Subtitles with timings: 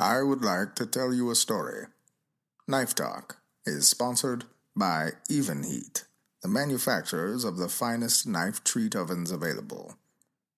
[0.00, 1.84] I would like to tell you a story.
[2.66, 6.04] Knife Talk is sponsored by Evenheat,
[6.40, 9.98] the manufacturers of the finest knife treat ovens available.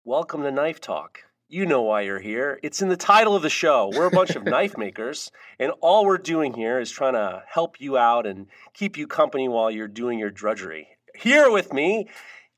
[0.04, 1.24] Welcome to Knife Talk.
[1.52, 2.58] You know why you're here.
[2.62, 3.90] It's in the title of the show.
[3.94, 7.78] We're a bunch of knife makers, and all we're doing here is trying to help
[7.78, 10.88] you out and keep you company while you're doing your drudgery.
[11.14, 12.08] Here with me,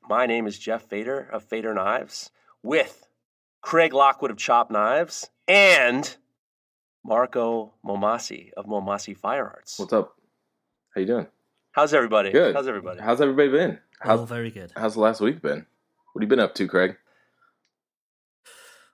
[0.07, 2.31] my name is Jeff Fader of Fader Knives,
[2.63, 3.05] with
[3.61, 6.15] Craig Lockwood of Chop Knives, and
[7.05, 9.77] Mareko Maumasi of Maumasi Fire Arts.
[9.77, 10.15] What's up?
[10.91, 11.27] How you doing?
[11.73, 12.31] How's everybody?
[12.31, 12.55] Good.
[12.55, 13.01] How's everybody?
[13.01, 13.77] How's everybody been?
[13.99, 14.71] How's, All very good.
[14.73, 15.65] how's the last week been?
[16.13, 16.95] What have you been up to, Craig?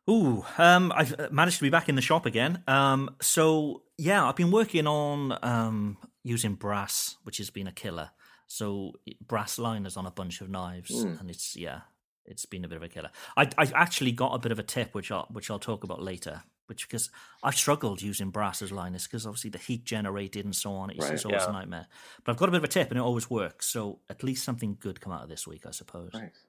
[0.09, 2.63] Ooh, um, I've uh, managed to be back in the shop again.
[2.67, 8.09] Um, so yeah, I've been working on um using brass, which has been a killer.
[8.47, 8.93] So
[9.25, 11.19] brass liners on a bunch of knives, Mm.
[11.21, 11.81] and it's yeah,
[12.25, 13.11] it's been a bit of a killer.
[13.37, 16.01] I I actually got a bit of a tip, which I'll which I'll talk about
[16.01, 16.43] later.
[16.67, 17.09] Which because
[17.43, 20.89] I've struggled using brass as liners because obviously the heat generated and so on.
[20.89, 21.13] It's, Right.
[21.13, 21.49] it's always Yeah.
[21.49, 21.87] a nightmare.
[22.23, 23.67] But I've got a bit of a tip, and it always works.
[23.67, 26.11] So at least something good come out of this week, I suppose.
[26.13, 26.45] Nice.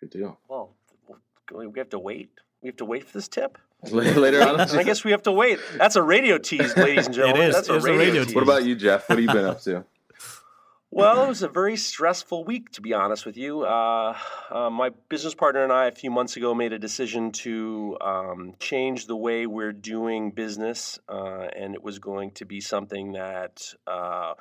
[0.00, 0.38] Good deal.
[0.48, 0.76] well,
[1.50, 2.30] we have to wait.
[2.62, 3.58] We have to wait for this tip.
[3.90, 4.60] Later on.
[4.60, 5.58] I guess we have to wait.
[5.76, 7.48] That's a radio tease, ladies and gentlemen.
[7.48, 7.54] is.
[7.54, 8.34] That's a It's a radio, radio tease.
[8.34, 9.08] What about you, Jeff?
[9.08, 9.84] What have you been up to?
[10.94, 13.62] Well, it was a very stressful week, to be honest with you.
[13.62, 14.14] Uh,
[14.50, 18.56] uh, my business partner and I, a few months ago, made a decision to um,
[18.60, 23.72] change the way we're doing business, uh, and it was going to be something that
[23.86, 24.34] uh,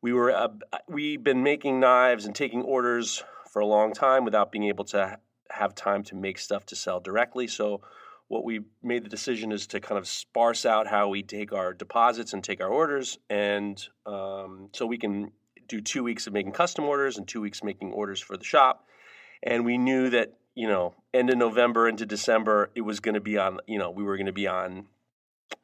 [0.00, 0.30] we were.
[0.30, 0.50] Uh,
[0.88, 5.18] we've been making knives and taking orders for a long time without being able to
[5.50, 7.46] have time to make stuff to sell directly.
[7.46, 7.80] So,
[8.28, 11.74] what we made the decision is to kind of sparse out how we take our
[11.74, 15.32] deposits and take our orders, and um, so we can
[15.70, 18.86] do two weeks of making custom orders and two weeks making orders for the shop.
[19.42, 23.20] And we knew that, you know, end of November into December, it was going to
[23.20, 24.86] be on, you know, we were going to be on,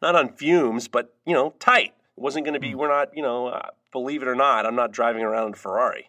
[0.00, 1.92] not on fumes, but, you know, tight.
[2.16, 4.76] It wasn't going to be, we're not, you know, uh, believe it or not, I'm
[4.76, 6.08] not driving around in a Ferrari.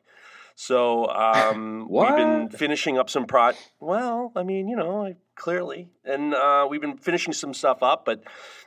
[0.59, 3.51] So um, we've been finishing up some pro.
[3.79, 8.05] Well, I mean, you know, I- clearly, and uh, we've been finishing some stuff up.
[8.05, 8.23] But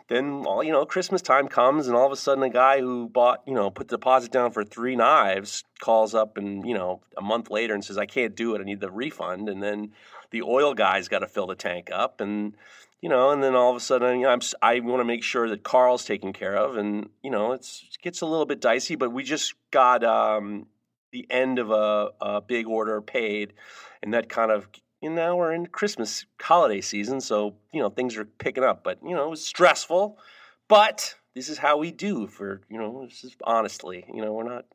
[0.07, 3.09] then, all you know, Christmas time comes, and all of a sudden, a guy who
[3.09, 7.01] bought, you know, put the deposit down for three knives calls up, and you know,
[7.19, 8.61] a month later, and says, "I can't do it.
[8.61, 9.91] I need the refund." And then
[10.31, 12.55] the oil guy's got to fill the tank up, and
[13.01, 15.25] you know, and then all of a sudden, you know, I'm, I want to make
[15.25, 18.61] sure that Carl's taken care of, and you know, it's it gets a little bit
[18.61, 18.95] dicey.
[18.95, 20.67] But we just got um,
[21.13, 23.55] the end of a, a big order paid,
[24.03, 24.69] and that kind of
[25.01, 28.85] you know we're in Christmas holiday season, so you know things are picking up.
[28.85, 30.19] But you know, it was stressful,
[30.69, 32.27] but this is how we do.
[32.27, 34.67] For you know, this is honestly, you know, we're not.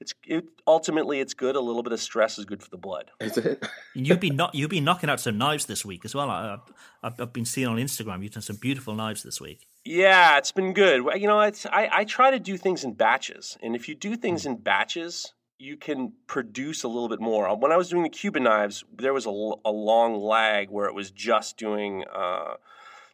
[0.00, 1.56] It's it, ultimately it's good.
[1.56, 3.10] A little bit of stress is good for the blood.
[3.20, 3.66] Is it?
[3.94, 6.30] You've been not you've been knocking out some knives this week as well.
[6.30, 6.56] I,
[7.02, 9.66] I've, I've been seeing on Instagram you've done some beautiful knives this week.
[9.84, 11.04] Yeah, it's been good.
[11.20, 13.58] You know, it's, I, I try to do things in batches.
[13.62, 14.50] And if you do things hmm.
[14.50, 17.54] in batches, you can produce a little bit more.
[17.54, 21.10] When I was doing the Cuban knives, there was a long lag where it was
[21.10, 22.54] just doing, uh,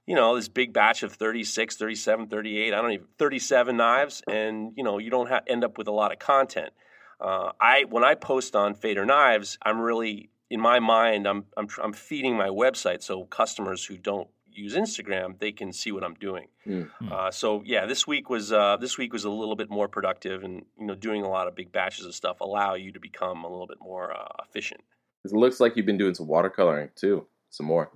[0.06, 4.22] you know, this big batch of 36, 37, 38, I don't even, 37 knives.
[4.30, 6.72] And, you know, you don't end up with a lot of content.
[7.20, 11.66] Uh, I When I post on Fader Knives, I'm really, in my mind, I'm, I'm,
[11.82, 16.14] I'm feeding my website so customers who don't use Instagram, they can see what I'm
[16.14, 16.48] doing.
[16.66, 16.88] Mm.
[17.10, 20.42] Uh, so yeah, this week was uh, this week was a little bit more productive,
[20.42, 23.44] and you know, doing a lot of big batches of stuff allow you to become
[23.44, 24.82] a little bit more uh, efficient.
[25.24, 27.26] It looks like you've been doing some watercoloring too.
[27.50, 27.90] Some more.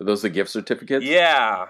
[0.00, 1.04] Are those the gift certificates?
[1.04, 1.66] Yeah.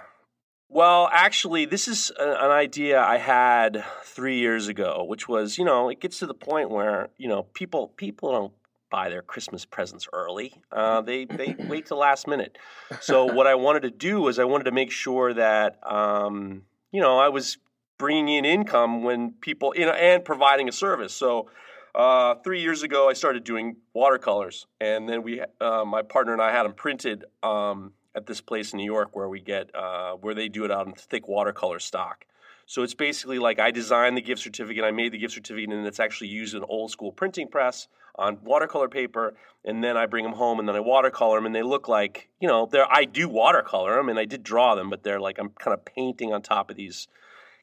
[0.69, 5.65] Well, actually, this is a, an idea I had three years ago, which was, you
[5.65, 8.53] know, it gets to the point where you know people people don't
[8.91, 12.59] buy their Christmas presents early; uh, they they wait till last minute.
[13.01, 17.01] So what I wanted to do was I wanted to make sure that um, you
[17.01, 17.59] know I was
[17.99, 21.15] bringing in income when people you know and providing a service.
[21.15, 21.51] So.
[21.93, 26.41] Uh, three years ago, I started doing watercolors, and then we, uh, my partner and
[26.41, 30.13] I, had them printed um, at this place in New York where we get uh,
[30.13, 32.27] where they do it on thick watercolor stock.
[32.67, 35.85] So it's basically like I designed the gift certificate, I made the gift certificate, and
[35.87, 39.35] it's actually used in an old school printing press on watercolor paper,
[39.65, 42.29] and then I bring them home and then I watercolor them, and they look like
[42.41, 45.39] you know they're I do watercolor them and I did draw them, but they're like
[45.39, 47.09] I'm kind of painting on top of these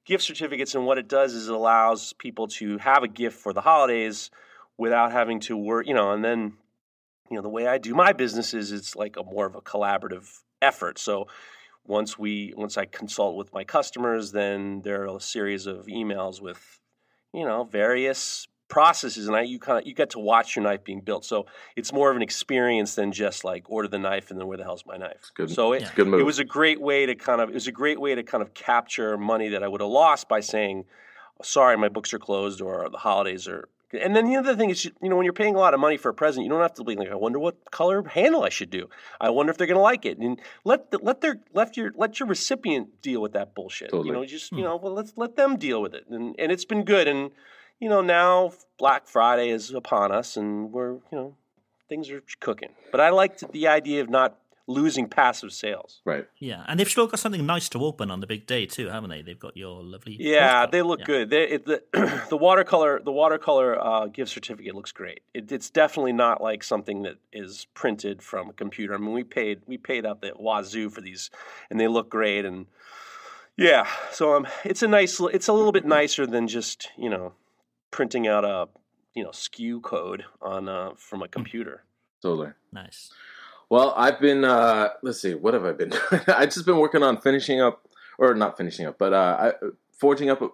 [0.06, 3.54] gift certificates, and what it does is it allows people to have a gift for
[3.54, 4.32] the holidays
[4.78, 6.54] without having to work, you know, and then
[7.30, 9.62] you know the way I do my business is it's like a more of a
[9.62, 10.98] collaborative effort.
[10.98, 11.28] So
[11.86, 16.42] once we once I consult with my customers, then there are a series of emails
[16.42, 16.80] with
[17.34, 20.84] you know various processes and I you kind of you get to watch your knife
[20.84, 21.26] being built.
[21.26, 24.58] So it's more of an experience than just like order the knife and then where
[24.58, 25.32] the hell's my knife.
[25.36, 25.52] good.
[25.52, 26.20] So it, It's good move.
[26.20, 28.42] it was a great way to kind of it was a great way to kind
[28.42, 30.86] of capture money that I would have lost by saying,
[31.42, 33.70] sorry, my books are closed or the holidays are.
[33.94, 35.96] And then the other thing is, you know, when you're paying a lot of money
[35.96, 38.50] for a present, you don't have to be like, I wonder what color handle I
[38.50, 38.90] should do.
[39.22, 40.18] I wonder if they're going to like it.
[40.18, 43.92] And let the, let their let your let your recipient deal with that bullshit.
[43.92, 44.10] Totally.
[44.10, 44.64] You know, just you hmm.
[44.66, 46.04] know, well, let's let them deal with it.
[46.10, 47.08] And and it's been good.
[47.08, 47.32] And
[47.80, 51.36] you know, now Black Friday is upon us, and we're you know,
[51.90, 52.70] things are cooking.
[52.92, 54.38] But I liked the idea of not
[54.70, 56.02] losing passive sales.
[56.04, 56.28] right.
[56.40, 59.10] Yeah, and they've still got something nice to open on the big day too, haven't
[59.10, 59.22] they?
[59.22, 60.18] They've got your lovely.
[60.20, 60.72] Yeah, postcard.
[60.74, 61.06] they look Yeah.
[61.06, 61.30] good.
[61.30, 61.84] They, it, the,
[62.30, 65.22] the watercolor, the watercolor uh, gift certificate looks great.
[65.34, 68.94] It, it's definitely not like something that is printed from a computer.
[68.94, 71.30] I mean, we paid we paid out the wazoo for these,
[71.70, 72.44] and they look great.
[72.44, 72.66] And
[73.56, 75.18] yeah, so um, it's a nice.
[75.22, 77.32] li- It's a little bit nicer than just you know
[77.92, 78.68] printing out a
[79.14, 81.84] you know SKU code on uh, from a computer.
[82.22, 82.50] Totally.
[82.72, 83.12] Nice.
[83.70, 84.46] Well, I've been.
[84.46, 85.34] Uh, let's see.
[85.34, 85.94] What have I been?
[86.28, 87.88] I've just been working on finishing up,
[88.18, 90.50] or not finishing up, but uh, I, forging up a,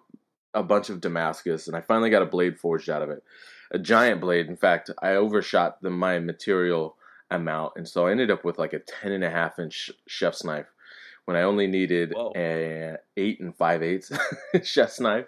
[0.54, 3.24] a bunch of Damascus, and I finally got a blade forged out of it.
[3.72, 4.48] A giant blade.
[4.48, 6.96] In fact, I overshot the my material
[7.30, 10.44] amount, and so I ended up with like a ten and a half inch chef's
[10.44, 10.68] knife
[11.26, 12.32] when I only needed Whoa.
[12.32, 14.12] an eight and five eighths
[14.64, 15.26] chef's knife,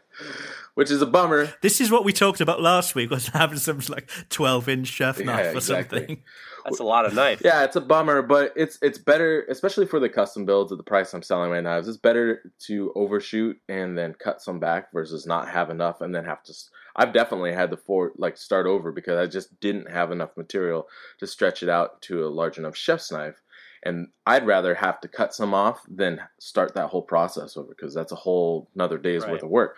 [0.73, 1.53] which is a bummer.
[1.61, 3.09] This is what we talked about last week.
[3.09, 5.99] Was having some like twelve inch chef Yeah, knife or exactly.
[5.99, 6.23] something.
[6.65, 7.41] That's a lot of knife.
[7.45, 10.83] Yeah, it's a bummer, but it's it's better, especially for the custom builds at the
[10.83, 11.87] price I'm selling my knives.
[11.87, 16.25] It's better to overshoot and then cut some back versus not have enough and then
[16.25, 16.53] have to.
[16.95, 20.87] I've definitely had to for like start over because I just didn't have enough material
[21.19, 23.41] to stretch it out to a large enough chef's knife,
[23.85, 27.93] and I'd rather have to cut some off than start that whole process over because
[27.93, 29.33] that's a whole another day's Right.
[29.33, 29.77] worth of work.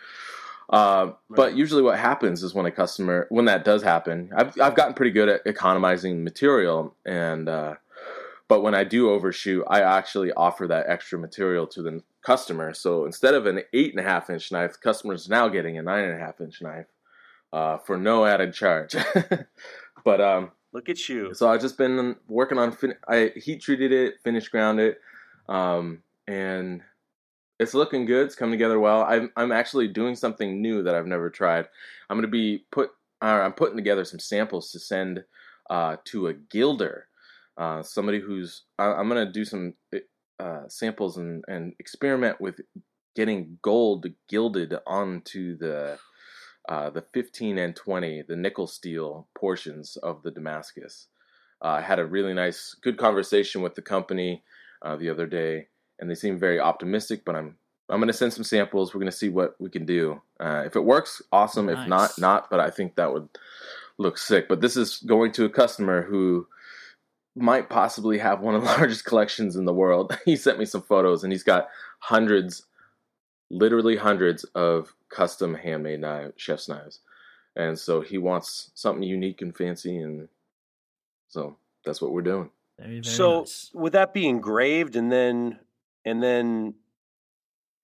[0.69, 4.75] Uh, But usually, what happens is when a customer, when that does happen, I've I've
[4.75, 7.75] gotten pretty good at economizing material, and uh,
[8.50, 12.74] but when I do overshoot, I actually offer that extra material to the customer.
[12.74, 15.81] So instead of an eight and a half inch knife, the customer's now getting a
[15.81, 16.88] nine and a half inch knife
[17.54, 18.95] uh, for no added charge.
[20.04, 21.33] but um, Look at you.
[21.33, 22.71] so I've just been working on.
[22.71, 25.01] Fin- I heat treated it, finish ground it,
[25.50, 26.83] um, and
[27.59, 28.27] it's looking good.
[28.27, 29.01] It's coming together well.
[29.01, 31.65] I'm I'm actually doing something new that I've never tried.
[32.12, 32.91] I'm gonna be put.
[33.24, 35.24] Uh, I'm putting together some samples to send
[35.71, 37.07] uh, to a gilder,
[37.57, 38.62] uh, somebody who's.
[38.77, 39.73] I, I'm gonna do some
[40.39, 42.62] uh, samples and and experiment with
[43.15, 45.97] getting gold gilded onto the
[46.68, 51.08] uh, the 15 and 20, the nickel steel portions of the Damascus.
[51.64, 54.44] Uh, I had a really nice, good conversation with the company
[54.81, 55.68] uh, the other day,
[56.00, 57.24] and they seem very optimistic.
[57.25, 57.56] But I'm
[57.90, 58.94] I'm going to send some samples.
[58.94, 60.21] We're going to see what we can do.
[60.40, 61.69] Uh, if it works, awesome.
[61.69, 62.50] If not, not.
[62.50, 63.30] But I think that would
[63.97, 64.47] look sick.
[64.47, 66.47] But this is going to a customer who
[67.36, 70.18] might possibly have one of the largest collections in the world.
[70.26, 71.69] he sent me some photos, and he's got
[72.00, 72.66] hundreds,
[73.50, 76.99] literally hundreds of custom handmade knife, chef's knives.
[77.56, 80.28] And so he wants something unique and fancy, and
[81.28, 82.52] so that's what we're doing.
[82.78, 83.71] Very, very so nice.
[83.73, 85.59] would that be engraved and then
[86.06, 86.76] and then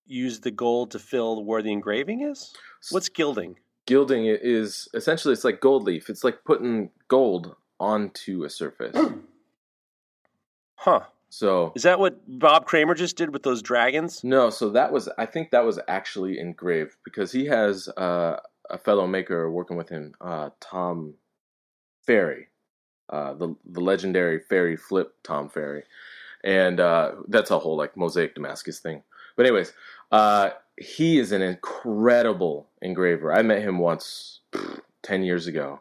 [0.06, 2.53] use the gold to fill where the engraving is?
[2.92, 3.58] What's gilding?
[3.88, 6.10] Gilding is essentially it's like gold leaf.
[6.10, 8.96] It's like putting gold onto a surface.
[10.75, 11.06] Huh.
[11.34, 14.24] So Is that what Bob Kramer just did with those dragons?
[14.24, 18.38] no, so that was I think that was actually engraved because he has uh,
[18.70, 21.16] a fellow maker working with him, uh, Tom
[22.06, 22.50] Ferry,
[23.10, 25.86] uh, the the legendary Ferry Flip Tom Ferry,
[26.44, 29.02] and uh, that's a whole like mosaic Damascus thing.
[29.36, 29.74] But anyways,
[30.12, 33.34] uh, he is an incredible engraver.
[33.34, 34.42] I met him once
[35.02, 35.80] ten years ago,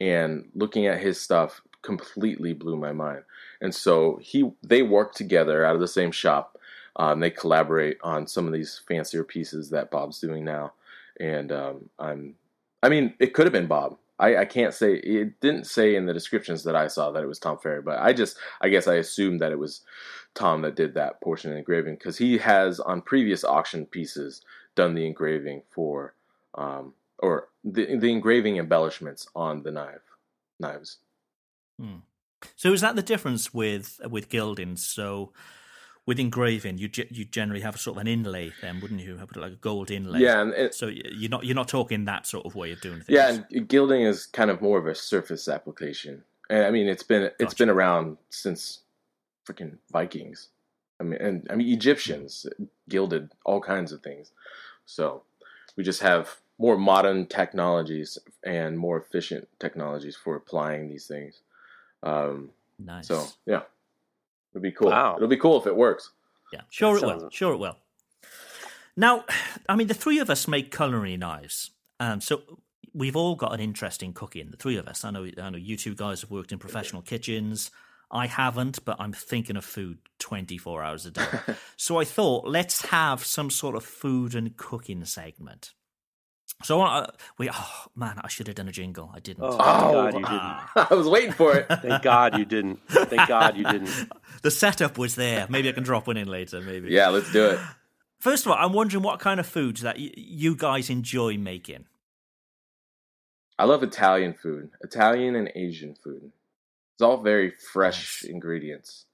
[0.00, 3.24] and looking at his stuff completely blew my mind.
[3.64, 6.58] And so he they work together out of the same shop.
[6.96, 10.74] Um, they collaborate on some of these fancier pieces that Bob's doing now,
[11.18, 12.34] and um, I'm.
[12.82, 13.96] I mean, it could have been Bob.
[14.18, 17.26] I, I can't say it didn't say in the descriptions that I saw that it
[17.26, 19.80] was Tom Ferry, but I just I guess I assumed that it was
[20.34, 24.42] Tom that did that portion of engraving because he has on previous auction pieces
[24.74, 26.14] done the engraving for
[26.56, 30.02] um, or the the engraving embellishments on the knife
[30.60, 30.98] knives.
[31.80, 32.00] Hmm.
[32.56, 34.76] So is that the difference with with gilding?
[34.76, 35.32] So
[36.06, 39.16] with engraving, you you generally have a sort of an inlay, then, wouldn't you?
[39.16, 40.20] Have like a gold inlay.
[40.20, 43.00] Yeah, and it, so you're not you're not talking that sort of way of doing
[43.00, 43.08] things.
[43.08, 46.22] Yeah, and gilding is kind of more of a surface application.
[46.50, 47.56] And I mean, it's been it's gotcha.
[47.56, 48.80] been around since
[49.46, 50.48] freaking Vikings.
[51.00, 52.46] I mean, and I mean Egyptians
[52.88, 54.30] gilded all kinds of things.
[54.84, 55.22] So
[55.76, 61.40] we just have more modern technologies and more efficient technologies for applying these things.
[62.04, 63.08] Um, nice.
[63.08, 63.62] So yeah,
[64.52, 64.90] it'll be cool.
[64.90, 65.16] Wow.
[65.16, 66.10] It'll be cool if it works.
[66.52, 67.30] Yeah, sure that it will.
[67.30, 67.76] Sure it will.
[68.96, 69.24] Now,
[69.68, 72.42] I mean, the three of us make culinary knives, um, so
[72.92, 74.50] we've all got an interest in cooking.
[74.50, 75.04] The three of us.
[75.04, 75.28] I know.
[75.40, 77.70] I know you two guys have worked in professional kitchens.
[78.10, 81.26] I haven't, but I'm thinking of food 24 hours a day.
[81.76, 85.72] so I thought, let's have some sort of food and cooking segment.
[86.62, 87.06] So uh,
[87.36, 89.10] we, oh man, I should have done a jingle.
[89.14, 89.44] I didn't.
[89.44, 90.90] Oh, oh God, you didn't.
[90.90, 91.66] I was waiting for it.
[91.68, 92.80] Thank God you didn't.
[92.88, 93.90] Thank God you didn't.
[94.42, 95.46] the setup was there.
[95.50, 96.60] Maybe I can drop one in later.
[96.60, 96.90] Maybe.
[96.90, 97.60] Yeah, let's do it.
[98.18, 101.84] First of all, I'm wondering what kind of foods that y- you guys enjoy making.
[103.58, 106.32] I love Italian food, Italian and Asian food.
[106.94, 108.30] It's all very fresh nice.
[108.30, 109.04] ingredients,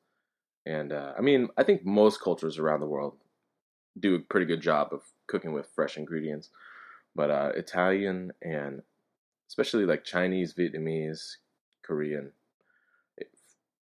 [0.65, 3.17] and uh, I mean, I think most cultures around the world
[3.99, 6.51] do a pretty good job of cooking with fresh ingredients
[7.15, 8.83] but uh, Italian and
[9.49, 11.37] especially like Chinese, Vietnamese,
[11.83, 12.33] Korean
[13.21, 13.25] eh,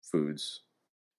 [0.03, 0.63] foods.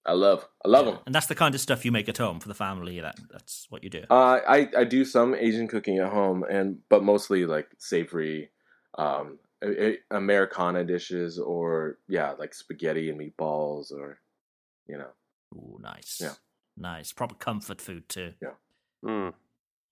[0.05, 0.91] I love, I love yeah.
[0.93, 2.99] them, and that's the kind of stuff you make at home for the family.
[2.99, 4.05] That that's what you do.
[4.09, 8.49] Uh, I I do some Asian cooking at home, and but mostly like savory,
[8.97, 9.37] um,
[10.09, 14.19] Americana dishes, or yeah, like spaghetti and meatballs, or
[14.87, 15.09] you know.
[15.55, 16.19] Oh, nice.
[16.21, 16.33] Yeah,
[16.77, 17.11] nice.
[17.11, 18.33] Proper comfort food too.
[18.41, 18.53] Yeah.
[19.03, 19.33] Mm.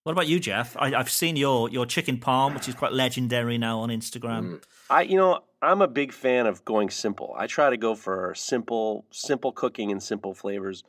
[0.08, 0.78] What about you, Jeff?
[0.80, 4.42] I, have seen your your chicken palm, which is quite legendary now on Instagram.
[4.42, 4.64] Mm.
[4.90, 7.36] I, you know, I'm a big fan of going simple.
[7.38, 10.86] I try to go for simple, simple cooking and simple flavors.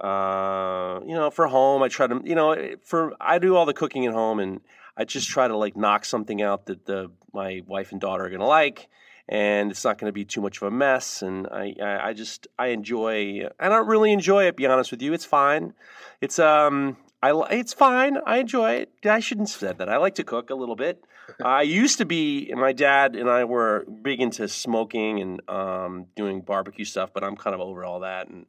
[0.00, 3.74] Uh, you know, for home, I try to, you know, for I do all the
[3.74, 4.62] cooking at home, and
[4.96, 8.30] I just try to like knock something out that the my wife and daughter are
[8.30, 8.88] gonna like,
[9.28, 11.20] and it's not going to be too much of a mess.
[11.20, 13.46] And I, I, I just, I enjoy.
[13.60, 14.56] I don't really enjoy it.
[14.56, 15.74] Be honest with you, it's fine.
[16.22, 16.96] It's um,
[17.30, 18.18] I, it's fine.
[18.26, 18.90] I enjoy it.
[19.04, 19.88] I shouldn't have said that.
[19.88, 21.02] I like to cook a little bit.
[21.44, 22.52] I used to be.
[22.54, 27.36] My dad and I were big into smoking and um, doing barbecue stuff, but I'm
[27.36, 28.28] kind of over all that.
[28.28, 28.46] And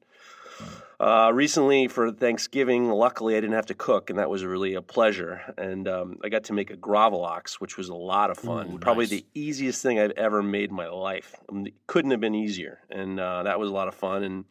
[0.99, 4.81] uh, recently for Thanksgiving, luckily I didn't have to cook, and that was really a
[4.81, 5.41] pleasure.
[5.57, 8.73] And um, I got to make a gravlax, which was a lot of fun.
[8.73, 9.09] Ooh, Probably nice.
[9.11, 11.35] the easiest thing I've ever made in my life.
[11.49, 14.23] Um, couldn't have been easier, and uh, that was a lot of fun.
[14.23, 14.45] And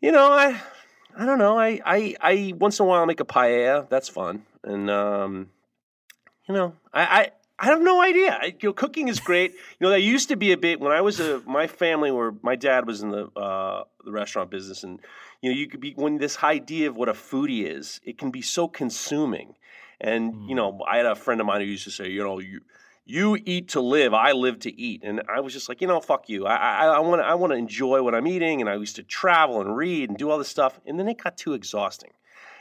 [0.00, 0.60] you know, I
[1.18, 1.58] I don't know.
[1.58, 3.88] I, I, I once in a while make a paella.
[3.88, 4.44] That's fun.
[4.62, 5.50] And um,
[6.48, 8.38] you know, I, I, I have no idea.
[8.40, 9.52] I, you know, cooking is great.
[9.80, 12.32] You know, I used to be a bit when I was a my family where
[12.42, 15.00] my dad was in the uh, the restaurant business, and
[15.42, 18.30] you know, you could be when this idea of what a foodie is, it can
[18.30, 19.56] be so consuming.
[20.00, 22.38] And you know, I had a friend of mine who used to say, you know,
[22.38, 22.60] you
[23.08, 25.00] you eat to live, I live to eat.
[25.02, 26.46] And I was just like, you know, fuck you.
[26.46, 29.60] I want to I want to enjoy what I'm eating, and I used to travel
[29.60, 30.78] and read and do all this stuff.
[30.86, 32.10] And then it got too exhausting.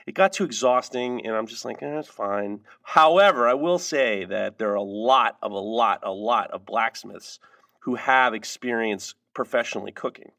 [0.05, 2.61] It got too exhausting, and I'm just like, eh, it's fine.
[2.81, 6.65] However, I will say that there are a lot of a lot a lot of
[6.65, 7.39] blacksmiths
[7.79, 10.31] who have experience professionally cooking.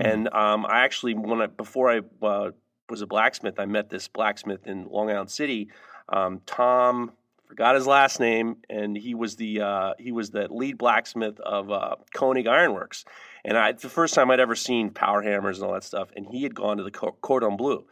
[0.00, 0.10] Mm-hmm.
[0.10, 2.50] And um, I actually, when I, before I uh,
[2.90, 5.68] was a blacksmith, I met this blacksmith in Long Island City,
[6.08, 7.12] um, Tom
[7.52, 11.70] forgot his last name, and he was the uh, he was the lead blacksmith of
[11.70, 13.04] uh, Koenig Ironworks.
[13.44, 16.08] And I, it's the first time I'd ever seen power hammers and all that stuff.
[16.16, 17.84] And he had gone to the Cordon Bleu.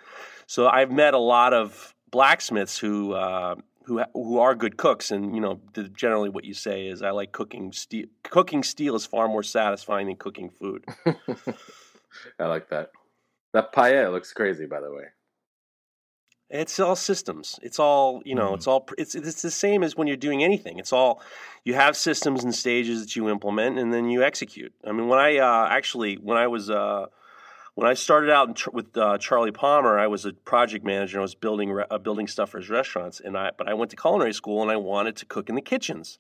[0.46, 5.10] So I've met a lot of blacksmiths who uh, who who are good cooks.
[5.10, 5.60] And you know,
[5.94, 8.06] generally what you say is, I like cooking steel.
[8.22, 10.86] Cooking steel is far more satisfying than cooking food.
[12.38, 12.92] I like that.
[13.52, 15.04] That paella looks crazy, by the way.
[16.50, 17.60] It's all systems.
[17.62, 18.50] It's all you know.
[18.50, 18.54] Mm.
[18.56, 20.78] It's all it's it's the same as when you're doing anything.
[20.80, 21.22] It's all
[21.64, 24.72] you have systems and stages that you implement, and then you execute.
[24.84, 27.06] I mean, when I uh, actually when I was uh,
[27.74, 31.20] when I started out with uh, Charlie Palmer, I was a project manager.
[31.20, 33.96] I was building uh, building stuff for his restaurants, and I but I went to
[33.96, 36.18] culinary school and I wanted to cook in the kitchens.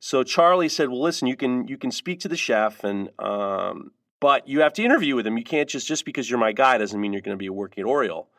[0.00, 3.90] So Charlie said, "Well, listen, you can you can speak to the chef, and um,
[4.20, 5.36] but you have to interview with him.
[5.36, 7.82] You can't just just because you're my guy doesn't mean you're going to be working
[7.82, 8.30] at Aureole."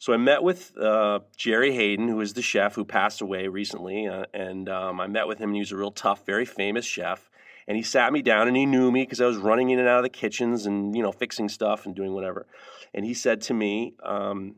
[0.00, 4.08] So I met with uh, Gerry Hayden, who is the chef who passed away recently,
[4.08, 5.50] uh, and um, I met with him.
[5.50, 7.30] and He was a real tough, very famous chef,
[7.68, 9.86] and he sat me down and he knew me because I was running in and
[9.86, 12.46] out of the kitchens and you know fixing stuff and doing whatever.
[12.94, 14.54] And he said to me, um,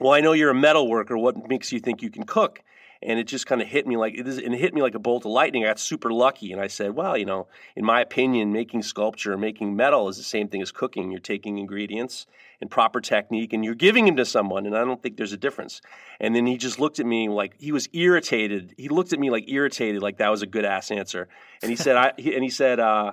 [0.00, 1.16] "Well, I know you're a metal worker.
[1.16, 2.64] What makes you think you can cook?"
[3.06, 4.98] And it just kind of hit me like it, is, it hit me like a
[4.98, 5.64] bolt of lightning.
[5.64, 7.46] I got super lucky, and I said, "Well, you know,
[7.76, 11.10] in my opinion, making sculpture, making metal is the same thing as cooking.
[11.10, 12.26] You're taking ingredients
[12.60, 15.38] and proper technique, and you're giving them to someone, and I don't think there's a
[15.38, 15.80] difference."
[16.18, 18.74] And then he just looked at me like he was irritated.
[18.76, 21.28] He looked at me like irritated, like that was a good ass answer.
[21.62, 22.80] And he said, "I," he, and he said.
[22.80, 23.12] Uh,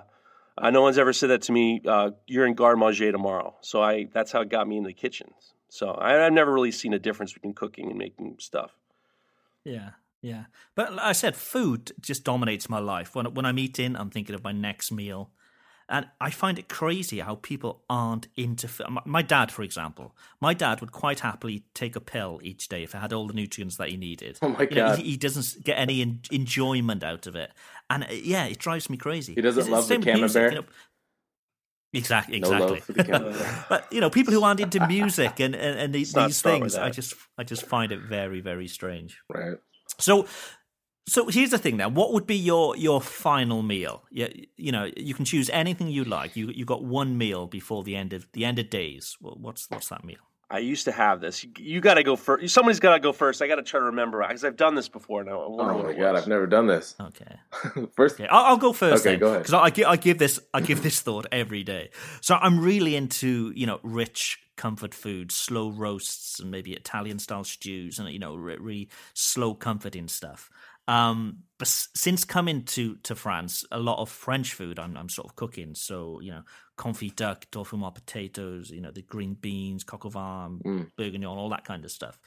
[0.56, 1.82] uh, no one's ever said that to me.
[1.84, 4.94] Uh, you're in garde manger tomorrow, so I that's how it got me in the
[4.94, 5.56] kitchens.
[5.70, 8.70] So I, I've never really seen a difference between cooking and making stuff.
[9.66, 9.92] Yeah,
[10.22, 10.46] yeah.
[10.76, 13.16] But like I said food just dominates my life.
[13.16, 15.32] When when I'm eating, I'm thinking of my next meal.
[15.90, 18.88] And I find it crazy how people aren't into food.
[19.06, 22.96] My dad, for example, my dad would quite happily take a pill each day if
[22.96, 24.40] it had all the nutrients that he needed.
[24.42, 25.00] Oh my You know, God.
[25.00, 27.52] he, he doesn't get any en- enjoyment out of it,
[27.90, 29.34] and uh, yeah, it drives me crazy.
[29.36, 30.54] He doesn't It's- love the music, camembert?
[30.54, 30.66] you know.
[31.94, 33.04] Exactly, No exactly.
[33.04, 36.76] the but you know, people who aren't into music and and, and these, these things,
[36.76, 39.22] I just I just find it very very strange.
[39.30, 39.58] right.
[40.00, 40.26] So,
[41.08, 41.78] so here's the thing.
[41.78, 44.04] Now, what would be your your final meal?
[44.10, 46.36] You, you know, you can choose anything you like.
[46.36, 49.16] You you got one meal before the end of the end of days.
[49.22, 50.18] Well, what's what's that meal?
[50.50, 51.44] I used to have this.
[51.44, 52.54] You, you got to go first.
[52.54, 53.42] Somebody's got to go first.
[53.42, 55.42] I got to try to remember because I've done this before now.
[55.44, 56.22] oh my god, was.
[56.22, 56.96] I've never done this.
[57.00, 59.02] Okay, First, okay, I'll, I'll go first.
[59.02, 59.40] Okay, then, go ahead.
[59.44, 61.90] Because I, gi- I give this I give this thought every day.
[62.22, 67.44] So I'm really into you know rich comfort foods, slow roasts, and maybe Italian style
[67.44, 70.50] stews, and you know really slow comforting stuff.
[70.88, 75.30] Um, but since coming to, to France, a lot of French food I'm, I'm sort
[75.30, 75.76] of cooking.
[75.76, 76.42] So, you know,
[76.78, 80.92] confit duck, tofu more potatoes, you know, the green beans, coq au vin, Mm.
[80.98, 82.20] bourguignon, all that kind of stuff.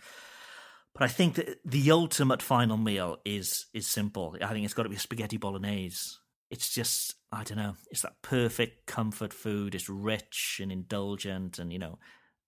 [0.95, 4.35] But I think that the ultimate final meal is is simple.
[4.41, 6.17] I think it's got to be spaghetti bolognese.
[6.51, 7.75] It's just I don't know.
[7.91, 9.75] It's that perfect comfort food.
[9.75, 11.99] It's rich and indulgent, and you know,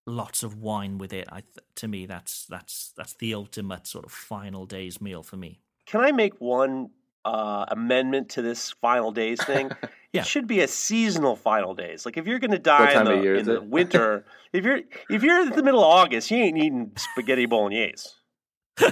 [0.07, 1.29] lots of wine with it.
[1.31, 1.43] I
[1.75, 5.61] to me, that's that's that's the ultimate sort of final day's meal for me.
[5.89, 6.91] Can I make one
[7.25, 9.71] uh, amendment to this final days thing?
[10.11, 10.23] Yeah.
[10.23, 12.07] It should be a seasonal final days.
[12.07, 14.25] Like if you're going to die in the, in the winter,
[14.55, 18.09] if you're if you're in the middle of August, you ain't eating spaghetti bolognese.
[18.81, 18.87] you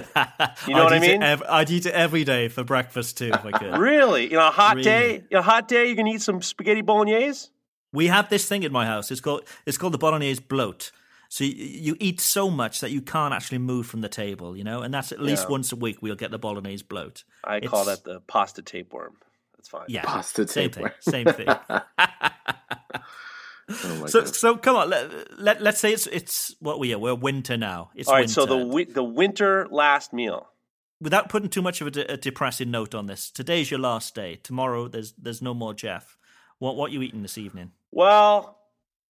[0.75, 1.23] know what I mean?
[1.23, 3.79] I'd eat it every day for breakfast too, if I could.
[3.79, 4.25] Really?
[4.25, 4.83] You know, a hot Really?
[4.83, 7.49] day, a hot day, you can eat some spaghetti bolognese.
[7.91, 9.09] We have this thing in my house.
[9.09, 10.91] It's called it's called the bolognese bloat.
[11.29, 14.63] So you, you eat so much that you can't actually move from the table, you
[14.63, 15.49] know, and that's at least Yeah.
[15.51, 17.23] once a week we'll get the bolognese bloat.
[17.43, 19.17] I call that the pasta tapeworm.
[19.57, 19.85] That's fine.
[19.87, 20.93] Yeah, Pasta same thing, tapeworm.
[21.01, 21.47] same thing.
[23.69, 24.35] oh so god.
[24.35, 26.99] so come on, let, let let's say it's it's what we are.
[26.99, 27.89] We're winter now.
[27.95, 28.21] It's All right.
[28.21, 28.33] winter.
[28.33, 30.47] So the wi- the winter last meal.
[31.01, 34.15] without putting too much of a, de- a depressing note on this, today's your last
[34.15, 34.35] day.
[34.41, 36.17] Tomorrow there's there's no more Jeff.
[36.59, 37.71] What what you eating this evening?
[37.91, 38.56] Well,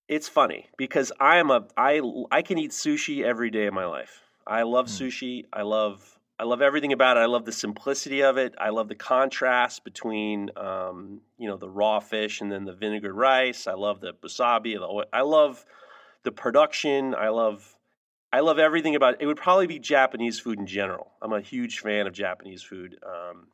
[0.08, 3.86] it's funny because I am a I I can eat sushi every day of my
[3.86, 4.22] life.
[4.46, 5.46] I love sushi.
[5.52, 7.22] I love I love everything about it.
[7.22, 8.54] I love the simplicity of it.
[8.60, 13.14] I love the contrast between um, you know the raw fish and then the vinegar
[13.14, 13.68] rice.
[13.68, 14.76] I love the wasabi.
[14.76, 15.08] The.
[15.12, 15.66] I love
[16.24, 17.14] the production.
[17.16, 17.76] I love
[18.32, 19.22] I love everything about it.
[19.22, 21.12] It would probably be Japanese food in general.
[21.22, 22.98] I'm a huge fan of Japanese food.
[23.06, 23.48] Um,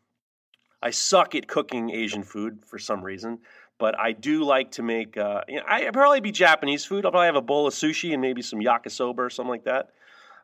[0.82, 3.39] I suck at cooking Asian food for some reason,
[3.79, 5.17] but I do like to make.
[5.17, 7.05] Uh, you know, I I'd probably be Japanese food.
[7.05, 9.89] I'll probably have a bowl of sushi and maybe some yakisoba or something like that.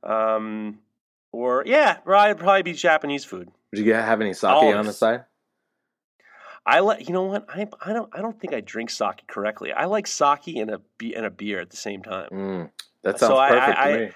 [0.03, 0.79] Um,
[1.31, 3.49] or yeah, it'd probably be Japanese food.
[3.73, 5.25] Did you have any sake on the side?
[6.65, 7.07] I like.
[7.07, 7.45] You know what?
[7.49, 9.71] I I don't I don't think I drink sake correctly.
[9.71, 10.81] I like sake and a
[11.15, 12.29] and a beer at the same time.
[12.31, 12.69] Mm,
[13.03, 14.11] that sounds I- perfect I- to me.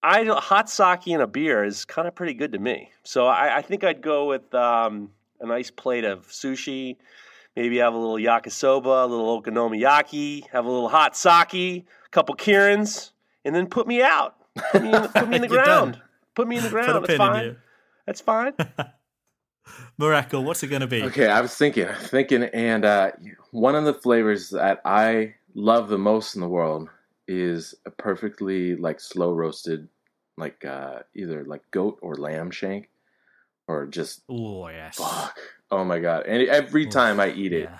[0.00, 2.90] I hot sake and a beer is kind of pretty good to me.
[3.02, 6.96] So I, I think I'd go with um, a nice plate of sushi.
[7.58, 12.36] Maybe have a little yakisoba, a little okonomiyaki, have a little hot sake, a couple
[12.36, 13.10] Kirins,
[13.44, 14.36] and then put me out.
[14.70, 16.00] Put me in, the- put me in the ground.
[16.36, 16.94] Put me in the Put a ground.
[17.04, 17.44] That's pin in fine.
[17.46, 17.56] you.
[18.06, 18.52] That's fine.
[20.00, 21.02] Mareko, what's it going to be?
[21.02, 23.10] Okay, I was thinking, thinking, and uh,
[23.50, 26.88] one of the flavors that I love the most in the world
[27.26, 29.88] is a perfectly like slow roasted,
[30.36, 32.88] like uh, either like goat or lamb shank,
[33.66, 34.96] or just Oh yes.
[34.96, 35.36] fuck.
[35.70, 36.24] Oh my god!
[36.26, 37.78] And every time I eat it, Yeah.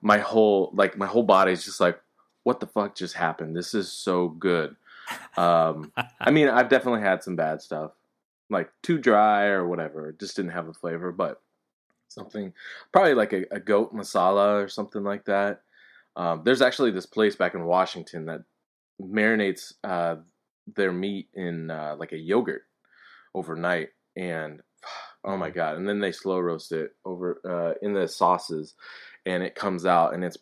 [0.00, 2.00] my whole like my whole body's just like,
[2.42, 3.56] what the fuck just happened?
[3.56, 4.74] This is so good.
[5.36, 7.92] Um, I mean, I've definitely had some bad stuff,
[8.50, 10.08] like too dry or whatever.
[10.10, 11.40] It just didn't have the flavor, but
[12.08, 12.52] something
[12.92, 15.60] probably like a, a goat masala or something like that.
[16.16, 18.42] Um, there's actually this place back in Washington that
[19.00, 20.16] marinates uh,
[20.74, 22.62] their meat in uh, like a yogurt
[23.34, 24.60] overnight, and
[25.28, 25.76] Oh my god!
[25.76, 28.74] And then they slow roast it over uh, in the sauces,
[29.26, 30.38] and it comes out, and it's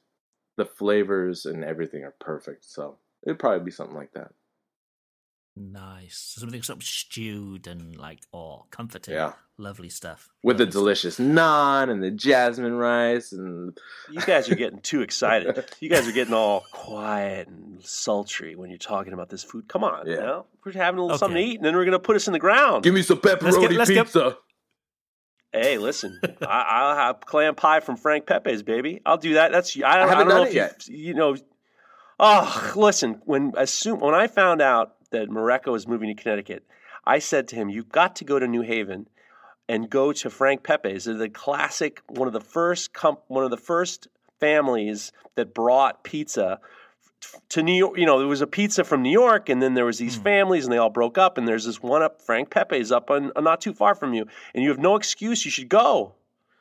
[0.57, 2.65] the flavors and everything are perfect.
[2.65, 2.97] So
[3.27, 4.31] it'd probably be something like that.
[5.59, 6.35] Nice.
[6.39, 9.15] Something sort of stewed and like oh comforting.
[9.15, 9.33] Yeah.
[9.59, 10.29] Lovely stuff.
[10.43, 10.81] With the Lovely stuff.
[10.83, 13.77] delicious naan and the jasmine rice and
[14.11, 15.65] You guys are getting too excited.
[15.81, 19.67] You guys are getting all quiet and sultry when you're talking about this food.
[19.67, 20.17] Come on, Yeah.
[20.17, 22.35] now we're having a little something to eat, and then we're gonna put us in
[22.35, 22.85] the ground.
[22.85, 24.37] give me some pepperoni let's get- pizza.
[25.53, 29.01] Hey, listen, I, I'll have clam pie from Frank Pepe's, baby.
[29.07, 29.53] I'll do that.
[29.53, 30.89] That's I, I, haven't don't done know it if yet.
[30.89, 31.37] you you know.
[32.19, 36.65] Oh, listen, when as soon when I found out that Mareko was moving to Connecticut,
[37.05, 39.09] I said to him, "You've got to go to New Haven
[39.69, 41.05] and go to Frank Pepe's.
[41.05, 44.09] They're the classic, one of the first comp, one of the first
[44.41, 46.61] families that brought pizza."
[47.51, 49.85] To New York, you know, there was a pizza from New York, and then there
[49.85, 50.23] was these hmm.
[50.23, 51.39] families, and they all broke up.
[51.39, 54.27] And there's this one up, Frank Pepe's, up on, uh, not too far from you,
[54.55, 55.45] and you have no excuse.
[55.45, 56.15] You should go.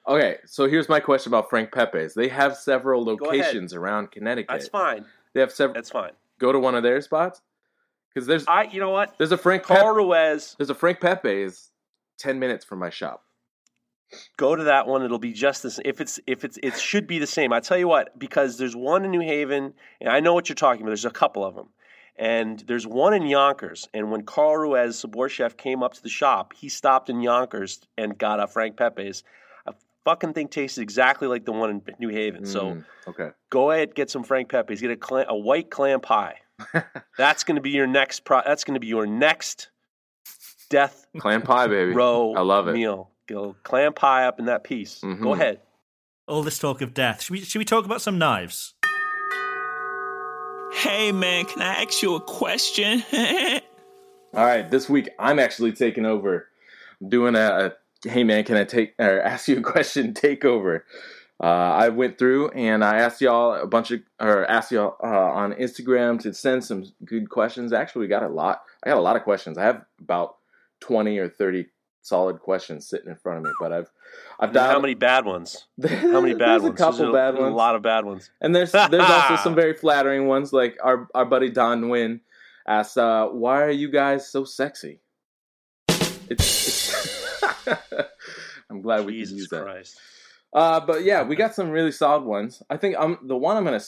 [0.08, 2.14] Okay, so here's my question about Frank Pepe's.
[2.14, 4.50] They have several locations around Connecticut.
[4.50, 5.06] That's fine.
[5.34, 5.74] They have several.
[5.74, 6.12] That's fine.
[6.40, 7.42] Go to one of their spots
[8.16, 9.16] because there's I, you know what?
[9.18, 11.72] there's a Frank Carl Ruiz, there's a Frank Pepe's
[12.18, 13.25] ten minutes from my shop.
[14.38, 15.04] Go to that one.
[15.04, 15.80] It'll be just this.
[15.86, 17.54] If it's if it's it should be the same.
[17.54, 20.56] I tell you what, because there's one in New Haven, and I know what you're
[20.56, 20.90] talking about.
[20.90, 21.70] There's a couple of them,
[22.16, 23.88] and there's one in Yonkers.
[23.94, 27.80] And when Carl Ruiz, Sabor Chef, came up to the shop, he stopped in Yonkers
[27.98, 29.24] and got a Frank Pepe's.
[29.68, 29.72] I
[30.04, 32.46] fucking thing tasted exactly like the one in New Haven.
[32.46, 34.82] So Mm, okay, go ahead, get some Frank Pepe's.
[34.82, 36.36] Get a clam, a white clam pie.
[37.18, 38.24] That's going to be your next.
[38.24, 39.70] Pro, that's going to be your next
[40.70, 41.92] death clam pie, baby.
[41.92, 42.74] row I love it.
[42.74, 43.12] meal.
[43.28, 45.02] Go clam high up in that piece.
[45.02, 45.22] Mhm.
[45.22, 45.62] Go ahead.
[46.28, 47.24] All this talk of death.
[47.24, 48.74] Should we should we talk about some knives?
[50.74, 53.04] Hey man, can I ask you a question?
[54.34, 56.48] All right, this week I'm actually taking over.
[57.02, 60.82] I'm doing a, a hey man, can I take or ask you a question takeover?
[61.42, 65.08] Uh, I went through and I asked y'all a bunch of or asked y'all uh,
[65.08, 67.74] on Instagram to send some good questions.
[67.74, 68.62] Actually, we got a lot.
[68.84, 69.58] I got a lot of questions.
[69.58, 70.38] I have about
[70.80, 71.68] twenty or thirty
[72.06, 73.92] solid questions sitting in front of me, but I've
[74.40, 75.66] I've dialed How many bad ones?
[75.88, 76.80] How many bad there's ones?
[76.80, 77.52] A couple There's bad ones.
[77.52, 78.30] A lot of bad ones.
[78.42, 82.20] And there's there's also some very flattering ones, like our our buddy Don Nguyen
[82.68, 85.00] asks, uh, "Why are you guys so sexy?"
[86.30, 87.68] It's, it's
[88.70, 89.64] I'm glad we could use that.
[89.64, 90.00] Christ.
[90.54, 92.62] Uh, but yeah, we got some really solid ones.
[92.70, 93.82] I think um the one I'm gonna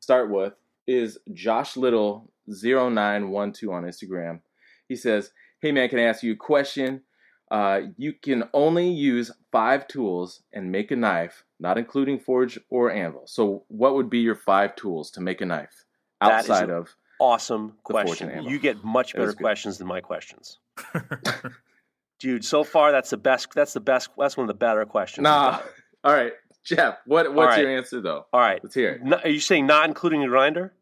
[0.00, 0.54] start with
[0.86, 4.40] is Josh Little 0912 on Instagram.
[4.88, 7.02] He says, "Hey man, can I ask you a question?
[7.50, 12.90] Uh, you can only use five tools and make a knife, not including forge or
[12.90, 13.22] anvil.
[13.26, 15.84] So, what would be your five tools to make a knife
[16.20, 16.96] That is outside a- of?
[17.20, 18.30] Awesome The fortune question.
[18.30, 18.48] ammo.
[18.48, 20.58] You get much better questions than my questions.
[22.18, 25.22] Dude, so far that's the best that's the best that's one of the better questions.
[25.24, 25.60] Nah.
[26.04, 26.32] All right,
[26.64, 26.96] Jeff.
[27.06, 27.60] What what's right.
[27.60, 28.26] your answer though?
[28.32, 28.60] All right.
[28.62, 29.02] Let's hear it.
[29.04, 30.72] No- are you saying not including a grinder?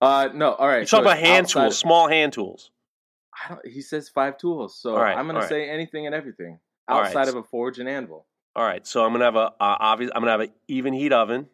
[0.00, 0.52] Uh, no.
[0.52, 0.78] All right.
[0.78, 2.70] You're talking so about hand outside- tools, small hand tools.
[3.44, 5.48] I don't, he says five tools, so right, I'm gonna all right.
[5.48, 8.26] say anything and everything outside so- of a forge and anvil.
[8.56, 10.10] All right, so I'm gonna have a uh, obvious.
[10.14, 11.48] I'm gonna have an Evenheat oven.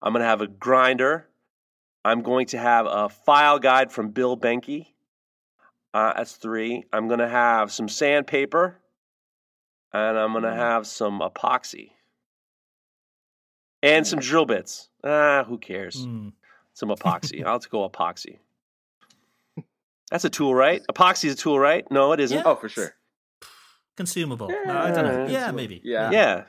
[0.00, 1.26] I'm gonna have a grinder.
[2.04, 4.86] I'm going to have a file guide from Bill Behnke.
[5.92, 6.84] Uh, that's three.
[6.94, 8.78] I'm gonna have some sandpaper,
[9.92, 10.56] and I'm gonna Mm.
[10.56, 11.90] have some epoxy,
[13.82, 14.88] and some drill bits.
[15.04, 16.06] Ah, who cares?
[16.06, 16.32] Mm.
[16.72, 17.44] Some epoxy.
[17.44, 18.38] I'll go epoxy.
[20.10, 20.82] That's a tool, right?
[20.90, 21.84] Epoxy is a tool, right?
[21.90, 22.36] No, it isn't.
[22.36, 22.42] Yeah.
[22.44, 22.94] Oh, for sure.
[23.96, 24.48] Consumable.
[24.48, 25.26] No, I don't know.
[25.26, 25.80] Yeah, Yeah, maybe.
[25.84, 26.10] Yeah.
[26.10, 26.44] Yeah.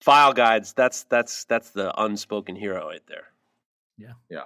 [0.00, 0.72] File guides.
[0.74, 3.24] That's that's that's the unspoken hero right there.
[3.96, 4.12] Yeah.
[4.30, 4.44] Yeah.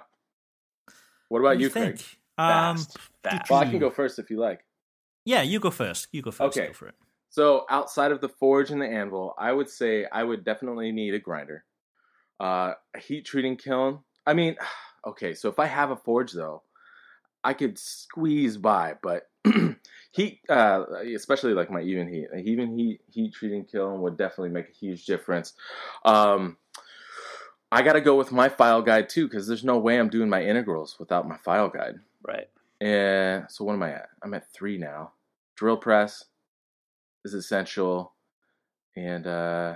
[1.29, 1.97] What about What do you, you Craig?
[1.97, 2.17] think?
[2.37, 3.49] Um, Fast, fast.
[3.49, 4.65] Well, I can go first if you like.
[5.25, 6.07] yeah, you go first.
[6.11, 6.57] You go first.
[6.57, 6.67] Okay.
[6.67, 6.95] Go for it.
[7.29, 11.13] So outside of the forge and the anvil, I would say I would definitely need
[11.13, 11.63] a grinder,
[12.39, 13.99] uh, a heat treating kiln.
[14.25, 14.55] I mean,
[15.07, 16.63] okay, so if I have a forge though,
[17.43, 19.29] I could squeeze by, but
[20.11, 24.73] heat, uh, especially like my Evenheat, even heat heat treating kiln would definitely make a
[24.73, 25.53] huge difference.
[26.05, 26.57] Um,
[27.71, 30.29] I got to go with my file guide too, because there's no way I'm doing
[30.29, 31.95] my integrals without my file guide.
[32.25, 32.47] Right.
[32.79, 34.09] And so what am I at?
[34.21, 35.13] I'm at three now.
[35.55, 36.25] Drill press
[37.25, 38.13] is essential.
[38.95, 39.75] And uh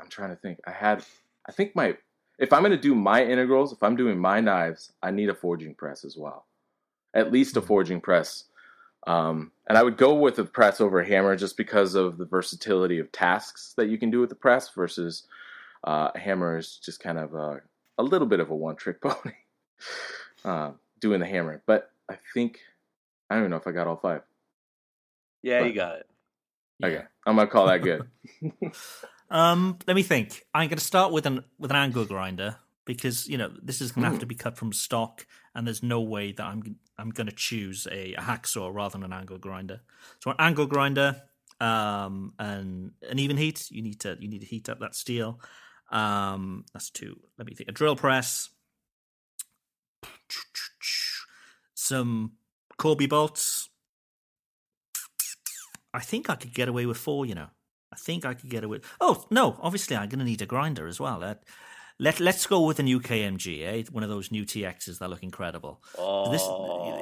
[0.00, 0.58] I'm trying to think.
[0.66, 1.04] I had
[1.48, 1.96] I think my
[2.38, 5.74] if I'm gonna do my integrals, if I'm doing my knives, I need a forging
[5.74, 6.46] press as well.
[7.14, 8.44] At least a forging press.
[9.06, 12.24] Um, and I would go with a press over a hammer just because of the
[12.24, 15.24] versatility of tasks that you can do with the press versus
[15.86, 17.60] uh, a hammer is just kind of a,
[17.98, 19.34] a little bit of a one trick pony.
[20.44, 20.70] uh,
[21.00, 21.62] doing the hammer.
[21.66, 22.60] But I think
[23.28, 24.22] I don't even know if I got all five.
[25.42, 26.06] Yeah, But- you got it.
[26.82, 28.08] Okay, I'm gonna call that good.
[29.30, 30.44] Um, let me think.
[30.54, 33.90] I'm going to start with an with an angle grinder because you know this is
[33.92, 34.20] going to have Hmm.
[34.20, 37.86] to be cut from stock, and there's no way that I'm I'm going to choose
[37.90, 39.80] a, a hacksaw rather than an angle grinder.
[40.20, 41.22] So an angle grinder,
[41.60, 43.70] um, and an Evenheat.
[43.70, 45.40] You need to you need to heat up that steel.
[45.90, 47.18] Um, that's two.
[47.38, 47.68] Let me think.
[47.68, 48.50] A drill press,
[51.74, 52.32] some
[52.76, 53.68] Corby bolts.
[55.92, 57.24] I think I could get away with four.
[57.26, 57.48] You know.
[57.94, 58.80] I think I could get away.
[59.00, 59.56] Oh no!
[59.62, 61.18] Obviously, I'm going to need a grinder as well.
[61.18, 61.42] Let
[61.98, 63.82] let let's go with a new KMG, eh?
[63.92, 65.80] One of those new TXs that look incredible.
[66.30, 66.42] This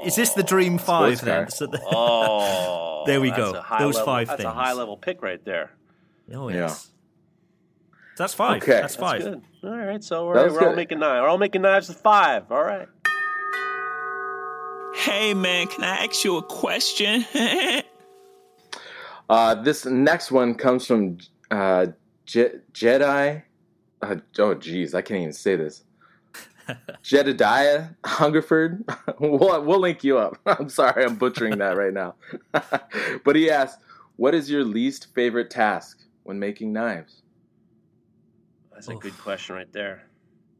[0.06, 1.48] is this the Dream Five then?
[1.50, 3.52] So the- Oh, There we go.
[3.54, 5.70] a high Those level- five That's a high level pick right there.
[6.34, 6.56] oh Yeah.
[6.68, 6.90] yes,
[8.18, 8.62] that's five.
[8.62, 8.72] Okay.
[8.72, 9.22] That's That's five.
[9.22, 9.42] good.
[9.64, 11.22] All right, so we're, we're all making nine.
[11.22, 12.50] We're all making knives with five.
[12.52, 12.88] All right.
[14.94, 17.24] Hey man, can I ask you a question?
[19.32, 21.16] Uh, this next one comes from
[21.50, 21.86] uh,
[22.26, 23.42] Je- Jedi.
[24.02, 25.84] Uh, oh, geez, I can't even say this.
[27.02, 28.84] Jedediah Hungerford.
[29.18, 30.36] we'll, we'll link you up.
[30.46, 32.14] I'm sorry, I'm butchering that right now.
[33.24, 33.80] but he asked,
[34.16, 37.22] "What is your least favorite task when making knives?"
[38.70, 39.00] That's a Oof.
[39.00, 40.10] good question right there.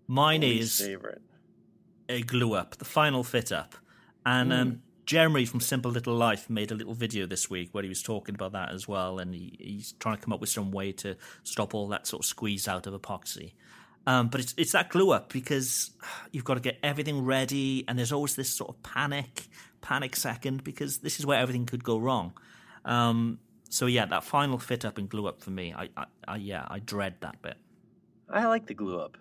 [0.07, 1.21] Mine Least is favorite.
[2.09, 3.75] a glue up, the final fit up.
[4.25, 7.88] And um, Jeremy from Simple Little Life made a little video this week where he
[7.88, 9.19] was talking about that as well.
[9.19, 12.23] And he, he's trying to come up with some way to stop all that sort
[12.23, 13.53] of squeeze out of epoxy.
[14.07, 15.91] Um, but it's, it's that glue up because
[16.31, 17.85] you've got to get everything ready.
[17.88, 19.49] And there's always this sort of panic,
[19.81, 22.33] panic second because this is where everything could go wrong.
[22.85, 23.38] Um,
[23.69, 26.67] so yeah, that final fit up and glue up for me, I, I, I yeah,
[26.69, 27.57] I dread that bit.
[28.29, 29.17] I like the glue up.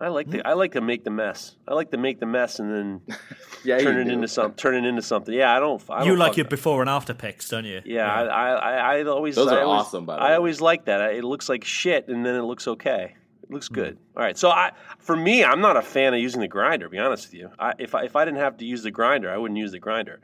[0.00, 1.56] I like the I like to make the mess.
[1.66, 3.16] I like to make the mess and then
[3.64, 4.10] Yeah, turn it do.
[4.10, 4.56] into something.
[4.56, 5.34] Turn it into something.
[5.34, 5.82] Yeah, I don't.
[5.90, 7.80] I you don't like fuck- your before and after pics, don't you?
[7.84, 9.34] Yeah, I, I, I, I always.
[9.34, 10.34] Those I are always, awesome, by the I way.
[10.36, 11.00] always like that.
[11.14, 13.14] It looks like shit, and then it looks okay.
[13.42, 13.98] It looks good.
[14.16, 14.38] All right.
[14.38, 16.86] So I, for me, I'm not a fan of using the grinder.
[16.86, 18.90] To be honest with you, I, if I, if I didn't have to use the
[18.92, 20.20] grinder, I wouldn't use the grinder.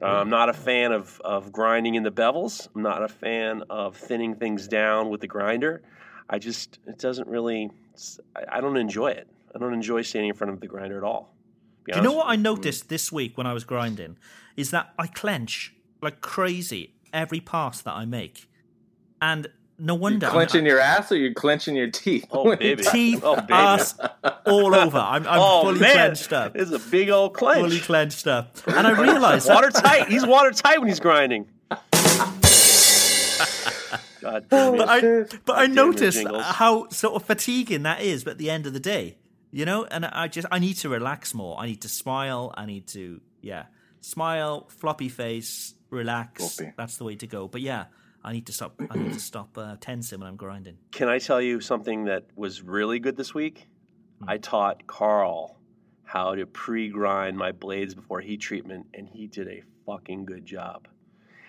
[0.00, 0.20] Uh, Hmm.
[0.22, 2.66] I'm not a fan of, of grinding in the bevels.
[2.74, 5.82] I'm not a fan of thinning things down with the grinder.
[6.30, 7.70] I just it doesn't really.
[7.92, 9.28] It's- I, I don't enjoy it.
[9.54, 11.34] I don't enjoy standing in front of the grinder at all.
[11.86, 12.42] Do you know what I mm-hmm.
[12.42, 14.16] noticed this week when I was grinding?
[14.56, 18.48] Is that I clench like crazy every pass that I make.
[19.20, 19.46] And
[19.78, 20.26] no You wonder.
[20.26, 22.26] I'm- clenching your ass or you clenching your teeth?
[22.30, 22.82] Oh, baby.
[22.82, 23.52] teeth, Oh, baby.
[23.52, 23.98] ass,
[24.44, 24.98] all over.
[24.98, 26.56] I'm, I'm oh fully man, clenched up.
[26.56, 27.60] It's a big old clench.
[27.60, 28.56] Fully clenched up.
[28.66, 30.08] And I realized watertight.
[30.08, 31.46] He's watertight when he's grinding.
[34.22, 34.78] God damn it.
[34.78, 35.00] but I,
[35.44, 38.72] but I damn your noticed how sort of fatiguing that is at the end of
[38.72, 39.18] the day,
[39.50, 39.84] you know.
[39.84, 41.58] And I just I need to relax more.
[41.58, 42.54] I need to smile.
[42.56, 43.64] I need to yeah,
[44.00, 46.56] smile, floppy face, relax.
[46.56, 46.72] Floppy.
[46.76, 47.48] That's the way to go.
[47.48, 47.86] But yeah,
[48.24, 48.80] I need to stop.
[48.90, 50.78] I need to stop uh, tensing when I'm grinding.
[50.92, 53.66] Can I tell you something that was really good this week?
[54.20, 54.30] Hmm.
[54.30, 55.58] I taught Carl
[56.04, 60.86] how to pre-grind my blades before heat treatment, and he did a fucking good job.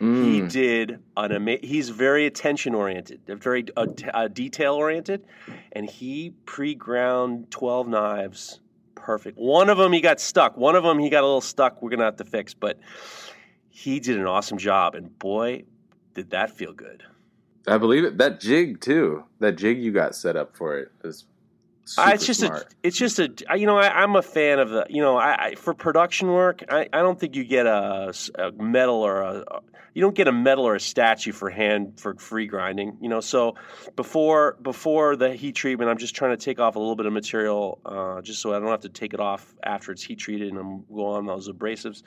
[0.03, 0.51] He Mm.
[0.51, 5.23] did an ama- He's very attention oriented, very uh, t- uh, detail oriented,
[5.71, 8.59] and he pre-ground twelve knives
[8.95, 9.37] perfect.
[9.37, 10.57] One of them he got stuck.
[10.57, 11.81] One of them he got a little stuck.
[11.81, 12.79] We're gonna have to fix, but
[13.69, 15.63] he did an awesome job, and boy,
[16.15, 17.03] did that feel good.
[17.65, 18.17] I believe it.
[18.17, 19.23] That jig too.
[19.39, 21.23] That jig you got set up for it is
[21.85, 22.63] it's just smart.
[22.63, 25.47] a, it's just a, you know, I, I'm a fan of the, you know, I,
[25.47, 28.13] I for production work, I, I don't think you get a
[28.57, 29.61] medal or a,
[29.93, 33.19] you don't get a medal or a statue for hand for free grinding, you know.
[33.19, 33.55] So
[33.95, 37.13] before before the heat treatment, I'm just trying to take off a little bit of
[37.13, 40.49] material, uh, just so I don't have to take it off after it's heat treated
[40.49, 42.01] and I'm go on those abrasives.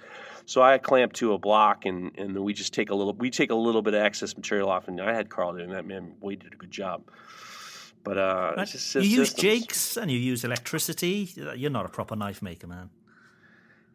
[0.47, 3.31] So I clamp to a block and and then we just take a little, we
[3.31, 5.87] take a little bit of excess material off, and I had Carl doing that.
[5.87, 7.05] Man, we did a good job.
[8.07, 9.43] But uh, it's just you use systems.
[9.43, 11.29] jigs and you use electricity.
[11.57, 12.91] You're not a proper knife maker, man.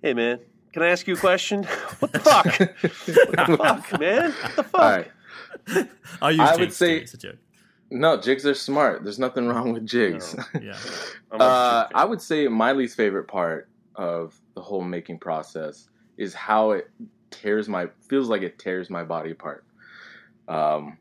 [0.04, 0.40] Hey man,
[0.74, 1.64] can I ask you a question?
[2.00, 2.46] What the fuck?
[2.46, 2.68] what
[3.48, 4.32] the fuck, man?
[4.32, 4.74] What the fuck?
[4.82, 5.12] All right.
[6.22, 7.38] I use I would say- too, it's a joke.
[7.94, 9.04] No, jigs are smart.
[9.04, 10.36] There's nothing wrong with jigs.
[10.62, 10.78] Yeah.
[11.32, 11.88] I'm Uh.
[11.94, 16.90] I would say my least favorite part of the whole making process is how it
[17.32, 19.64] tears my feels like it tears my body apart.
[20.48, 20.98] Um,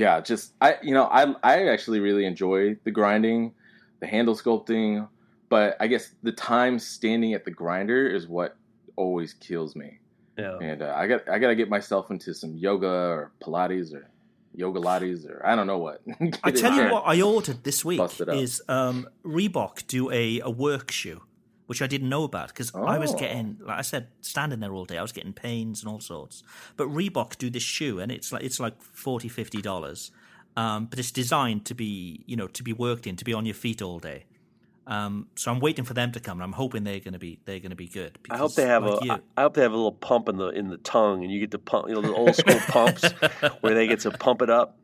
[0.00, 3.52] yeah, just I you know I I actually really enjoy the grinding,
[4.00, 5.06] the handle sculpting,
[5.50, 8.56] but I guess the time standing at the grinder is what
[8.96, 9.98] always kills me.
[10.38, 10.56] yeah.
[10.58, 14.08] And uh, I got I got to get myself into some yoga or Pilates or
[14.54, 16.00] yoga lattes or I don't know what.
[16.42, 18.36] I tell you what, I ordered this week Bust it up.
[18.36, 21.20] is um, Reebok do a, a work shoe,
[21.70, 23.16] which I didn't know about because I was Oh.
[23.16, 26.42] getting, like I said, standing there all day, I was getting pains and all sorts.
[26.76, 30.10] But Reebok do this shoe, and it's like it's like 40 50 dollars,
[30.56, 33.46] um, but it's designed to be you know to be worked in, to be on
[33.46, 34.24] your feet all day.
[34.88, 37.38] Um, so I'm waiting for them to come, and I'm hoping they're going to be
[37.44, 38.18] they're going to be good.
[38.30, 39.04] I hope they have like a.
[39.04, 41.30] you- I I hope they have a little pump in the in the tongue, and
[41.32, 43.04] you get to pump, you know, the old school pumps
[43.60, 44.76] where they get to pump it up.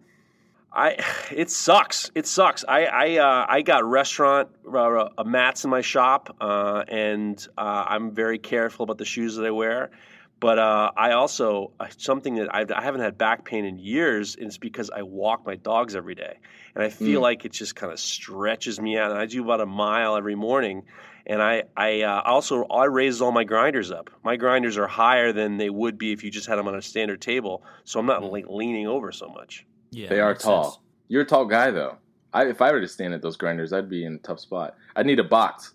[0.76, 1.02] I,
[1.34, 2.10] it sucks.
[2.14, 2.64] It sucks.
[2.68, 7.84] I I uh, I got restaurant uh, uh, mats in my shop, uh, and uh,
[7.88, 9.90] I'm very careful about the shoes that I wear.
[10.38, 14.36] But uh, I also uh, something that I've, I haven't had back pain in years,
[14.36, 16.38] and it's because I walk my dogs every day,
[16.74, 19.10] and I feel like it just kind of stretches me out.
[19.10, 20.82] And I do about a mile every morning,
[21.26, 24.10] and I I uh, also I raise all my grinders up.
[24.22, 26.82] My grinders are higher than they would be if you just had them on a
[26.82, 29.64] standard table, so I'm not like leaning over so much.
[29.90, 30.64] Yeah, They are tall.
[30.64, 30.78] sense.
[31.08, 31.96] You're a tall guy though.
[32.32, 34.74] I, if I were to stand at those grinders, I'd be in a tough spot.
[34.94, 35.72] I'd need a box.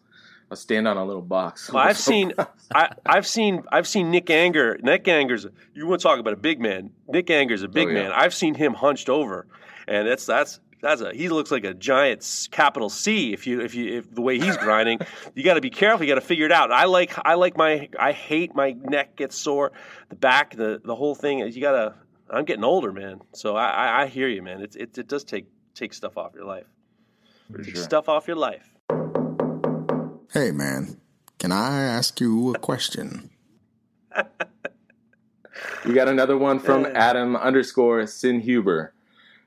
[0.52, 1.72] I'll stand on a little box.
[1.72, 2.34] Well, I've seen,
[2.76, 4.78] I, I've seen, I've seen Nick Anger.
[4.84, 5.48] Nick Anger's.
[5.74, 6.92] You want to talk about a big man?
[7.08, 8.04] Nick Anger's a big Oh, yeah.
[8.04, 8.12] man.
[8.12, 9.48] I've seen him hunched over,
[9.88, 11.14] and that's that's that's a.
[11.14, 13.32] He looks like a giant capital C.
[13.34, 15.00] If you if you if the way he's grinding,
[15.36, 16.06] you got to be careful.
[16.06, 16.70] You got to figure it out.
[16.72, 17.88] I like I like my.
[17.98, 19.72] I hate my neck gets sore,
[20.10, 21.40] the back, the the whole thing.
[21.40, 21.96] You got to.
[22.32, 23.22] I'm getting older, man.
[23.34, 24.62] So I I, I hear you, man.
[24.62, 26.68] It, it it does take take stuff off your life.
[27.52, 27.84] For Take sure.
[27.84, 28.78] stuff off your life.
[30.34, 31.02] Hey, man,
[31.38, 33.30] can I ask you a question?
[35.86, 38.94] We got another one from Adam underscore Sin Huber.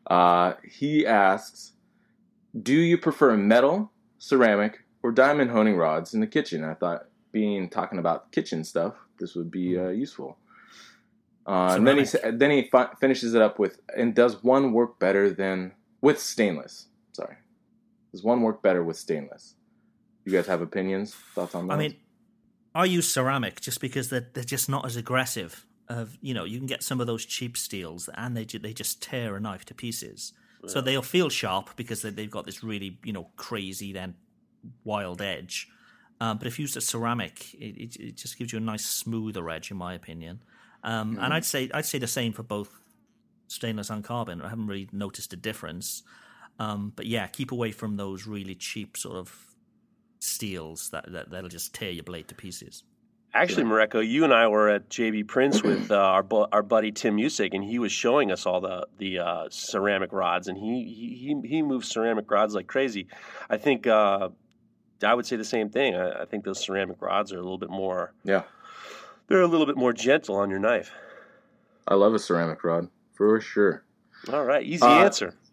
[0.07, 1.73] Uh, he asks,
[2.61, 7.68] "Do you prefer metal, ceramic, or diamond honing rods in the kitchen?" I thought, being
[7.68, 10.38] talking about kitchen stuff, this would be uh, useful.
[11.46, 14.98] Uh, and then he then he fi- finishes it up with, "And does one work
[14.98, 17.37] better than with stainless?" Sorry,
[18.12, 19.54] does one work better with stainless?
[20.24, 21.74] You guys have opinions, thoughts on that?
[21.74, 21.96] I mean,
[22.74, 25.66] I use ceramic just because they're they're just not as aggressive.
[25.88, 28.72] Of you know, you can get some of those cheap steels, and they ju- they
[28.72, 30.33] just tear a knife to pieces.
[30.66, 34.14] So they'll feel sharp because they, they've got this really you know crazy then
[34.83, 35.68] wild edge.
[36.20, 38.87] Um, but if you use a ceramic, it, it, it just gives you a nice
[38.87, 40.40] smoother edge, in my opinion.
[40.85, 42.70] Um, And I'd say I'd say the same for both
[43.49, 44.42] stainless and carbon.
[44.42, 46.03] I haven't really noticed a difference.
[46.59, 49.29] Um, but yeah, keep away from those really cheap sort of
[50.20, 52.85] steels that, that that'll just tear your blade to pieces.
[53.37, 56.92] Actually, Mareko, you and I were at JB Prince with uh, our bu- our buddy
[56.92, 60.85] Tim Musick, and he was showing us all the the uh, ceramic rods, and he
[60.85, 63.09] he he- he moves ceramic rods like crazy.
[63.51, 64.29] I think uh,
[65.03, 65.97] I would say the same thing.
[65.97, 68.12] I, I think those ceramic rods are a little bit more.
[68.23, 68.42] yeah,
[69.28, 70.90] They're a little bit more gentle on your knife.
[71.88, 73.84] I love a ceramic rod for sure.
[74.32, 75.34] All right, easy Uh, answer.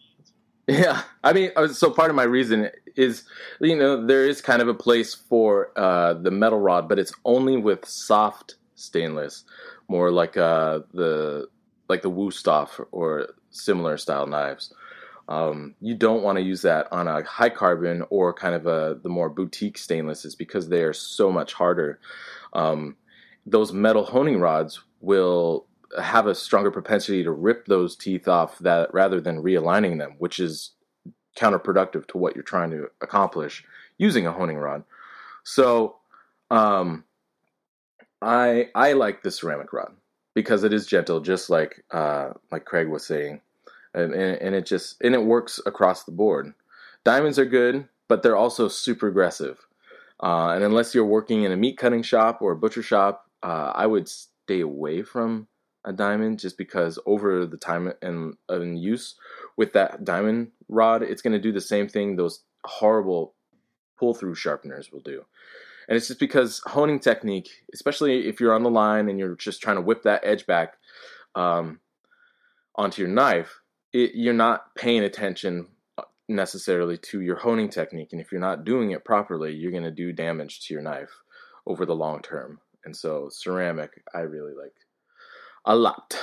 [0.68, 3.24] Yeah, I mean, uh, so part of my reason is,
[3.60, 7.12] you know, there is kind of a place for uh, the metal rod, but it's
[7.26, 9.44] only with soft stainless,
[9.90, 11.50] more like uh, the
[11.90, 14.74] like the Wusthof or similar style knives.
[15.28, 19.00] Um, you don't want to use that on a high carbon or kind of a
[19.02, 22.00] the more boutique stainlesses because they are so much harder.
[22.54, 22.96] Um,
[23.46, 25.66] those metal honing rods will
[26.00, 30.40] have a stronger propensity to rip those teeth off that rather than realigning them, which
[30.40, 30.72] is
[31.38, 33.64] counterproductive to what you're trying to accomplish
[33.98, 34.84] using a honing rod.
[35.44, 35.98] So,
[36.50, 37.06] um,
[38.22, 39.94] I I like the ceramic rod
[40.34, 43.42] because it is gentle, just like uh, like Craig was saying,
[43.94, 46.54] and, and and it just and it works across the board.
[47.04, 49.66] Diamonds are good, but they're also super aggressive.
[50.22, 53.72] Uh, and unless you're working in a meat cutting shop or a butcher shop, uh,
[53.76, 55.48] I would stay away from
[55.86, 59.16] a diamond just because over the time and, and use
[59.58, 63.34] with that diamond rod, it's going to do the same thing those horrible
[64.00, 65.24] pull through sharpeners will do.
[65.88, 69.62] And it's just because honing technique, especially if you're on the line and you're just
[69.62, 70.76] trying to whip that edge back
[71.36, 71.80] um,
[72.76, 73.60] onto your knife,
[73.92, 78.10] it, you're not paying attention uh, necessarily to your honing technique.
[78.12, 81.12] And if you're not doing it properly, you're going to do damage to your knife
[81.66, 82.60] over the long term.
[82.86, 84.74] And so ceramic, I really like
[85.66, 86.18] a lot.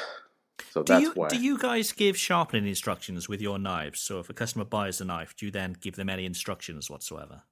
[0.71, 1.29] So Do that's you why.
[1.29, 4.01] do you guys give sharpening instructions with your knives?
[4.01, 7.43] So if a customer buys a knife, do you then give them any instructions whatsoever?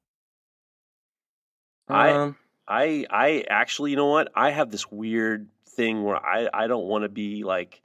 [1.88, 2.36] I- Um,
[2.68, 4.32] I I actually, you know what?
[4.34, 7.80] I have this weird thing where I I don't want to be like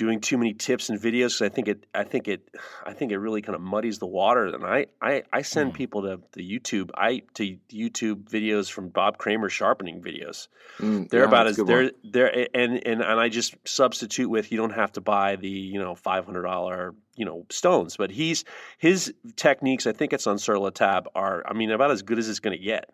[0.00, 2.40] doing too many tips and videos I think it I think it
[2.84, 4.46] I think it really kind of muddies the water.
[4.46, 5.76] And I I, I send Hmm.
[5.76, 10.48] people to the YouTube I to YouTube videos from Bob Kramer sharpening videos.
[10.80, 11.90] mm, They're yeah, about as a good one.
[12.12, 15.48] they're they're and, and and I just substitute with you don't have to buy the
[15.74, 18.44] you know five hundred dollar you know stones, but he's
[18.78, 19.86] his techniques.
[19.86, 22.56] I think it's on La Tab are I mean about as good as it's going
[22.58, 22.90] to get.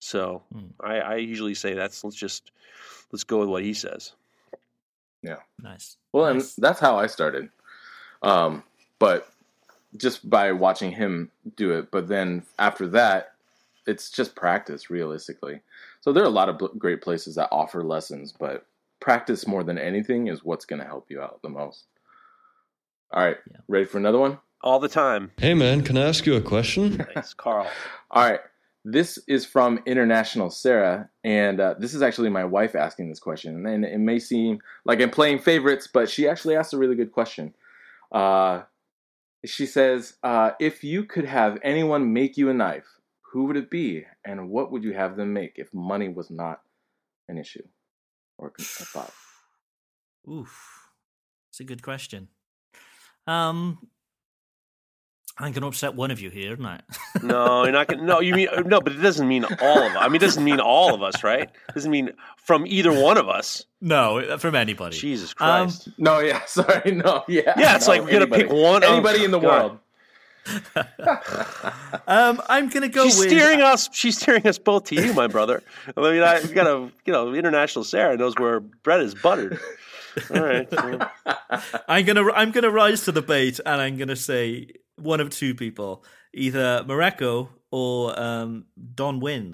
[0.00, 0.72] So Hmm.
[0.82, 2.50] I, I usually say that's let's just
[3.12, 4.12] let's go with what he says.
[5.62, 5.96] Nice.
[6.12, 7.48] Well, and that's how I started.
[8.22, 8.62] Um,
[8.98, 9.28] but
[9.96, 11.90] just by watching him do it.
[11.90, 13.32] But then after that,
[13.86, 15.60] it's just practice, realistically.
[16.00, 18.66] So there are a lot of bl- great places that offer lessons, but
[19.00, 21.84] practice more than anything is what's going to help you out the most.
[23.12, 23.58] All right, Yeah.
[23.68, 24.38] ready for another one?
[24.62, 25.32] All the time.
[25.38, 26.98] Hey man, can I ask you a question?
[27.14, 27.66] Thanks, Carl.
[28.10, 28.40] All right.
[28.84, 33.66] This is from International Sarah, and uh, this is actually my wife asking this question.
[33.66, 37.12] And it may seem like I'm playing favorites, but she actually asked a really good
[37.12, 37.54] question.
[38.10, 38.62] Uh,
[39.44, 42.86] she says, uh, If you could have anyone make you a knife,
[43.32, 44.06] who would it be?
[44.24, 46.62] And what would you have them make if money was not
[47.28, 47.66] an issue
[48.38, 49.12] or a thought?
[50.28, 50.88] Oof.
[51.50, 52.28] It's a good question.
[53.26, 53.88] Um,
[55.40, 56.80] I'm going to upset one of you here, isn't I?
[57.22, 58.02] No, you're not gonna.
[58.02, 59.92] No, you mean no, but it doesn't mean all of.
[59.92, 59.98] Us.
[60.00, 61.42] I mean, it doesn't mean all of us, right?
[61.68, 63.64] It doesn't mean from either one of us.
[63.80, 64.96] no, from anybody.
[64.96, 65.88] Jesus Um, Christ.
[65.98, 67.54] No, yeah, sorry, no, yeah.
[67.58, 69.72] Yeah, it's no, like we're gonna pick one of- Anybody in the God.
[69.72, 69.78] world.
[72.06, 73.28] Um, I'm going to go she's with.
[73.28, 73.88] steering us.
[73.92, 75.62] She's steering us both to you, my brother.
[75.96, 79.58] I mean, I we got a you know international Sarah knows where bread is buttered.
[80.34, 80.68] All right.
[80.70, 81.08] so-
[81.88, 85.54] I'm gonna I'm gonna rise to the bait, and I'm gonna say one of two
[85.54, 89.52] people, either Mareko or um, Don Nguyen,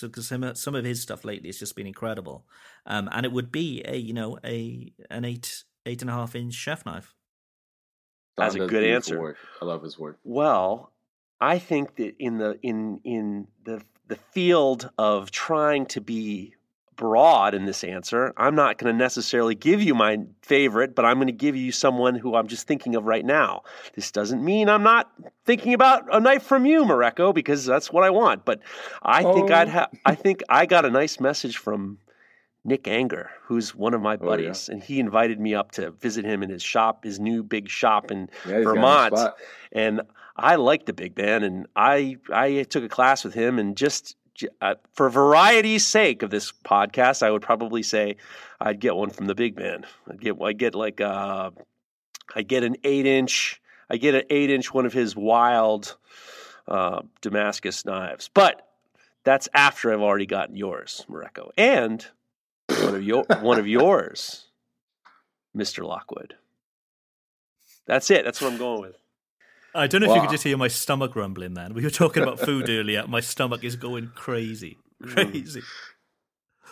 [0.00, 2.46] because some some of his stuff lately has just been incredible,
[2.86, 6.34] um, and it would be a you know a an eight eight and a half
[6.34, 7.14] inch chef knife.
[8.36, 9.18] That's a good answer.
[9.18, 9.38] Work.
[9.62, 10.18] I love his work.
[10.22, 10.92] Well,
[11.40, 16.54] I think that in the in in the the field of trying to be
[16.96, 21.16] broad in this answer, I'm not going to necessarily give you my favorite, but I'm
[21.18, 23.62] going to give you someone who I'm just thinking of right now.
[23.94, 25.10] This doesn't mean I'm not
[25.44, 28.44] thinking about a knife from you, Mareko, because that's what I want.
[28.44, 28.60] But
[29.02, 29.54] I think Oh.
[29.54, 29.90] I'd have.
[30.04, 31.98] I think I got a nice message from
[32.64, 34.26] Nick Anger, who's one of my Oh, yeah.
[34.26, 37.68] buddies, and he invited me up to visit him in his shop, his new big
[37.68, 39.14] shop in Yeah, he's got a Vermont.
[39.72, 40.00] And
[40.36, 44.16] I like the big man, and I I took a class with him, and just
[44.60, 48.16] uh, for variety's sake of this podcast, I would probably say
[48.60, 49.86] I'd get one from the big man.
[50.10, 51.50] I'd get I get like uh,
[52.34, 53.60] I get an eight inch.
[53.88, 55.96] I get an eight inch one of his wild
[56.66, 58.66] uh, Damascus knives, but
[59.24, 62.04] that's after I've already gotten yours, Mareko, and
[62.68, 64.46] one of your one of yours,
[65.54, 66.34] Mister Lockwood.
[67.86, 68.24] That's it.
[68.24, 68.96] That's what I'm going with.
[69.76, 71.54] I don't know if you could just hear my stomach rumbling.
[71.54, 73.06] Then we were talking about food earlier.
[73.06, 75.62] My stomach is going crazy, crazy.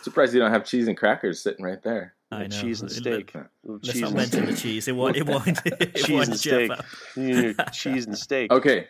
[0.03, 2.15] Surprised you don't have cheese and crackers sitting right there.
[2.31, 2.49] I know.
[2.49, 3.33] cheese and steak.
[3.63, 4.55] Let's cheese not and mention steak.
[4.55, 4.89] the cheese.
[4.89, 5.17] It won't.
[5.17, 5.61] It won't.
[5.67, 6.71] It cheese won't and steak.
[7.17, 8.51] You cheese and steak.
[8.51, 8.89] Okay,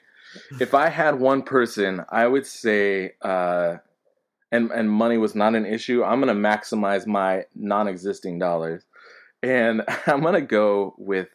[0.61, 3.77] if I had one person, I would say, uh,
[4.51, 6.05] and and money was not an issue.
[6.05, 8.85] I'm gonna maximize my non-existing dollars,
[9.43, 11.29] and I'm gonna go with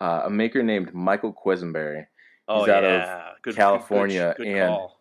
[0.00, 2.06] uh, a maker named Michael Quesenberry.
[2.48, 5.00] Oh He's out of yeah, good, California, Good, good, good and- call.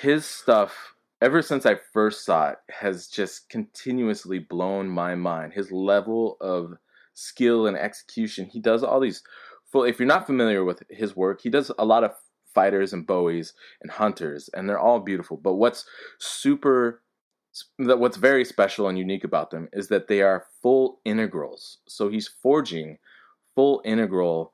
[0.00, 5.70] his stuff ever since i first saw it has just continuously blown my mind his
[5.70, 6.74] level of
[7.14, 9.22] skill and execution he does all these
[9.70, 12.10] full if you're not familiar with his work he does a lot of
[12.54, 15.84] fighters and bowies and hunters and they're all beautiful but what's
[16.18, 17.02] super
[17.78, 22.08] that what's very special and unique about them is that they are full integrals so
[22.08, 22.98] he's forging
[23.54, 24.52] full integral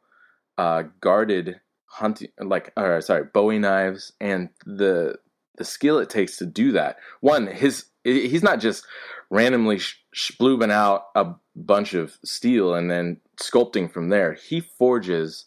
[0.56, 5.16] uh guarded hunting like or sorry bowie knives and the
[5.58, 6.96] the skill it takes to do that.
[7.20, 8.86] One his he's not just
[9.28, 10.04] randomly sh-
[10.70, 14.34] out a bunch of steel and then sculpting from there.
[14.34, 15.46] He forges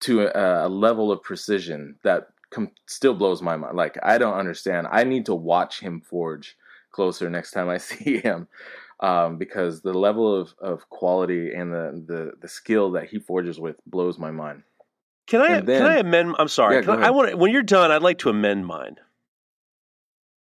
[0.00, 3.76] to a, a level of precision that com- still blows my mind.
[3.76, 4.88] Like i don't understand.
[4.90, 6.56] I need to watch him forge
[6.92, 8.48] closer next time i see him
[9.00, 13.60] um, because the level of, of quality and the, the, the skill that he forges
[13.60, 14.62] with blows my mind
[15.26, 16.34] Can I then- can I amend?
[16.38, 16.76] I'm sorry.
[16.76, 17.90] Yeah, Can I, I want when you're done.
[17.90, 18.96] I'd like to amend mine.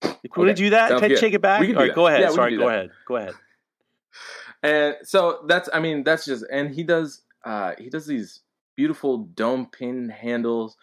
[0.02, 0.90] Can we Okay, do that?
[0.90, 1.62] sounds Can I take it back?
[1.62, 1.96] We can do All right, that.
[1.96, 2.22] go ahead.
[2.22, 2.76] Yeah, sorry, go that.
[2.76, 2.90] ahead.
[3.08, 3.34] Go ahead.
[4.64, 8.42] and so that's i mean that's just and he does uh he does these
[8.78, 10.78] beautiful dome pin handles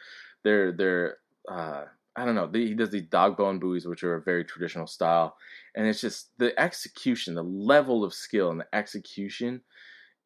[0.45, 1.17] they're they're
[1.51, 1.85] uh
[2.17, 5.37] i don't know he does these dog bone bowies which are a very traditional style
[5.75, 9.61] and it's just the execution the level of skill and the execution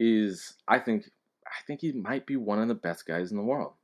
[0.00, 1.10] is i think
[1.46, 3.74] i think he might be one of the best guys in the world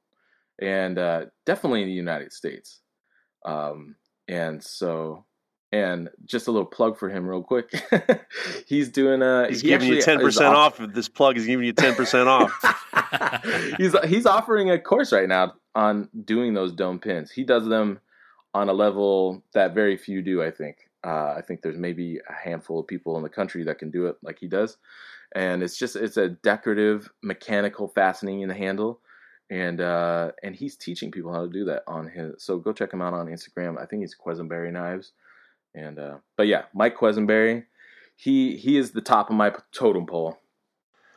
[0.60, 2.80] and uh definitely in the united states
[3.46, 3.94] um
[4.28, 5.24] and so
[5.72, 7.72] and just a little plug for him real quick
[8.66, 9.48] he's doing a.
[9.48, 10.80] He's he giving you ten percent off- off.
[10.80, 12.52] Of this plug is giving you ten percent off.
[13.78, 17.30] he's he's offering a course right now on doing those dome pins.
[17.30, 18.00] He does them
[18.52, 20.42] on a level that very few do.
[20.42, 20.89] I think.
[21.04, 24.06] Uh, I think there's maybe a handful of people in the country that can do
[24.06, 24.76] it like he does,
[25.34, 29.00] and it's just it's a decorative mechanical fastening in the handle,
[29.48, 32.42] and uh, and he's teaching people how to do that on his.
[32.42, 33.80] So go check him out on Instagram.
[33.80, 35.12] I think he's Quesenberry Knives,
[35.74, 37.64] and uh, but yeah, Mike Quesenberry,
[38.16, 40.38] he he is the top of my totem pole.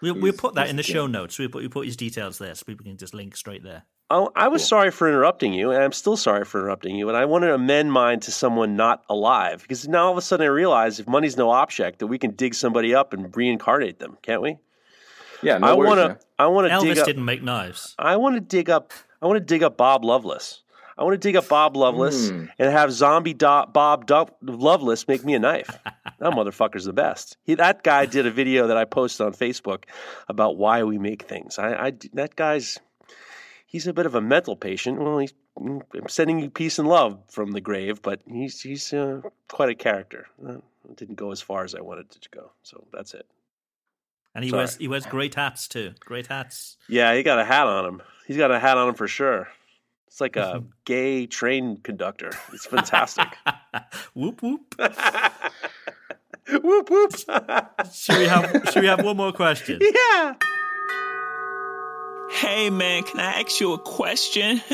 [0.01, 1.39] We'll, we'll put that in the show notes.
[1.39, 3.83] We'll put, we'll put his details there so people can just link straight there.
[4.15, 4.67] Oh, I was Cool.
[4.67, 7.07] sorry for interrupting you, and I'm still sorry for interrupting you.
[7.09, 10.21] And I want to amend mine to someone not alive because now all of a
[10.21, 13.97] sudden I realize if money's no object, that we can dig somebody up and reincarnate
[13.99, 14.57] them, can't we?
[15.41, 16.19] Yeah, no I want to.
[16.37, 17.05] I want to dig Elvis up.
[17.07, 17.95] didn't make knives.
[17.97, 18.93] I want to dig up.
[19.21, 20.61] I want to dig up Bob Loveless.
[20.95, 22.45] I want to dig up Bob Loveless Hmm.
[22.59, 25.79] and have zombie Do- Bob Do- Loveless make me a knife.
[26.19, 27.35] that motherfucker's the best.
[27.45, 29.85] He, that guy did a video that I posted on Facebook
[30.29, 31.57] about why we make things.
[31.57, 32.77] I, I that guy's
[33.73, 35.01] he's a bit of a mental patient.
[35.01, 39.21] Well, he's I'm sending you peace and love from the grave, but he's he's uh,
[39.49, 40.27] quite a character.
[40.47, 40.57] Uh,
[40.95, 43.25] didn't go as far as I wanted it to go, so that's it.
[44.33, 44.59] And he Sorry.
[44.59, 45.93] wears he wears great hats too.
[45.99, 46.77] Great hats.
[46.87, 48.01] Yeah, he got a hat on him.
[48.25, 49.49] He's got a hat on him for sure.
[50.07, 52.31] It's like a gay train conductor.
[52.53, 53.27] It's fantastic.
[54.15, 54.75] whoop whoop.
[56.49, 57.11] whoop whoop.
[57.93, 59.79] Should we have should we have one more question?
[59.81, 60.33] yeah.
[62.33, 64.59] Hey man, can I ask you a question?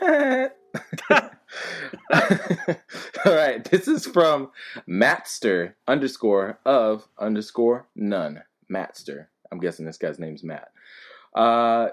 [0.00, 0.48] All
[3.26, 4.50] right, this is from
[4.88, 8.42] Matster underscore of underscore none.
[8.72, 9.26] Matster.
[9.52, 10.72] I'm guessing this guy's name's Matt.
[11.36, 11.88] Uh,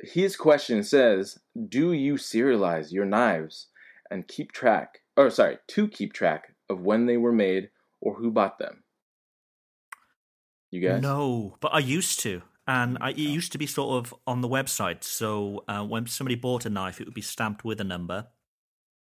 [0.00, 1.38] his question says,
[1.68, 3.68] "Do you serialize your knives
[4.10, 8.32] and keep track, or sorry, to keep track of when they were made or who
[8.32, 8.82] bought them?"
[10.72, 11.00] You guys?
[11.00, 12.42] No, but I used to.
[12.66, 15.02] And I, it used to be sort of on the website.
[15.04, 18.26] So uh, when somebody bought a knife, it would be stamped with a number.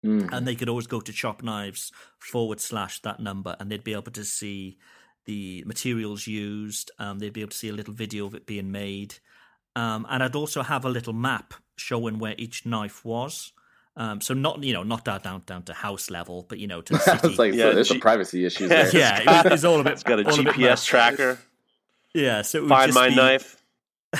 [0.06, 0.30] Mhm.
[0.32, 3.92] and they could always go to chop knives forward slash that number and they'd be
[3.92, 4.78] able to see
[5.26, 8.72] the materials used um, they'd be able to see a little video of it being
[8.72, 9.16] made
[9.76, 13.52] um, and i'd also have a little map showing where each knife was
[13.98, 16.80] um, so not you know not down down, down to house level but you know
[16.82, 18.90] to the city was like, Yeah, so there's G- some privacy issues there.
[18.96, 20.78] yeah it was, it all a bit It's got a GPS mad.
[20.78, 21.40] tracker.
[22.14, 23.56] Yeah so it would Find just my be- knife.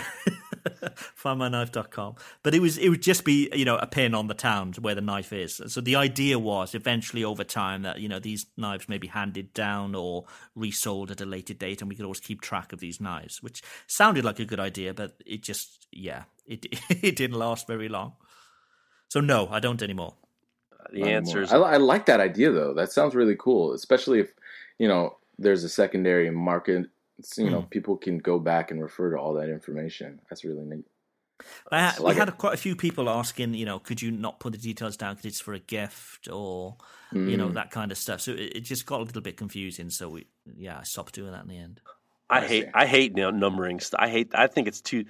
[1.22, 4.74] findmyknife.com but it was it would just be you know a pin on the town
[4.82, 8.46] where the knife is so the idea was eventually over time that you know these
[8.58, 10.26] knives may be handed down or
[10.56, 13.62] resold at a later date and we could always keep track of these knives which
[13.88, 18.14] sounded like a good idea but it just yeah it it didn't last very long
[19.08, 20.14] so no i don't anymore
[20.92, 21.52] The Not answer is.
[21.52, 22.74] I, I like that idea though.
[22.74, 24.34] That sounds really cool, especially if
[24.80, 26.88] you know there's a secondary market.
[27.38, 27.68] You know, Hmm.
[27.68, 30.20] people can go back and refer to all that information.
[30.30, 30.86] That's really neat.
[31.72, 32.38] I, ha- I like we had it.
[32.38, 35.26] quite a few people asking, you know, could you not put the details down because
[35.32, 36.76] it's for a gift or,
[37.14, 37.54] you know, Mm.
[37.54, 38.20] that kind of stuff.
[38.22, 39.90] So it, it just got a little bit confusing.
[39.90, 41.80] So we, yeah, I stopped doing that in the end.
[42.30, 42.68] I hate.
[42.74, 43.82] I hate nu- numbering.
[43.98, 44.32] I hate.
[44.36, 45.06] I think it's too.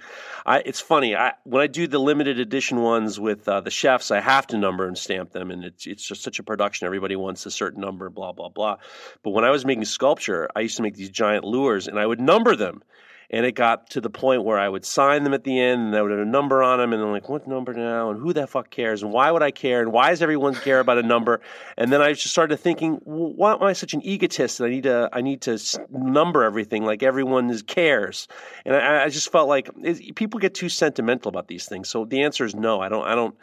[0.46, 1.14] I it's funny.
[1.14, 4.58] I when I do the limited edition ones with uh, the chefs, I have to
[4.58, 6.86] number and stamp them, and it's it's just such a production.
[6.86, 8.76] Everybody wants a certain number, blah blah blah.
[9.22, 12.06] But when I was making sculpture, I used to make these giant lures, and I
[12.06, 12.82] would number them.
[13.30, 15.96] And it got to the point where I would sign them at the end, and
[15.96, 18.32] I would have a number on them, and I'm like, "What number now?" And who
[18.32, 19.02] the fuck cares?
[19.02, 19.80] And why would I care?
[19.80, 21.40] And why does everyone care about a number?
[21.76, 24.82] And then I just started thinking, why am I such an egotist that I need
[24.84, 25.58] to I need to
[25.90, 28.28] number everything like everyone is cares?
[28.64, 31.88] And I, I just felt like it, people get too sentimental about these things.
[31.88, 32.80] So the answer is no.
[32.80, 33.06] I don't.
[33.06, 33.36] I don't.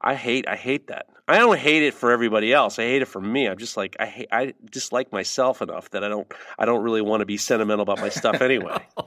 [0.00, 0.48] I hate.
[0.48, 1.06] I hate that.
[1.26, 2.78] I don't hate it for everybody else.
[2.78, 3.46] I hate it for me.
[3.46, 4.28] I'm just like I hate.
[4.30, 6.30] I dislike myself enough that I don't.
[6.58, 8.78] I don't really want to be sentimental about my stuff anyway.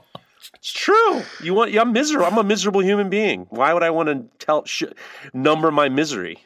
[0.54, 1.22] It's true.
[1.42, 1.76] You want?
[1.76, 2.26] I'm miserable.
[2.26, 3.46] I'm a miserable human being.
[3.50, 4.84] Why would I want to tell sh-
[5.32, 6.38] number my misery?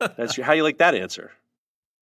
[0.00, 1.32] That's your, how you like that answer.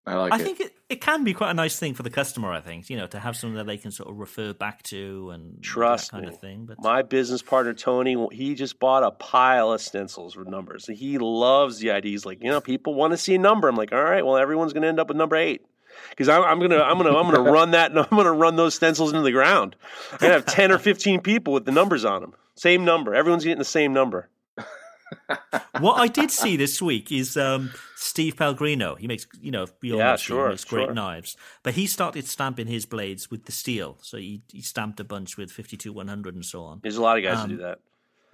[0.09, 0.43] I like I it.
[0.43, 2.97] think it, it can be quite a nice thing for the customer, I think, you
[2.97, 6.19] know, to have something that they can sort of refer back to and Trust that
[6.19, 6.33] kind me.
[6.35, 6.67] of thing.
[6.67, 10.87] But My business partner Tony, he just bought a pile of stencils with numbers.
[10.87, 12.13] He loves the idea.
[12.13, 13.67] He's like, you know, people want to see a number.
[13.67, 15.63] I'm like, all right, well, everyone's going to end up with number eight
[16.11, 17.91] because I'm, I'm gonna, I'm gonna, I'm gonna run that.
[17.99, 19.77] I'm gonna run those stencils into the ground.
[20.13, 22.35] I'm gonna have ten or fifteen people with the numbers on them.
[22.55, 23.15] Same number.
[23.15, 24.29] Everyone's getting the same number.
[25.81, 28.97] what I did see this week is um, Steve Pellegrino.
[28.97, 30.95] He makes, you know, we all Yeah, know Steve, he sure, makes great sure.
[30.95, 31.37] knives.
[31.63, 33.99] But he started stamping his blades with the steel.
[34.03, 36.81] So he, he stamped a bunch with 52 100 and so on.
[36.83, 37.79] There's a lot of guys Um, who do that.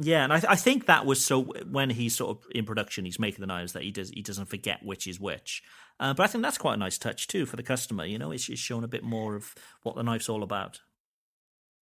[0.03, 3.19] Yeah, and I, I think that was so when he's sort of in production, he's
[3.19, 5.63] making the knives that he does he doesn't forget which is which.
[6.01, 8.05] Uh, but I think that's quite a nice touch too for the customer.
[8.05, 10.81] You know, it's, it's showing a bit more of what the knife's all about.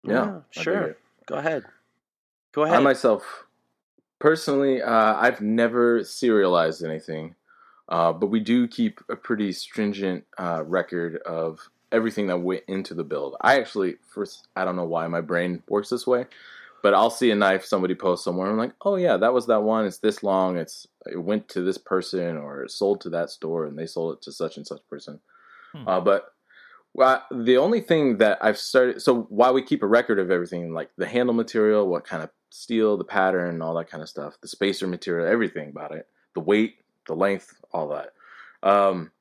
[0.04, 0.96] Yeah, I dig sure.
[1.26, 1.64] Go ahead.
[2.52, 2.76] Go ahead.
[2.76, 3.44] I myself,
[4.18, 7.34] personally, uh, I've never serialized anything.
[7.88, 11.58] Uh, but we do keep a pretty stringent uh, record of
[11.90, 13.36] everything that went into the build.
[13.40, 16.26] I actually, first, I don't know why my brain works this way,
[16.82, 18.50] but I'll see a knife somebody post somewhere.
[18.50, 19.86] I'm like, oh yeah, that was that one.
[19.86, 20.56] It's this long.
[20.56, 24.14] It's it went to this person or it sold to that store and they sold
[24.14, 25.20] it to such and such person.
[25.72, 25.88] Hmm.
[25.88, 26.32] Uh, but
[26.92, 30.72] well, the only thing that I've started, so while we keep a record of everything,
[30.72, 34.36] like the handle material, what kind of steel, the pattern, all that kind of stuff,
[34.42, 36.76] the spacer material, everything about it, the weight,
[37.06, 38.12] the length, all that.
[38.62, 39.12] Um,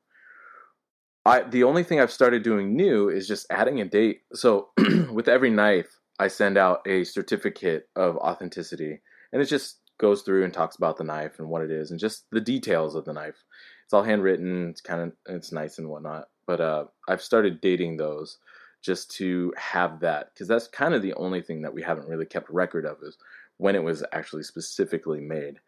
[1.26, 4.22] I the only thing I've started doing new is just adding a date.
[4.34, 4.70] So
[5.12, 9.02] with every knife, I send out a certificate of authenticity,
[9.32, 12.00] and it just goes through and talks about the knife and what it is, and
[12.00, 13.44] just the details of the knife.
[13.86, 14.70] It's all handwritten.
[14.70, 16.26] It's kind of it's nice and whatnot.
[16.46, 18.38] But uh, I've started dating those
[18.82, 22.26] just to have that because that's kind of the only thing that we haven't really
[22.26, 23.18] kept record of is
[23.58, 25.60] when it was actually specifically made,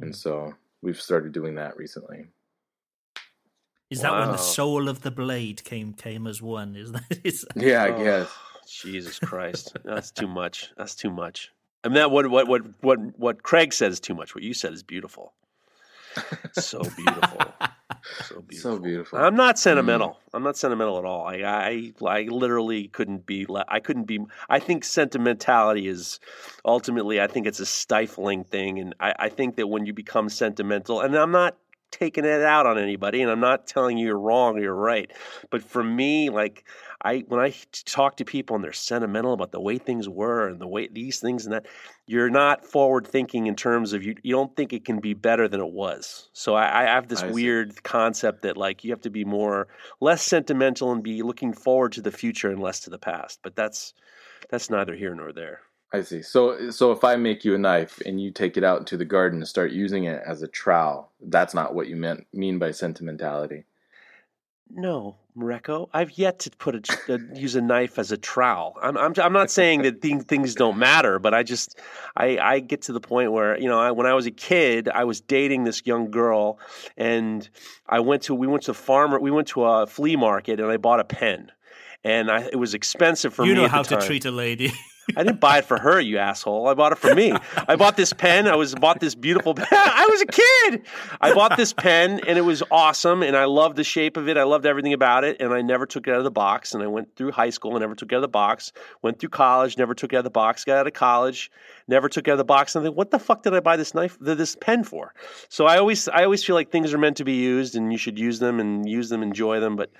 [0.00, 2.26] and so we've started doing that recently.
[3.90, 6.76] Is that when the soul of the blade came came as one?
[6.76, 8.30] Is that is Yeah, I Oh, guess.
[8.66, 10.70] Jesus Christ, that's too much.
[10.76, 11.50] That's too much.
[11.84, 14.34] I mean, that what what what what what Craig said is too much.
[14.34, 15.32] What you said is beautiful.
[16.52, 17.38] So beautiful.
[18.24, 18.72] So beautiful.
[18.72, 19.18] So beautiful.
[19.18, 19.60] I'm not hmm.
[19.60, 20.18] sentimental.
[20.34, 21.26] I'm not sentimental at all.
[21.26, 23.46] I, I I literally couldn't be.
[23.68, 24.20] I couldn't be.
[24.48, 26.20] I think sentimentality is
[26.64, 27.20] ultimately.
[27.20, 31.00] I think it's a stifling thing, and I, I think that when you become sentimental,
[31.00, 31.56] and I'm not
[31.90, 35.10] taking it out on anybody, and I'm not telling you you're wrong or you're right,
[35.50, 36.64] but for me, like
[37.02, 37.54] I when I
[37.86, 41.18] talk to people and they're sentimental about the way things were and the way these
[41.18, 41.66] things and that,
[42.06, 44.14] you're not forward thinking in terms of you.
[44.22, 46.28] You don't think it can be better than it was.
[46.32, 49.68] So I, I have this I weird concept that like you have to be more
[50.00, 53.40] less sentimental and be looking forward to the future and less to the past.
[53.42, 53.94] But that's
[54.50, 55.60] that's neither here nor there.
[55.92, 56.22] I see.
[56.22, 59.04] So, so if I make you a knife and you take it out into the
[59.04, 62.70] garden and start using it as a trowel, that's not what you meant mean by
[62.70, 63.64] sentimentality.
[64.70, 68.76] No, Mareko, I've yet to put a, uh, use a knife as a trowel.
[68.82, 71.78] I'm, I'm, I'm not saying that thing, things don't matter, but I just,
[72.16, 74.88] I, I get to the point where, you know, I, when I was a kid,
[74.88, 76.58] I was dating this young girl
[76.96, 77.48] and
[77.88, 80.76] I went to, we went to farmer, we went to a flea market and I
[80.76, 81.50] bought a pen
[82.04, 84.72] and I, it was expensive for you me You know how to treat a lady?
[85.16, 86.68] I didn't buy it for her, you asshole.
[86.68, 87.32] I bought it for me.
[87.68, 88.46] I bought this pen.
[88.46, 89.66] I was bought this beautiful pen.
[89.72, 90.82] I was a kid.
[91.20, 94.36] I bought this pen and it was awesome and I loved the shape of it.
[94.36, 96.82] I loved everything about it and I never took it out of the box and
[96.82, 98.72] I went through high school and never took it out of the box.
[99.02, 100.64] Went through college, never took it out of the box.
[100.64, 101.50] Got out of college,
[101.88, 102.74] never took it out of the box.
[102.74, 105.14] And I think, what the fuck did I buy this knife, this pen for?
[105.48, 107.98] So I always, I always feel like things are meant to be used and you
[107.98, 109.90] should use them and use them, enjoy them, but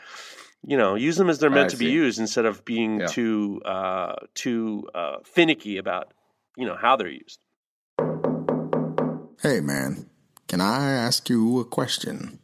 [0.67, 3.07] you know, use them as they're meant I to be used instead of being Yeah.
[3.07, 6.13] too uh, too uh, finicky about
[6.57, 7.41] you know how they're used.
[9.43, 10.11] Hey, man,
[10.49, 12.41] can I ask you a question?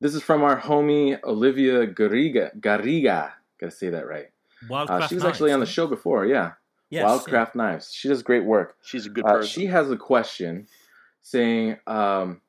[0.00, 2.54] This is from our homie Olivia Garriga.
[2.60, 4.26] Garriga, gotta say that right.
[4.68, 6.26] Wildcraft Uh, she was actually on the show before.
[6.26, 6.52] Yeah,
[6.90, 7.90] Yes, Wildcraft Knives.
[7.92, 8.76] She does great work.
[8.82, 9.48] She's a good Uh, person.
[9.48, 10.66] she has a question
[11.22, 12.42] saying, um,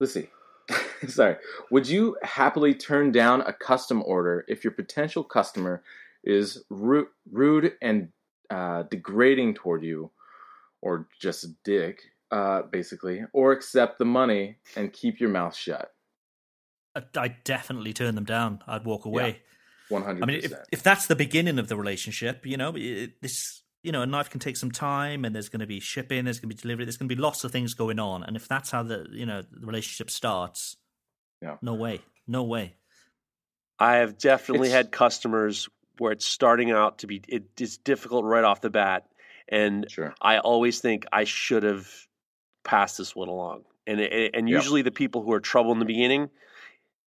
[0.00, 0.28] let's see.
[1.08, 1.36] Sorry.
[1.70, 5.82] Would you happily turn down a custom order if your potential customer
[6.24, 8.08] is rude, rude and
[8.50, 10.10] uh, degrading toward you,
[10.82, 15.92] or just a dick, uh, basically, or accept the money and keep your mouth shut?
[16.94, 18.62] I- I'd definitely turn them down.
[18.66, 19.42] I'd walk away.
[19.90, 20.22] 100%.
[20.22, 23.92] I mean, if, if that's the beginning of the relationship, you know, it, this, you
[23.92, 26.50] know, a knife can take some time, and there's going to be shipping, there's going
[26.50, 28.70] to be delivery, there's going to be lots of things going on, and if that's
[28.72, 30.76] how the, you know, the relationship starts,
[31.40, 31.56] Yeah.
[31.62, 32.74] no way, no way.
[33.78, 35.68] I have definitely It's- had customers
[35.98, 39.06] where it's starting out to be it is difficult right off the bat,
[39.48, 40.14] and sure.
[40.20, 41.88] I always think I should have
[42.64, 43.64] passed this one along.
[43.86, 44.56] And and and Yep.
[44.56, 46.28] usually the people who are trouble in the beginning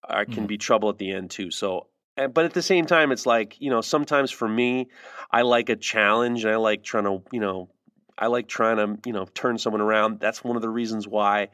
[0.05, 0.47] are, can Mhm.
[0.47, 1.51] be trouble at the end too.
[1.51, 1.88] So,
[2.19, 4.89] and- but at the same time, it's like you know sometimes for me,
[5.31, 7.69] I like a challenge and I like trying to you know
[8.17, 10.19] I like trying to you know turn someone around.
[10.19, 11.49] That's one of the reasons why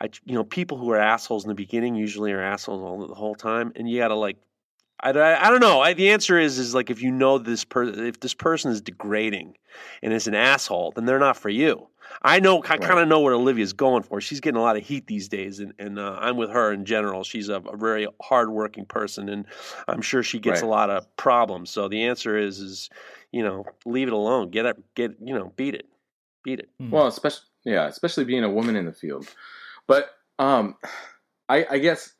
[0.00, 3.14] I you know people who are assholes in the beginning usually are assholes all the
[3.14, 4.36] whole time, and you got to like.
[5.02, 5.80] I, I, I don't know.
[5.80, 8.80] I, the answer is is like if you know this person, if this person is
[8.80, 9.56] degrading
[10.02, 11.88] and is an asshole, then they're not for you.
[12.20, 14.20] I know, I kind of know what Olivia's going for.
[14.20, 16.84] She's getting a lot of heat these days, and, and uh, I'm with her in
[16.84, 17.24] general.
[17.24, 19.46] She's a, a very hardworking person, and
[19.88, 20.66] I'm sure she gets Right.
[20.66, 21.70] a lot of problems.
[21.70, 22.90] So the answer is, is
[23.32, 24.50] you know, leave it alone.
[24.50, 25.86] Get up, get you know, beat it,
[26.44, 26.68] beat it.
[26.78, 26.90] Hmm.
[26.90, 29.26] Well, especially yeah, especially being a woman in the field.
[29.86, 30.76] But um,
[31.48, 32.12] I, I guess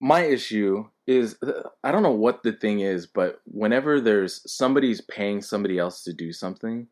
[0.00, 1.36] my issue is
[1.82, 6.12] I don't know what the thing is, but whenever there's somebody's paying somebody else to
[6.12, 6.86] do something,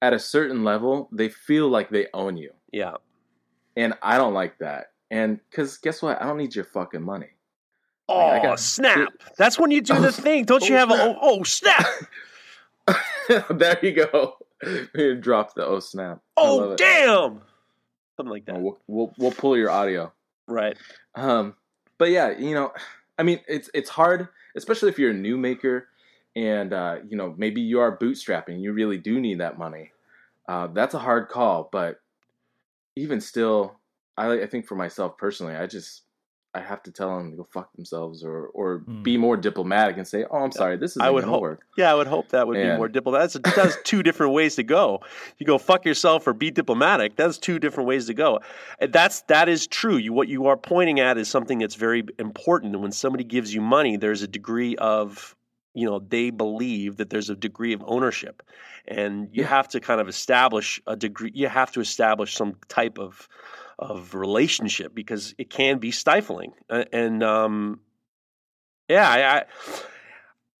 [0.00, 2.94] at a certain level, they feel like they own you, Yeah,
[3.76, 4.92] and I don't like that.
[5.10, 6.20] And because guess what?
[6.20, 7.30] I don't need your fucking money.
[8.08, 9.12] Oh, I got- snap!
[9.38, 10.44] That's when you do the thing.
[10.44, 11.86] Don't you Oh, have a oh, oh snap?
[13.50, 14.36] there you go.
[14.94, 16.20] You drop the oh snap.
[16.36, 16.78] Oh it.
[16.78, 17.40] damn!
[18.16, 18.56] Something like that.
[18.56, 20.12] Oh, We'll, we'll we'll pull your audio.
[20.46, 20.76] Right.
[21.14, 21.54] Um,
[21.98, 22.72] but yeah, you know,
[23.18, 25.88] I mean, it's it's hard, especially if you're a new maker,
[26.36, 28.60] and uh, you know maybe you are bootstrapping.
[28.60, 29.92] You really do need that money.
[30.48, 32.00] Uh, that's a hard call, but
[32.96, 33.80] even still,
[34.16, 36.03] I I think for myself personally, I just
[36.54, 39.02] I have to tell them to go fuck themselves or or Hmm.
[39.02, 41.42] be more diplomatic and say, oh, I'm sorry, this isn't I would hope.
[41.42, 41.60] work.
[41.76, 43.42] Yeah, I would hope that would be more diplomatic.
[43.42, 45.00] That's, that's two different ways to go.
[45.38, 47.16] You go fuck yourself or be diplomatic.
[47.16, 48.40] That's two different ways to go.
[48.78, 49.96] And that's that is true.
[49.96, 52.78] You what you are pointing at is something that's very important.
[52.78, 55.34] When somebody gives you money, there's a degree of
[55.74, 58.44] you know they believe that there's a degree of ownership,
[58.86, 59.48] and you Yeah.
[59.48, 61.32] have to kind of establish a degree.
[61.34, 63.28] You have to establish some type of
[63.78, 66.52] of relationship because it can be stifling.
[66.68, 67.80] And um,
[68.88, 69.44] yeah, I, I,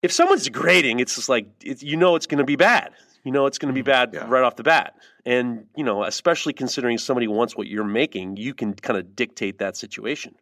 [0.02, 2.90] if someone's degrading, it's just like it's, you know it's going to be bad.
[3.24, 4.26] You know it's going to be bad Yeah.
[4.28, 4.94] right off the bat.
[5.24, 9.58] And you know, especially considering somebody wants what you're making, you can kind of dictate
[9.58, 10.34] that situation.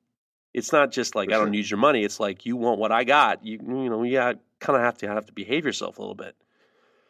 [0.54, 1.50] It's not just like For I don't sure.
[1.50, 2.04] need your money.
[2.04, 3.44] It's like you want what I got.
[3.44, 6.34] You you know, yeah, kind of have to have to behave yourself a little bit.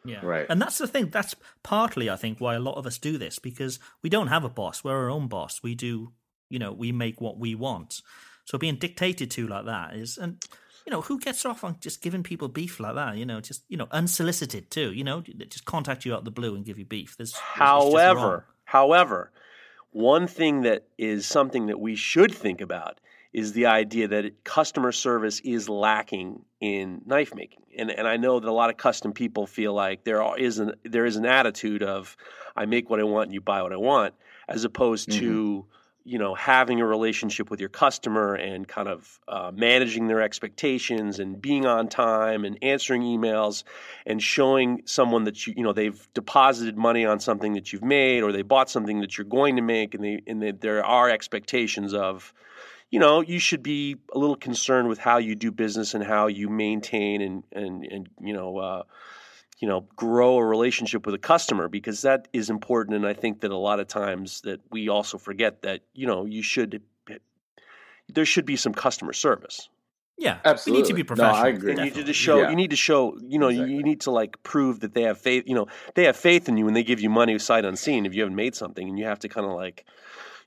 [0.05, 0.25] Yeah.
[0.25, 0.45] Right.
[0.49, 1.09] And that's the thing.
[1.09, 4.43] That's partly, I think, why a lot of us do this because we don't have
[4.43, 4.83] a boss.
[4.83, 5.61] We're our own boss.
[5.63, 6.11] We do,
[6.49, 8.01] you know, we make what we want.
[8.45, 10.43] So being dictated to like that is, and,
[10.85, 13.15] you know, who gets off on just giving people beef like that?
[13.15, 16.31] You know, just, you know, unsolicited too, you know, just contact you out of the
[16.31, 17.15] blue and give you beef.
[17.17, 17.91] There's, it's just wrong.
[17.91, 19.31] However, however,
[19.91, 22.99] one thing that is something that we should think about
[23.31, 27.61] is the idea that customer service is lacking in knife making.
[27.77, 30.59] And and I know that a lot of custom people feel like there are, is
[30.59, 32.15] an there is an attitude of
[32.55, 34.13] I make what I want and you buy what I want
[34.47, 35.65] as opposed to
[36.05, 41.19] you know having a relationship with your customer and kind of uh, managing their expectations
[41.19, 43.65] and being on time and answering emails
[44.05, 48.23] and showing someone that you you know they've deposited money on something that you've made
[48.23, 51.09] or they bought something that you're going to make and they and they, there are
[51.09, 52.33] expectations of
[52.93, 56.27] you know you should be a little concerned with how you do business and how
[56.27, 58.83] you maintain and and and you know uh,
[59.59, 63.41] you know grow a relationship with a customer because that is important and I think
[63.41, 66.81] that a lot of times that we also forget that you know you should
[68.13, 69.69] there should be some customer service
[70.17, 70.37] Yeah.
[70.45, 70.71] Absolutely.
[70.71, 71.33] We need to be professional.
[71.33, 71.53] No, professional.
[71.53, 71.71] I agree.
[71.71, 72.49] and you need to show Yeah.
[72.51, 73.75] you need to show you know Exactly.
[73.75, 76.57] you need to like prove that they have faith you know they have faith in
[76.57, 79.05] you when they give you money sight unseen if you haven't made something and you
[79.05, 79.85] have to kind of like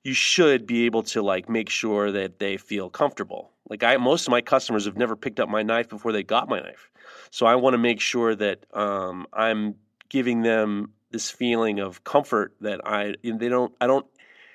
[0.06, 4.26] you should be able to like make sure that they feel comfortable like i most
[4.26, 6.90] of my customers have never picked up my knife before they got my knife
[7.30, 9.74] so i want to make sure that um, i'm
[10.08, 14.06] giving them this feeling of comfort that i they don't i don't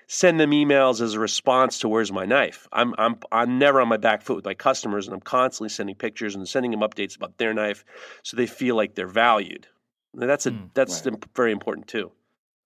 [0.07, 2.67] send them emails as a response to where's my knife.
[2.73, 5.95] I'm I'm I'm never on my back foot with my customers, and I'm constantly sending
[5.95, 7.85] pictures and sending them updates about their knife,
[8.21, 9.67] so they feel like they're valued.
[10.13, 11.13] And that's a Mm, that's right.
[11.13, 12.11] im- very important too.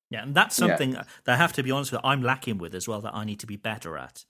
[0.09, 0.67] Yeah, and that's Yeah.
[0.67, 2.01] something that I have to be honest with.
[2.03, 3.01] I'm lacking with as well.
[3.01, 4.25] That I need to be better at.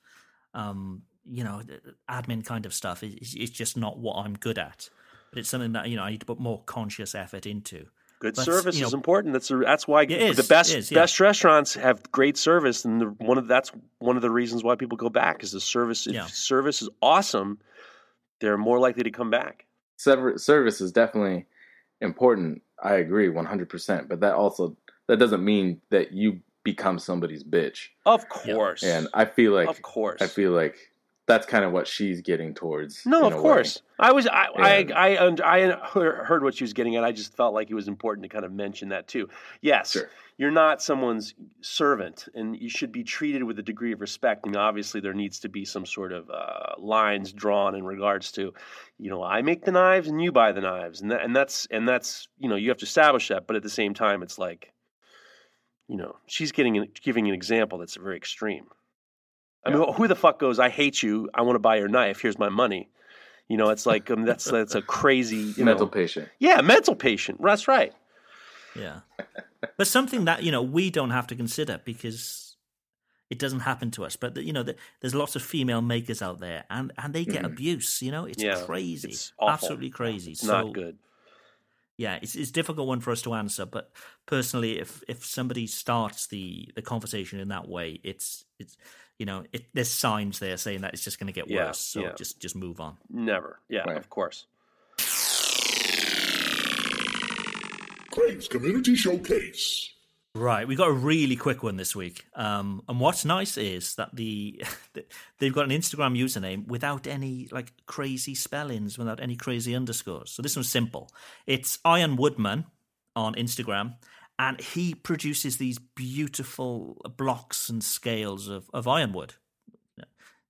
[0.54, 1.62] Um, you know,
[2.10, 4.90] admin kind of stuff is is just not what I'm good at.
[5.32, 7.88] But it's something that you know I need to put more conscious effort into.
[8.20, 9.34] Good But, service you know- is important.
[9.34, 11.00] That's a, that's why It is, the best it is, yeah.
[11.02, 14.76] best restaurants have great service, and the, one of that's one of the reasons why
[14.76, 16.08] people go back is the service.
[16.08, 16.26] If Yeah.
[16.28, 17.60] service is awesome,
[18.40, 19.66] they're more likely to come back.
[19.98, 21.46] Service is definitely
[22.02, 22.62] important.
[22.82, 24.08] I agree 100%.
[24.08, 24.78] But that also
[25.08, 27.90] that doesn't mean that you become somebody's bitch.
[28.06, 30.76] Of course, And I feel like of course, I feel like
[31.28, 33.04] that's kind of what she's getting towards.
[33.06, 33.42] No, of a way.
[33.42, 33.82] course.
[34.00, 34.48] I was I
[34.80, 37.04] And- I I, und- I heard what she was getting at.
[37.04, 39.30] I just felt like it was important to kind of mention that too.
[39.62, 40.10] Yes, Sure.
[40.38, 44.46] you're not someone's servant, and you should be treated with a degree of respect.
[44.46, 48.54] And obviously, there needs to be some sort of uh, lines drawn in regards to,
[49.00, 51.68] you know, I make the knives and you buy the knives, and that, and that's
[51.72, 53.48] and that's you know you have to establish that.
[53.48, 54.72] But at the same time, it's like,
[55.88, 58.66] you know, she's getting an, giving an example that's very extreme.
[59.66, 60.60] I mean, who the fuck goes?
[60.60, 61.30] I hate you.
[61.34, 62.22] I want to buy your knife.
[62.22, 62.90] Here's my money.
[63.48, 66.30] You know, it's like um, that's that's a crazy you Mental know, patient.
[66.40, 67.42] yeah, mental patient.
[67.42, 67.94] That's right.
[68.76, 69.02] Yeah,
[69.78, 72.58] but something that you know we don't have to consider because
[73.30, 74.16] it doesn't happen to us.
[74.16, 77.46] But you know, th- there's lots of female makers out there, and and they get
[77.46, 78.02] abuse.
[78.02, 78.44] You know, it's.
[78.44, 79.54] Yeah, crazy, it's awful.
[79.54, 80.32] absolutely crazy.
[80.32, 80.98] It's so not good.
[81.98, 83.66] Yeah, it's it's a difficult one for us to answer.
[83.66, 83.92] But
[84.26, 88.76] personally, if if somebody starts the the conversation in that way, it's it's
[89.18, 91.80] you know it, there's signs there saying that it's just going to get Yeah, worse.
[91.80, 92.12] So yeah.
[92.18, 92.98] just just move on.
[93.10, 93.60] Never.
[93.70, 93.98] Yeah, Right.
[93.98, 94.46] of course.
[98.12, 99.94] Craig's Community Showcase.
[100.36, 102.26] Right, we got a really quick one this week.
[102.36, 104.62] Um, and what's nice is that the
[105.40, 110.32] they've got an Instagram username without any like crazy spellings, without any crazy underscores.
[110.32, 111.10] So this one's simple.
[111.48, 112.66] It's Iron Woodman
[113.16, 113.96] on Instagram,
[114.38, 119.36] and he produces these beautiful blocks and scales of, of ironwood.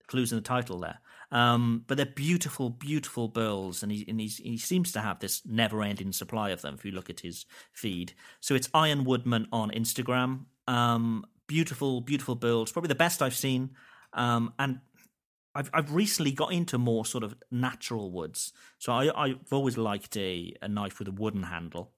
[0.07, 0.99] Clues in the title there.
[1.31, 6.13] Um, but they're beautiful, beautiful burls, and he and he seems to have this never-ending
[6.13, 6.75] supply of them.
[6.75, 10.45] If you look at his feed, so it's Iron Woodman on Instagram.
[10.67, 13.71] Um, beautiful, beautiful burls, probably the best I've seen.
[14.13, 14.79] Um, and
[15.55, 18.53] I've I've recently got into more sort of natural woods.
[18.77, 21.91] So I I've always liked a, a knife with a wooden handle,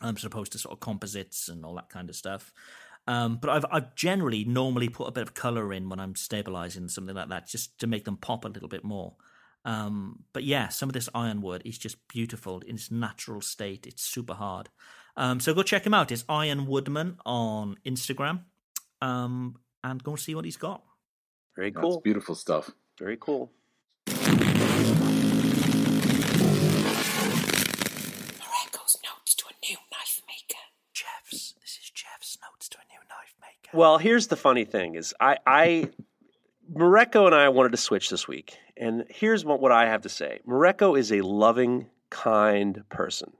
[0.00, 2.52] um, as opposed to sort of composites and all that kind of stuff.
[3.06, 6.88] Um, but I've, I've generally normally put a bit of color in when I'm stabilizing
[6.88, 9.14] something like that, just to make them pop a little bit more.
[9.64, 13.86] Um, but yeah, some of this ironwood is just beautiful in its natural state.
[13.86, 14.68] It's super hard.
[15.16, 16.12] Um, so go check him out.
[16.12, 18.42] It's Iron Woodman on Instagram,
[19.00, 20.82] um, and go and see what he's got.
[21.56, 21.92] Very cool.
[21.92, 22.70] That's beautiful stuff.
[22.98, 23.50] Very cool.
[33.72, 35.90] Well, here's the funny thing: is I, I
[36.72, 40.08] Mareko and I wanted to switch this week, and here's what, what I have to
[40.08, 43.32] say: Mareko is a loving, kind person.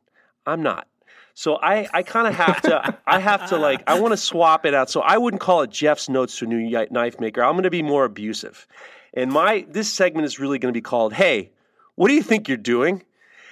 [0.47, 0.87] I'm not.
[1.35, 4.65] So I, I kind of have to I have to like I want to swap
[4.65, 4.89] it out.
[4.89, 7.45] So I wouldn't call it Jeff's notes to a new knife maker.
[7.45, 8.67] I'm going to be more abusive.
[9.13, 11.51] And my this segment is really going to be called "Hey,
[11.95, 13.03] what do you think you're doing?"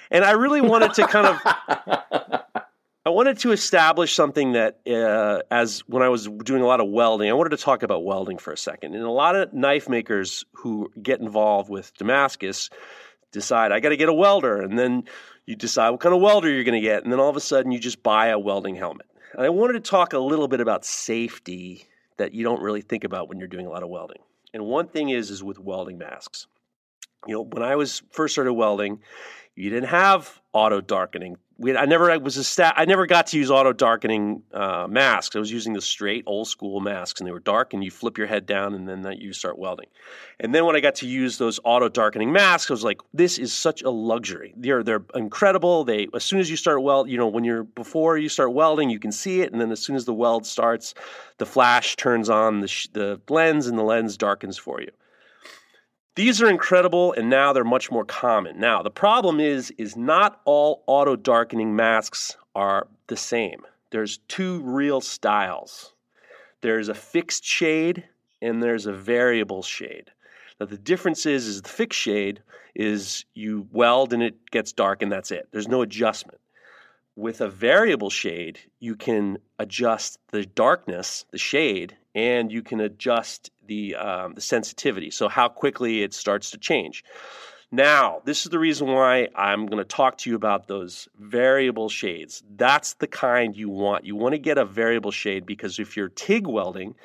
[0.09, 2.61] And I really wanted to kind of
[3.07, 6.89] I wanted to establish something that, uh, as when I was doing a lot of
[6.89, 8.95] welding, I wanted to talk about welding for a second.
[8.95, 12.71] And a lot of knife makers who get involved with Damascus
[13.31, 14.59] decide, I got to get a welder.
[14.59, 15.03] And then
[15.45, 17.03] you decide what kind of welder you're going to get.
[17.03, 19.05] And then all of a sudden, you just buy a welding helmet.
[19.33, 21.85] And I wanted to talk a little bit about safety
[22.17, 24.21] that you don't really think about when you're doing a lot of welding.
[24.51, 26.47] And one thing is, is with welding masks.
[27.27, 29.01] You know, when I was first started welding,
[29.55, 33.27] you didn't have auto darkening we I never I was a stat I never got
[33.27, 35.35] to use auto darkening uh, masks.
[35.35, 38.17] I was using the straight old school masks, and they were dark, and you flip
[38.17, 39.87] your head down, and then that you start welding.
[40.39, 43.37] And then when I got to use those auto darkening masks, I was like, this
[43.37, 44.53] is such a luxury.
[44.57, 45.85] They're they're incredible.
[45.85, 48.89] They as soon as you start weld, you know, when you're before you start welding,
[48.89, 50.93] you can see it, and then as soon as the weld starts,
[51.37, 54.91] the flash turns on the sh- the lens, and the lens darkens for you.
[56.15, 58.57] These are incredible and now they're much more common.
[58.57, 63.63] Now, the problem is is not all auto darkening masks are the same.
[63.91, 65.93] There's two real styles.
[66.61, 68.05] There's a fixed shade
[68.41, 70.09] and there's a variable shade.
[70.57, 72.41] Now the difference is is the fixed shade
[72.75, 75.49] is you weld and it gets dark and that's it.
[75.51, 76.39] There's no adjustment.
[77.17, 83.51] With a variable shade, you can adjust the darkness, the shade, and you can adjust
[83.67, 87.03] the um, the sensitivity, so how quickly it starts to change.
[87.71, 91.89] Now, this is the reason why I'm going to talk to you about those variable
[91.89, 92.41] shades.
[92.55, 94.05] That's the kind you want.
[94.05, 96.95] You want to get a variable shade because if you're TIG welding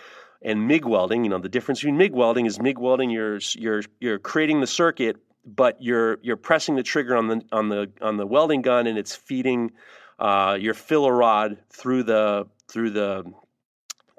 [0.42, 3.82] and MIG welding, you know the difference between MIG welding is MIG welding you're you're
[4.00, 8.16] you're creating the circuit, but you're you're pressing the trigger on the on the on
[8.16, 9.72] the welding gun and it's feeding
[10.20, 13.24] uh, your filler rod through the through the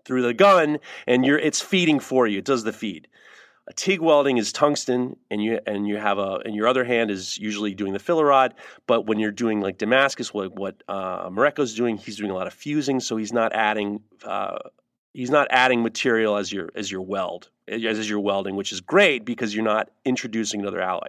[0.06, 2.40] through the gun, and you're it's feeding for you.
[2.40, 3.08] It does the feed.
[3.68, 7.12] A TIG welding is tungsten, and you and you have a and your other hand
[7.12, 8.56] is usually doing the filler rod.
[8.88, 12.48] But when you're doing like Damascus, what what uh, Mareko's doing, he's doing a lot
[12.48, 14.58] of fusing, so he's not adding uh,
[15.14, 18.82] he's not adding material as your as your weld as, as you're welding, which is
[18.82, 21.08] great because you're not introducing another alloy.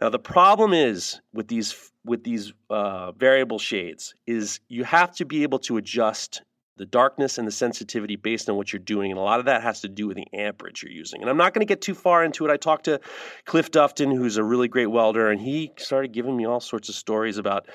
[0.00, 5.24] Now the problem is with these with these uh, variable shades is you have to
[5.24, 6.42] be able to adjust
[6.76, 9.10] the darkness and the sensitivity based on what you're doing.
[9.10, 11.20] And a lot of that has to do with the amperage you're using.
[11.22, 12.50] And I'm not going to get too far into it.
[12.50, 13.00] I talked to
[13.44, 16.94] Cliff Dufton, who's a really great welder, and he started giving me all sorts of
[16.94, 17.66] stories about,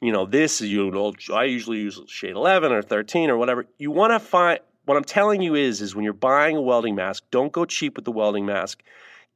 [0.00, 3.66] you know, this, you know, I usually use shade 11 or 13 or whatever.
[3.78, 6.94] You want to find, what I'm telling you is, is when you're buying a welding
[6.94, 8.82] mask, don't go cheap with the welding mask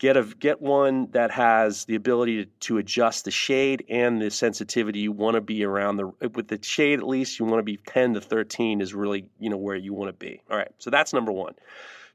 [0.01, 4.31] get a get one that has the ability to, to adjust the shade and the
[4.31, 7.63] sensitivity you want to be around the with the shade at least you want to
[7.63, 10.43] be 10 to 13 is really you know where you want to be.
[10.51, 11.55] All right so that's number one.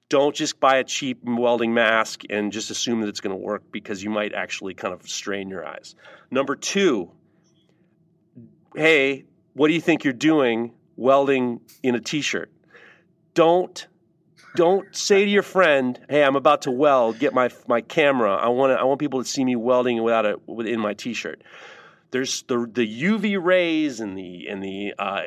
[0.09, 3.63] Don't just buy a cheap welding mask and just assume that it's going to work
[3.71, 5.95] because you might actually kind of strain your eyes.
[6.31, 7.11] Number two
[8.75, 12.51] hey what do you think you're doing welding in a t-shirt?
[13.35, 13.87] Don't
[14.55, 17.19] don't say to your friend, "Hey, I'm about to weld.
[17.19, 18.35] Get my my camera.
[18.35, 21.41] I want I want people to see me welding without it within my t-shirt."
[22.11, 25.23] There's the the UV rays and the and the uh,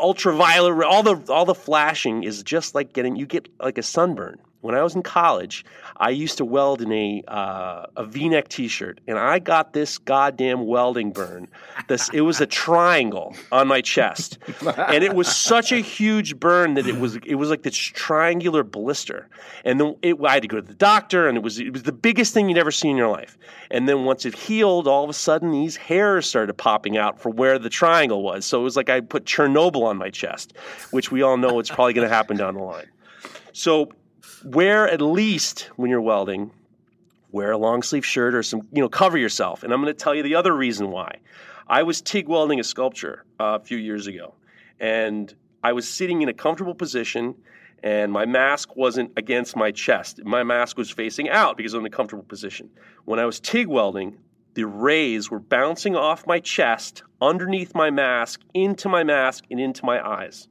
[0.00, 4.38] ultraviolet, all the all the flashing is just like getting you get like a sunburn.
[4.60, 5.64] When I was in college,
[5.98, 10.66] I used to weld in a uh, a V-neck T-shirt, and I got this goddamn
[10.66, 11.46] welding burn.
[11.86, 14.38] This it was a triangle on my chest,
[14.76, 18.64] and it was such a huge burn that it was it was like this triangular
[18.64, 19.28] blister.
[19.64, 21.84] And then it, I had to go to the doctor, and it was it was
[21.84, 23.38] the biggest thing you'd ever see in your life.
[23.70, 27.36] And then once it healed, all of a sudden these hairs started popping out from
[27.36, 28.44] where the triangle was.
[28.44, 30.54] So it was like I put Chernobyl on my chest,
[30.90, 32.88] which we all know it's probably going to happen down the line.
[33.52, 33.90] So
[34.44, 36.50] wear at least when you're welding,
[37.30, 39.62] wear a long sleeve shirt or some, you know, cover yourself.
[39.62, 41.16] And I'm going to tell you the other reason why.
[41.66, 44.34] I was TIG welding a sculpture uh, a few years ago,
[44.80, 47.34] and I was sitting in a comfortable position,
[47.82, 50.24] and my mask wasn't against my chest.
[50.24, 52.70] My mask was facing out because I'm in a comfortable position.
[53.04, 54.16] When I was TIG welding,
[54.54, 59.84] the rays were bouncing off my chest, underneath my mask, into my mask, and into
[59.84, 60.48] my eyes.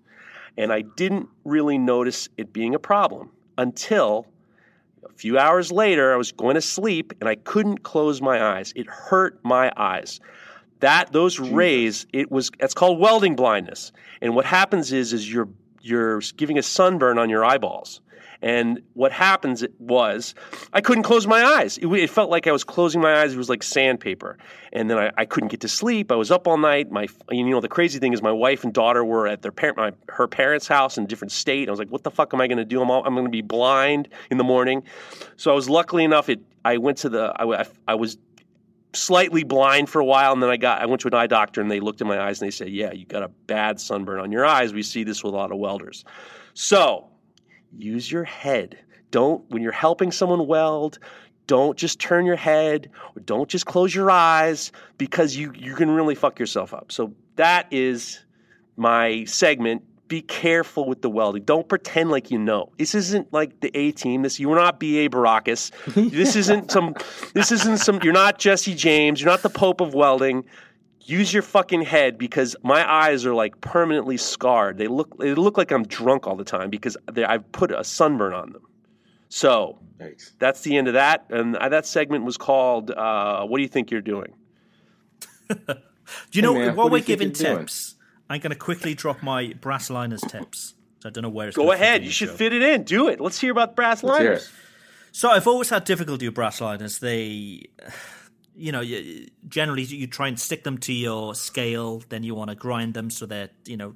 [0.56, 4.28] And I didn't really notice it being a problem until
[5.04, 8.74] a few hours later, I was going to sleep and I couldn't close my eyes.
[8.76, 10.20] It hurt my eyes.
[10.80, 11.52] That those Jesus.
[11.52, 13.92] rays, it was it's called welding blindness.
[14.22, 15.50] And what happens is is you're
[15.82, 18.02] you're giving a sunburn on your eyeballs.
[18.42, 20.36] And what happens was
[20.74, 21.78] I couldn't close my eyes.
[21.78, 23.34] It, it, felt like I was closing my eyes.
[23.34, 24.38] It was like sandpaper.
[24.74, 26.12] And then I, I, couldn't get to sleep.
[26.12, 26.92] I was up all night.
[26.92, 29.78] My, you know, the crazy thing is my wife and daughter were at their parent,
[29.78, 31.68] my, her parents' house in a different state.
[31.68, 32.82] I was like, what the fuck am I going to do?
[32.82, 34.84] I'm, I'm going to be blind in the morning.
[35.36, 36.30] So I was luckily enough.
[36.30, 38.18] It, I went to the, I, I was
[38.94, 41.62] slightly blind for a while and then I got I went to an eye doctor
[41.62, 44.20] and they looked in my eyes and they said, "Yeah, you got a bad sunburn
[44.20, 44.74] on your eyes.
[44.74, 46.04] We see this with a lot of welders."
[46.54, 47.10] So,
[47.76, 48.78] use your head.
[49.12, 51.00] Don't, when you're helping someone weld,
[51.48, 55.90] don't just turn your head or don't just close your eyes because you, you can
[55.90, 56.92] really fuck yourself up.
[56.92, 58.20] So that is
[58.76, 59.84] my segment.
[60.08, 61.44] Be careful with the welding.
[61.44, 62.72] Don't pretend like you know.
[62.78, 64.22] This isn't like the A team.
[64.22, 65.10] This you're not B.A.
[65.10, 65.72] Baracus.
[66.12, 66.96] This isn't some.
[67.34, 68.00] This isn't some.
[68.02, 69.20] You're not Jesse James.
[69.20, 70.46] You're not the Pope of welding
[71.08, 74.78] use your fucking head because my eyes are like permanently scarred.
[74.78, 78.34] They look they look like I'm drunk all the time because I've put a sunburn
[78.34, 78.64] on them.
[79.30, 80.34] So Thanks.
[80.40, 81.26] that's the end of that.
[81.30, 84.34] And that segment was called uh, "What do you think you're doing?"
[85.50, 85.76] do
[86.34, 87.98] you know hey man, while we're giving tips, doing?
[88.30, 90.76] I'm going to quickly drop my brass liners tips.
[91.02, 91.58] So I don't know where it's.
[91.58, 91.68] Going.
[91.68, 92.04] Go ahead.
[92.04, 92.36] You should show.
[92.36, 92.84] fit it in.
[92.84, 93.22] Do it.
[93.22, 94.52] Let's hear about brass Let's liners.
[95.12, 97.00] So I've always had difficulty with brass liners.
[97.00, 97.70] They
[98.58, 102.50] you know, you, generally you try and stick them to your scale, then you want
[102.50, 103.96] to grind them so they're, you know,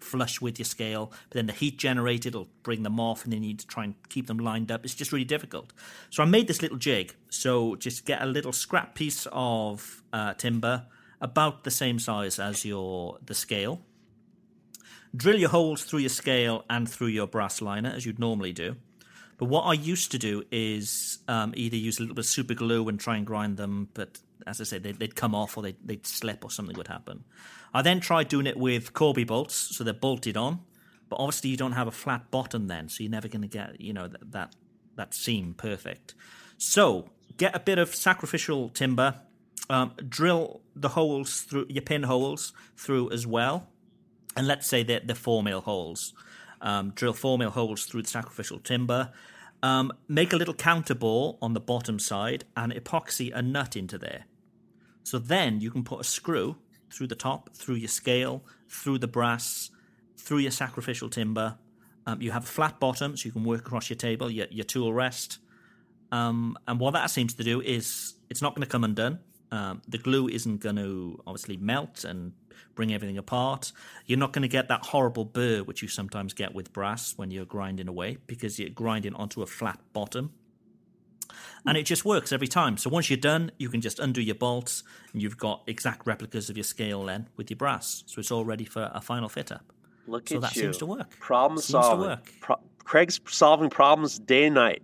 [0.00, 1.12] flush with your scale.
[1.28, 3.84] But then the heat generated will bring them off, and then you need to try
[3.84, 4.84] and keep them lined up.
[4.84, 5.72] It's just really difficult.
[6.10, 7.14] So I made this little jig.
[7.28, 10.86] So just get a little scrap piece of uh, timber
[11.20, 13.80] about the same size as your the scale.
[15.14, 18.76] Drill your holes through your scale and through your brass liner as you'd normally do.
[19.38, 22.54] But what I used to do is um, either use a little bit of super
[22.54, 25.62] glue and try and grind them, but as I say, they'd, they'd come off or
[25.62, 27.24] they'd, they'd, slip or something would happen.
[27.74, 30.60] I then tried doing it with Corby bolts, so they're bolted on,
[31.08, 33.80] but obviously you don't have a flat bottom then, so you're never going to get
[33.80, 34.56] you know that, that
[34.96, 36.14] that seam perfect.
[36.58, 39.20] So get a bit of sacrificial timber,
[39.70, 43.68] um, drill the holes through your pin holes through as well,
[44.36, 46.14] and let's say that they're four mil holes.
[46.62, 49.12] Um, drill four mil holes through the sacrificial timber.
[49.62, 53.98] Um, make a little counter bore on the bottom side and epoxy a nut into
[53.98, 54.24] there.
[55.04, 56.56] So then you can put a screw
[56.92, 59.70] through the top, through your scale, through the brass,
[60.16, 61.58] through your sacrificial timber.
[62.06, 64.64] Um, you have a flat bottom, so you can work across your table, your, your
[64.64, 65.38] tool rest.
[66.10, 69.20] Um, and what that seems to do is it's not going to come undone.
[69.52, 72.32] Um, the glue isn't going to obviously melt and
[72.74, 73.72] bring everything apart.
[74.06, 77.30] You're not going to get that horrible burr which you sometimes get with brass when
[77.30, 80.32] you're grinding away because you're grinding onto a flat bottom.
[81.66, 82.78] And it just works every time.
[82.78, 86.48] So once you're done, you can just undo your bolts and you've got exact replicas
[86.48, 88.04] of your scale then with your brass.
[88.06, 89.70] So it's all ready for a final fit up.
[90.06, 90.62] Look so at that you.
[90.62, 91.10] seems to work.
[91.20, 92.18] Problem seems solving.
[92.40, 94.82] Pro- Craig's solving problems day and night.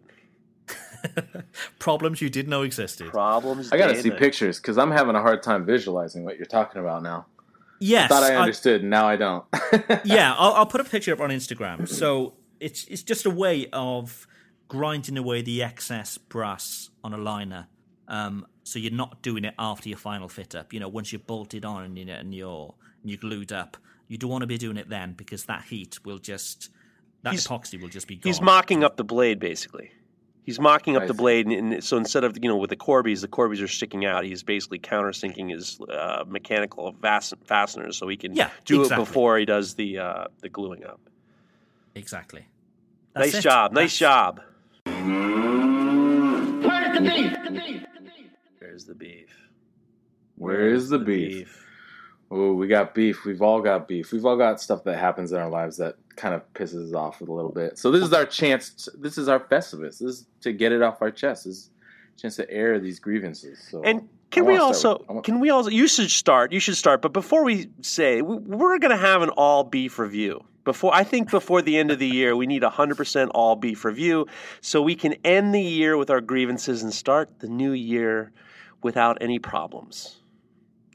[1.78, 3.10] problems you didn't know existed.
[3.10, 3.72] Problems.
[3.72, 7.02] I gotta see pictures because I'm having a hard time visualizing what you're talking about
[7.02, 7.26] now.
[7.80, 8.82] Yes, I thought I understood.
[8.82, 9.44] I, now I don't.
[10.04, 11.88] yeah, I'll, I'll, put a picture up on Instagram.
[11.88, 14.26] So it's it's just a way of
[14.68, 17.68] grinding away the excess brass on a liner.
[18.08, 20.72] Um, so you're not doing it after your final fit up.
[20.72, 23.76] You know, once you're bolted on and, you know, and you're and you're glued up,
[24.08, 26.70] you don't want to be doing it then because that heat will just
[27.22, 28.28] that he's, epoxy will just be gone.
[28.28, 29.90] He's mocking up the blade, basically.
[30.48, 31.18] He's mocking up I the see.
[31.18, 34.06] blade, and, and so instead of you know with the Corbies, the Corbies are sticking
[34.06, 34.24] out.
[34.24, 39.02] He's basically countersinking his uh, mechanical fas- fasteners, so he can Yeah, do exactly.
[39.02, 41.00] it before he does the uh, the gluing up.
[41.94, 42.46] Exactly.
[43.12, 43.42] That's nice it.
[43.42, 44.40] job, nice That's- job.
[48.58, 49.36] Where's the beef.
[50.36, 51.67] Where is the beef?
[52.30, 53.24] Oh, we got beef.
[53.24, 54.12] We've all got beef.
[54.12, 57.20] We've all got stuff that happens in our lives that kind of pisses us off
[57.20, 57.78] a little bit.
[57.78, 58.70] So this is our chance.
[58.84, 59.98] To, this is our Festivus.
[59.98, 61.44] This is to get it off our chest.
[61.44, 61.70] This is
[62.16, 63.58] a chance to air these grievances.
[63.70, 67.00] So And can we also with- can we also you should start you should start
[67.00, 71.02] but before we say we- we're going to have an all beef review before I
[71.02, 74.26] think before the end of the year we need a 100% all beef review
[74.60, 78.30] so we can end the year with our grievances and start the new year
[78.82, 80.18] without any problems.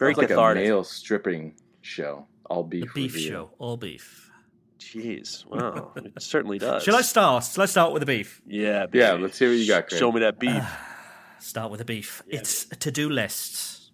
[0.04, 0.64] Very like cathartic.
[0.64, 2.28] a male stripping show.
[2.50, 2.82] All beef.
[2.82, 2.94] The beef.
[2.94, 3.30] beef review.
[3.30, 4.32] show, all beef.
[4.80, 6.84] Jeez, wow, it certainly does.
[6.84, 7.46] Shall I start?
[7.46, 8.42] Shall I start with the beef?
[8.46, 10.00] Yeah, Yeah, let's hear what you got, Craig.
[10.00, 10.52] Show me that beef.
[10.54, 12.22] Ah, start with the beef.
[12.28, 13.92] It's to do lists.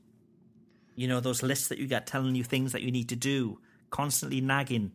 [0.95, 3.59] You know, those lists that you get telling you things that you need to do,
[3.91, 4.91] constantly nagging,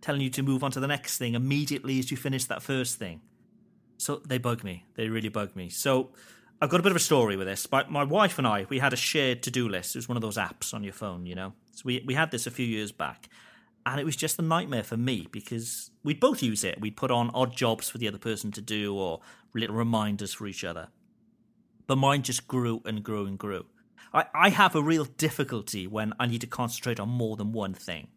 [0.00, 2.98] telling you to move on to the next thing immediately as you finish that first
[2.98, 3.20] thing.
[3.98, 4.86] So they bug me.
[4.96, 5.68] They really bug me.
[5.68, 6.10] So
[6.60, 7.66] I've got a bit of a story with this.
[7.66, 9.94] But my wife and I, we had a shared to do list.
[9.94, 11.52] It was one of those apps on your phone, you know.
[11.72, 13.28] So we, we had this a few years back.
[13.86, 16.80] And it was just a nightmare for me because we'd both use it.
[16.80, 19.20] We'd put on odd jobs for the other person to do or
[19.54, 20.88] little reminders for each other
[21.86, 23.66] but mine just grew and grew and grew.
[24.12, 27.74] I, I have a real difficulty when I need to concentrate on more than one
[27.74, 28.08] thing.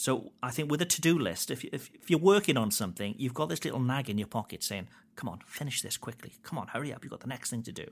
[0.00, 3.14] So I think with a to do list, if, if, if you're working on something,
[3.18, 6.32] you've got this little nag in your pocket saying, come on, finish this quickly.
[6.42, 7.04] Come on, hurry up.
[7.04, 7.84] You've got the next thing to do.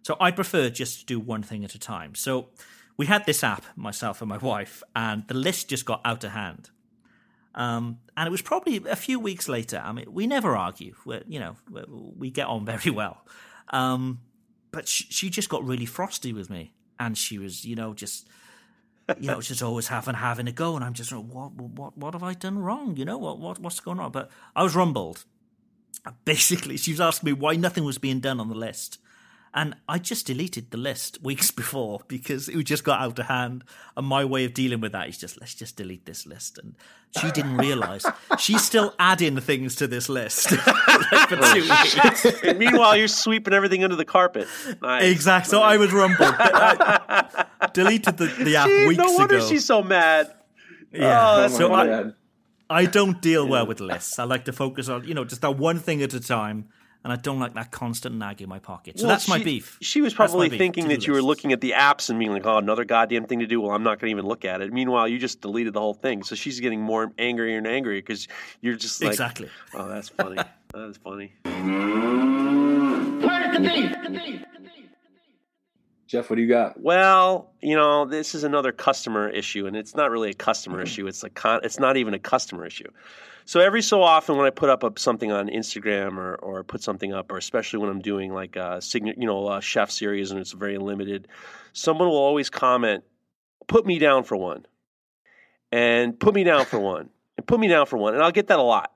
[0.00, 2.14] So I prefer just to do one thing at a time.
[2.14, 2.48] So
[2.96, 6.30] we had this app, myself and my wife, and the list just got out of
[6.30, 6.70] hand.
[7.54, 9.82] Um, and it was probably a few weeks later.
[9.84, 10.94] I mean, we never argue.
[11.04, 11.82] We're, you know, we
[12.16, 13.26] we get on very well.
[13.68, 14.20] Um,
[14.70, 18.26] but she, she just got really frosty with me, and she was, you know, just,
[19.20, 22.22] you know, just always having having a go, and I'm just, what, what, what have
[22.22, 22.96] I done wrong?
[22.96, 24.12] You know, what, what, what's going on?
[24.12, 25.24] But I was rumbled.
[26.24, 28.98] Basically, she was asking me why nothing was being done on the list.
[29.54, 33.64] And I just deleted the list weeks before because it just got out of hand.
[33.96, 36.58] And my way of dealing with that is just let's just delete this list.
[36.58, 36.74] And
[37.20, 38.06] she didn't realize
[38.38, 40.52] she's still adding things to this list.
[40.66, 42.42] like for two weeks.
[42.42, 44.48] and meanwhile, you're sweeping everything under the carpet.
[44.80, 45.04] Nice.
[45.04, 45.50] Exactly.
[45.50, 46.34] So I was rumbled.
[46.38, 49.48] I deleted the, the app Gee, weeks no wonder ago.
[49.48, 50.32] she's so mad.
[50.92, 51.32] yeah.
[51.32, 51.74] Oh, that's oh so.
[51.74, 52.12] I,
[52.70, 54.18] I don't deal well with lists.
[54.18, 56.68] I like to focus on, you know, just that one thing at a time.
[57.04, 58.98] And I don't like that constant nag in my pocket.
[58.98, 59.76] So Well, that's my beef.
[59.80, 62.46] She was probably thinking to-do that you were looking at the apps and being like,
[62.46, 64.72] "Oh, another goddamn thing to do." Well, I'm not going to even look at it.
[64.72, 68.28] Meanwhile, you just deleted the whole thing, so she's getting more angrier and angrier because
[68.60, 69.48] you're just like, Exactly.
[69.74, 70.36] "Oh, that's funny.
[70.36, 71.32] that is funny."
[76.06, 76.78] Jeff, what do you got?
[76.80, 81.06] Well, you know, this is another customer issue, and it's not really a customer issue.
[81.06, 82.90] It's a con- it's not even a customer issue.
[83.44, 87.12] So every so often, when I put up something on Instagram or, or put something
[87.12, 90.52] up, or especially when I'm doing like a you know a chef series and it's
[90.52, 91.28] very limited,
[91.72, 93.04] someone will always comment,
[93.66, 94.66] "Put me down for one,"
[95.70, 98.46] and "Put me down for one," and "Put me down for one," and I'll get
[98.48, 98.92] that a lot.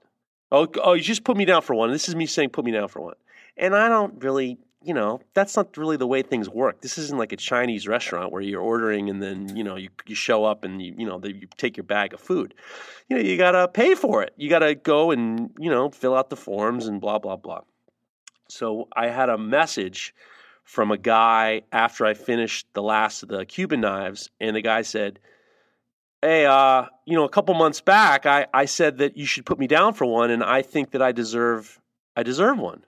[0.53, 1.91] Oh, oh, you just put me down for one.
[1.91, 3.17] This is me saying, "Put me down for one,"
[3.57, 6.81] and I don't really you know, that's not really the way things work.
[6.81, 10.15] This isn't like a Chinese restaurant where you're ordering and then, you know, you, you
[10.15, 12.55] show up and you, you know, you take your bag of food.
[13.09, 14.33] You know, you got to pay for it.
[14.37, 17.63] You got to go and, you know, fill out the forms and blah, blah, blah.
[18.49, 20.15] So I had a message
[20.63, 24.83] from a guy after I finished the last of the Cuban knives, and the guy
[24.83, 25.19] said,
[26.23, 29.59] Hey, uh, you know, a couple months back, I, I said that you should put
[29.59, 31.81] me down for one, and I think that I deserve
[32.17, 32.83] I deserve one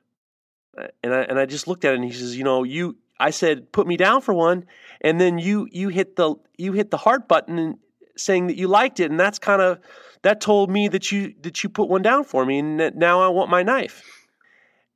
[1.03, 3.31] and I and I just looked at it and he says, you know, you I
[3.31, 4.65] said put me down for one,
[5.01, 7.79] and then you you hit the you hit the heart button
[8.17, 9.79] saying that you liked it, and that's kind of
[10.23, 13.21] that told me that you that you put one down for me, and that now
[13.21, 14.03] I want my knife.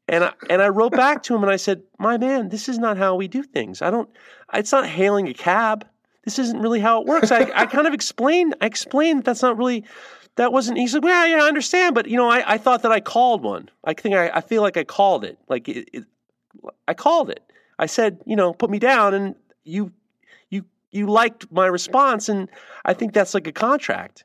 [0.09, 2.79] And I and I wrote back to him and I said, my man, this is
[2.79, 3.81] not how we do things.
[3.83, 4.11] I don't.
[4.53, 5.87] It's not hailing a cab.
[6.25, 7.31] This isn't really how it works.
[7.33, 8.55] I, I kind of explained.
[8.61, 9.85] I explained that that's not really
[10.37, 12.93] that wasn't he said well yeah i understand but you know i, I thought that
[12.93, 13.71] i called one.
[13.85, 15.39] I think i, I feel like i called it.
[15.49, 16.05] Like it, it,
[16.89, 17.43] i called it.
[17.79, 19.35] I said you know put me down and
[19.65, 19.93] you
[20.51, 22.49] you you liked my response and
[22.85, 24.25] i think that's like a contract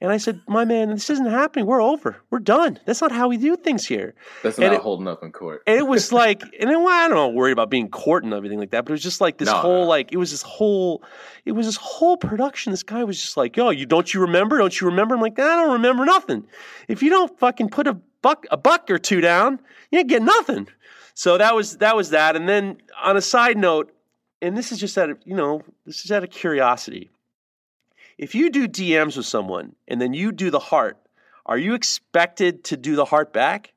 [0.00, 3.28] and i said my man this isn't happening we're over we're done that's not how
[3.28, 5.62] we do things here That's And not it- holding up in court.
[5.66, 8.32] and it was like, and then, well, I don't know, worried about being court and
[8.34, 9.88] everything like that, but it was just like this No, whole, no.
[9.88, 11.02] like, it was this whole,
[11.44, 12.70] it was this whole production.
[12.72, 14.58] This guy was just like, yo, you don't you remember?
[14.58, 15.14] Don't you remember?
[15.14, 16.46] I'm like, I don't remember nothing.
[16.88, 19.58] If you don't fucking put a buck, a buck or two down,
[19.90, 20.68] you ain't get nothing.
[21.14, 22.36] So that was that was that.
[22.36, 23.92] And then on a side note,
[24.42, 27.10] and this is just out of you know this is out of curiosity.
[28.18, 30.98] If you do DMs with someone and then you do the heart,
[31.44, 33.72] are you expected to do the heart back?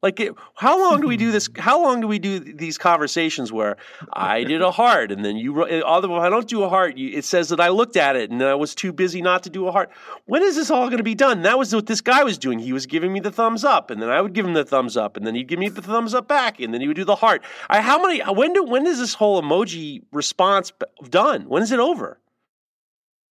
[0.00, 1.48] Like, it, how long do we do this?
[1.56, 3.76] How long do we do these conversations where
[4.12, 7.16] I did a heart and then you, although eh, I don't do a heart, you,
[7.16, 9.66] it says that I looked at it and I was too busy not to do
[9.66, 9.90] a heart.
[10.26, 11.42] When is this all going to be done?
[11.42, 12.60] That was what this guy was doing.
[12.60, 14.96] He was giving me the thumbs up and then I would give him the thumbs
[14.96, 17.04] up and then he'd give me the thumbs up back and then he would do
[17.04, 17.42] the heart.
[17.68, 20.72] I, how many, when do, when is this whole emoji response
[21.10, 21.48] done?
[21.48, 22.20] When is it over?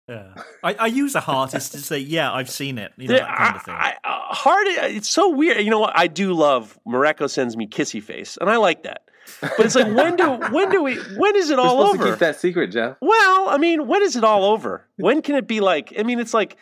[0.07, 2.93] Yeah, I, I use a heart is to say, yeah, I've seen it.
[2.95, 3.73] You know, that kind of thing.
[3.73, 5.61] I, I, heart, it's so weird.
[5.61, 5.91] You know what?
[5.95, 9.01] I do love Mareko sends me kissy face, and I like that.
[9.41, 12.11] But it's like when do when do we when is it all over?
[12.11, 12.95] keep that secret, Jeff.
[13.01, 14.87] Well, I mean, when is it all over?
[14.95, 15.93] When can it be like?
[15.99, 16.55] I mean, it's like,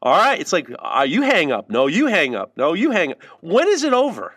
[0.00, 3.12] all right, it's like uh, you hang up, no, you hang up, no, you hang
[3.12, 3.22] up.
[3.40, 4.32] When is it over?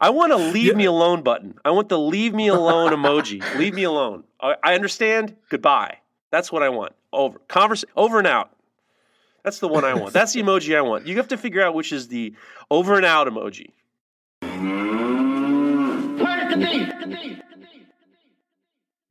[0.00, 0.74] I want a leave yeah.
[0.74, 1.54] me alone button.
[1.64, 3.40] I want the leave me alone emoji.
[3.56, 4.24] leave me alone.
[4.40, 5.36] I, I understand.
[5.48, 5.98] Goodbye.
[6.34, 6.94] That's what I want.
[7.12, 7.38] Over.
[7.46, 8.50] Converse over and out.
[9.44, 10.12] That's the one I want.
[10.14, 11.06] That's the emoji I want.
[11.06, 12.34] You have to figure out which is the
[12.72, 13.70] over and out emoji.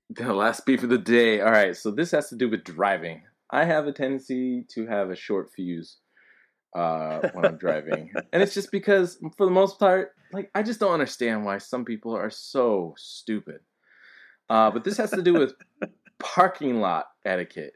[0.10, 1.40] The last beef of the day.
[1.40, 3.22] All right, so this has to do with driving.
[3.50, 6.00] I have a tendency to have a short fuse
[6.76, 10.82] uh, when I'm driving, and it's just because, for the most part, like I just
[10.82, 13.62] don't understand why some people are so stupid.
[14.50, 15.54] Uh, but this has to do with
[16.24, 17.74] parking lot etiquette.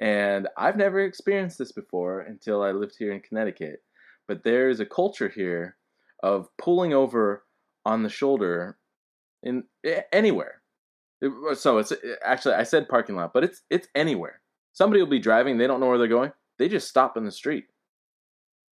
[0.00, 3.82] And I've never experienced this before until I lived here in Connecticut.
[4.26, 5.76] But there is a culture here
[6.22, 7.44] of pulling over
[7.86, 8.78] on the shoulder
[9.42, 9.64] in
[10.12, 10.62] anywhere.
[11.54, 11.92] So it's
[12.24, 14.40] actually I said parking lot, but it's it's anywhere.
[14.72, 16.32] Somebody will be driving, they don't know where they're going.
[16.58, 17.66] They just stop in the street.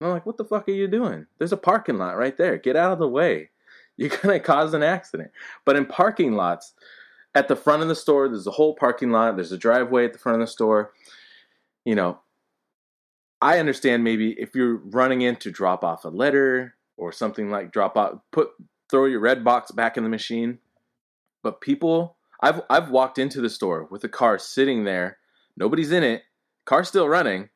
[0.01, 1.27] And I'm like, what the fuck are you doing?
[1.39, 2.57] There's a parking lot right there.
[2.57, 3.51] Get out of the way.
[3.97, 5.31] You're gonna cause an accident.
[5.67, 6.73] But in parking lots,
[7.35, 10.13] at the front of the store, there's a whole parking lot, there's a driveway at
[10.13, 10.93] the front of the store.
[11.85, 12.19] You know,
[13.41, 17.73] I understand maybe if you're running in to drop off a letter or something like
[17.73, 18.51] drop off, put
[18.91, 20.59] throw your red box back in the machine.
[21.43, 25.19] But people, I've I've walked into the store with a car sitting there,
[25.57, 26.23] nobody's in it,
[26.67, 27.49] car still running.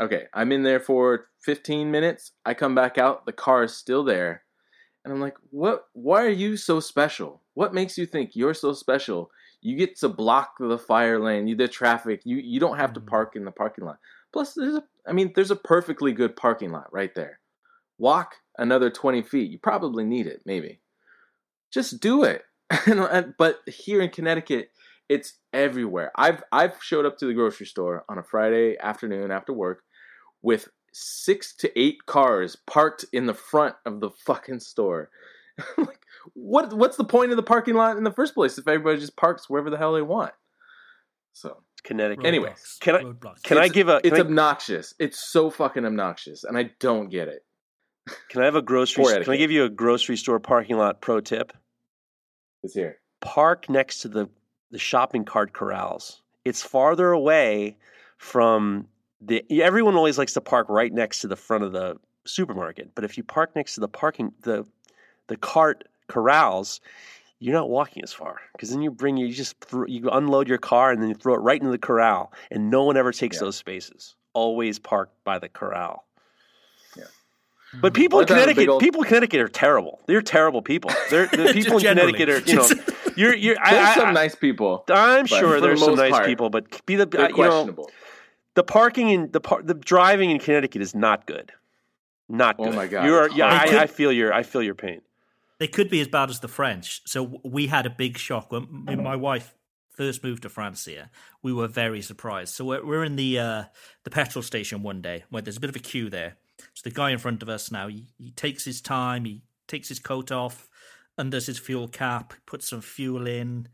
[0.00, 2.32] Okay, I'm in there for 15 minutes.
[2.46, 4.44] I come back out, the car is still there.
[5.04, 7.39] And I'm like, "What why are you so special?
[7.54, 9.30] What makes you think you're so special?
[9.60, 12.22] You get to block the fire lane, you the traffic.
[12.24, 13.08] You you don't have to mm-hmm.
[13.08, 13.98] park in the parking lot.
[14.32, 17.40] Plus, there's a I mean, there's a perfectly good parking lot right there.
[17.98, 19.50] Walk another 20 feet.
[19.50, 20.80] You probably need it, maybe.
[21.72, 22.44] Just do it.
[23.38, 24.70] but here in Connecticut,
[25.08, 26.12] it's everywhere.
[26.16, 29.82] I've I've showed up to the grocery store on a Friday afternoon after work
[30.42, 35.10] with six to eight cars parked in the front of the fucking store.
[35.78, 36.00] like,
[36.34, 39.16] what what's the point of the parking lot in the first place if everybody just
[39.16, 40.32] parks wherever the hell they want?
[41.32, 42.26] So Connecticut.
[42.26, 44.00] Anyway, can I can I give a?
[44.04, 44.94] It's I, obnoxious.
[44.98, 47.44] It's so fucking obnoxious, and I don't get it.
[48.30, 49.04] Can I have a grocery?
[49.04, 51.52] can I give you a grocery store parking lot pro tip?
[52.62, 52.98] It's here.
[53.20, 54.28] Park next to the
[54.70, 56.22] the shopping cart corrals.
[56.44, 57.76] It's farther away
[58.16, 58.88] from
[59.20, 59.44] the.
[59.62, 63.18] Everyone always likes to park right next to the front of the supermarket, but if
[63.18, 64.64] you park next to the parking the
[65.30, 66.80] the cart corrals,
[67.38, 70.58] you're not walking as far because then you bring you just throw, you unload your
[70.58, 73.36] car and then you throw it right into the corral, and no one ever takes
[73.36, 73.44] yeah.
[73.44, 74.16] those spaces.
[74.32, 76.04] Always parked by the corral.
[76.96, 77.04] Yeah.
[77.80, 78.80] But people in Connecticut, old...
[78.80, 80.00] people in Connecticut are terrible.
[80.06, 80.90] They're terrible people.
[81.08, 82.68] They're the people in Connecticut are, you know,
[83.16, 83.54] you're, you're.
[83.54, 84.84] There's I, some I, nice people.
[84.88, 87.88] I'm sure there's the some nice part, people, but be the uh, you know,
[88.54, 91.52] the parking in the par- the driving in Connecticut is not good.
[92.28, 92.68] Not good.
[92.68, 93.06] Oh my god!
[93.06, 95.00] You're, yeah, I, I feel your I feel your pain.
[95.60, 97.02] They could be as bad as the French.
[97.06, 99.54] So we had a big shock when, when my wife
[99.90, 101.10] first moved to France here.
[101.42, 102.54] We were very surprised.
[102.54, 103.64] So we're, we're in the uh,
[104.04, 106.38] the petrol station one day where there's a bit of a queue there.
[106.72, 109.90] So the guy in front of us now, he, he takes his time, he takes
[109.90, 110.70] his coat off,
[111.18, 113.68] undoes his fuel cap, puts some fuel in.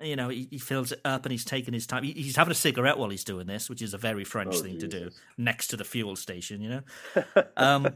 [0.00, 2.02] You know, he, he fills it up and he's taking his time.
[2.02, 4.62] He, he's having a cigarette while he's doing this, which is a very French oh,
[4.62, 4.88] thing Jesus.
[4.88, 6.62] to do next to the fuel station.
[6.62, 7.22] You know,
[7.58, 7.88] um,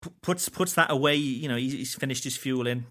[0.00, 1.16] puts puts that away.
[1.16, 2.86] You know, he's finished his fuel in,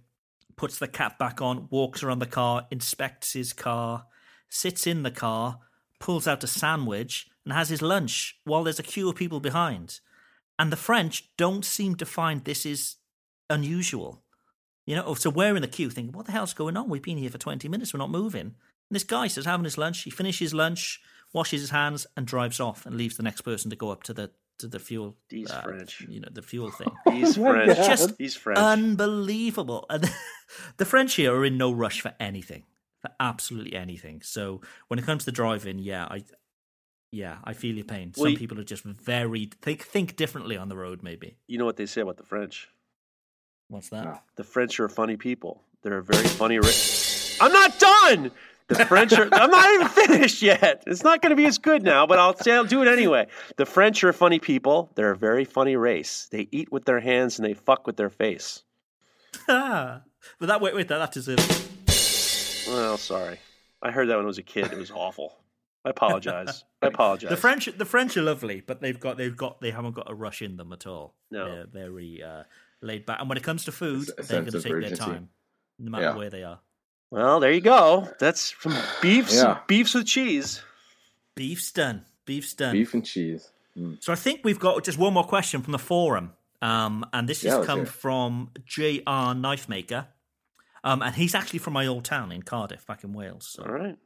[0.56, 4.06] puts the cap back on, walks around the car, inspects his car,
[4.50, 5.60] sits in the car,
[6.00, 10.00] pulls out a sandwich, and has his lunch while there's a queue of people behind.
[10.58, 12.98] And the French don't seem to find this is
[13.50, 14.24] unusual.
[14.86, 16.90] You know, oh, so we're in the queue thinking, what the hell's going on?
[16.90, 18.42] We've been here for 20 minutes, we're not moving.
[18.42, 18.56] And
[18.96, 21.00] this guy says having his lunch, he finishes lunch,
[21.32, 24.14] washes his hands, and drives off and leaves the next person to go up to
[24.14, 25.16] the to the fuel.
[25.30, 26.02] These uh, French.
[26.08, 26.92] you know, the fuel thing.
[27.12, 27.78] He's Oh French.
[27.78, 28.60] Just He's French.
[28.60, 29.86] Unbelievable.
[29.90, 30.10] And
[30.78, 32.64] the French here are in no rush for anything,
[33.02, 34.22] for absolutely anything.
[34.22, 36.24] So when it comes to driving, yeah, I,
[37.12, 38.14] yeah, I feel your pain.
[38.16, 41.02] Well, Some you- people are just very think think differently on the road.
[41.04, 42.70] Maybe you know what they say about the French?
[43.70, 44.04] what's that?
[44.06, 44.20] No.
[44.36, 45.62] The French are funny people.
[45.84, 46.60] They're a very funny.
[46.60, 46.68] Ra-
[47.42, 48.32] I'm not done.
[48.70, 49.28] The French are.
[49.32, 50.84] I'm not even finished yet.
[50.88, 53.28] It's not going to be as good now, but I'll say I'll do it anyway.
[53.58, 54.90] The French are funny people.
[54.96, 56.28] They're a very funny race.
[56.32, 58.64] They eat with their hands and they fuck with their face.
[59.48, 60.02] Ah,
[60.40, 62.66] but that wait, wait, that that deserves.
[62.68, 63.40] Well, sorry.
[63.82, 64.72] I heard that when I was a kid.
[64.72, 65.36] It was awful.
[65.86, 66.66] I apologize.
[66.82, 67.30] I apologize.
[67.30, 70.14] The French, the French are lovely, but they've got they've got they haven't got a
[70.14, 71.16] rush in them at all.
[71.32, 71.46] No.
[71.46, 72.44] They're very uh,
[72.82, 75.30] laid back, and when it comes to food, they're going to of take their time,
[75.80, 76.16] no matter Yeah.
[76.16, 76.60] where they are.
[77.12, 78.08] Well, there you go.
[78.20, 79.36] That's from beefs.
[79.36, 79.60] Yeah.
[79.68, 80.62] Beefs with cheese.
[81.36, 82.06] Beef's done.
[82.26, 82.74] Beef's done.
[82.74, 83.52] Beef and cheese.
[83.78, 84.04] Mm.
[84.04, 87.42] So I think we've got just one more question from the forum, um, and this
[87.44, 89.34] has let's come hear from J.R.
[89.34, 90.08] Knife Maker,
[90.84, 93.48] um, and he's actually from my old town in Cardiff, back in Wales.
[93.54, 93.98] So All right.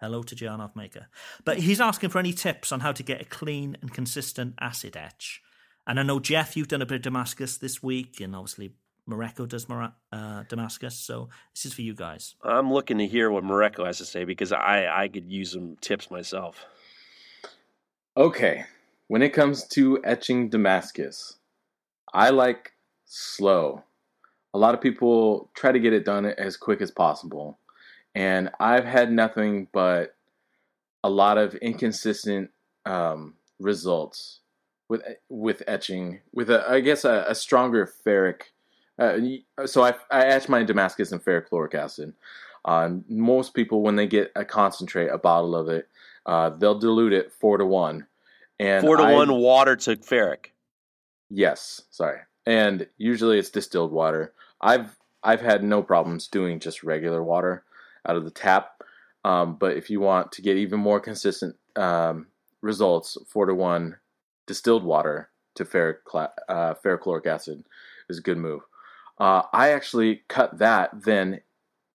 [0.00, 0.56] hello to J.R.
[0.56, 1.08] Knife Maker.
[1.44, 4.96] But he's asking for any tips on how to get a clean and consistent acid
[4.96, 5.40] etch.
[5.86, 8.74] And I know Jeff, you've done a bit of Damascus this week, and obviously
[9.08, 10.96] Mareko does Mara- uh, Damascus.
[10.96, 12.34] So this is for you guys.
[12.42, 15.76] I'm looking to hear what Mareko has to say because I, I could use some
[15.80, 16.66] tips myself.
[18.16, 18.64] Okay,
[19.06, 21.36] when it comes to etching Damascus,
[22.12, 22.72] I like
[23.04, 23.84] slow.
[24.54, 27.58] A lot of people try to get it done as quick as possible,
[28.14, 30.14] and I've had nothing but
[31.04, 32.50] a lot of inconsistent
[32.86, 34.40] um, results
[34.88, 38.42] with with etching with a I guess a, a stronger ferric.
[38.98, 42.14] Uh, so I I etch my Damascus in ferrochloric acid.
[42.64, 45.88] Uh, most people, when they get a concentrate, a bottle of it,
[46.26, 48.06] uh, they'll dilute it four to one.
[48.60, 50.46] And Four to I- one water to ferric.
[51.30, 52.20] Yes, sorry.
[52.46, 54.32] And usually it's distilled water.
[54.60, 57.64] I've I've had no problems doing just regular water
[58.06, 58.82] out of the tap.
[59.24, 62.28] Um, but if you want to get even more consistent um,
[62.62, 63.96] results, four to one
[64.46, 67.64] distilled water to ferrocla- uh, ferrochloric acid
[68.08, 68.62] is a good move.
[69.18, 71.40] Uh, I actually cut that then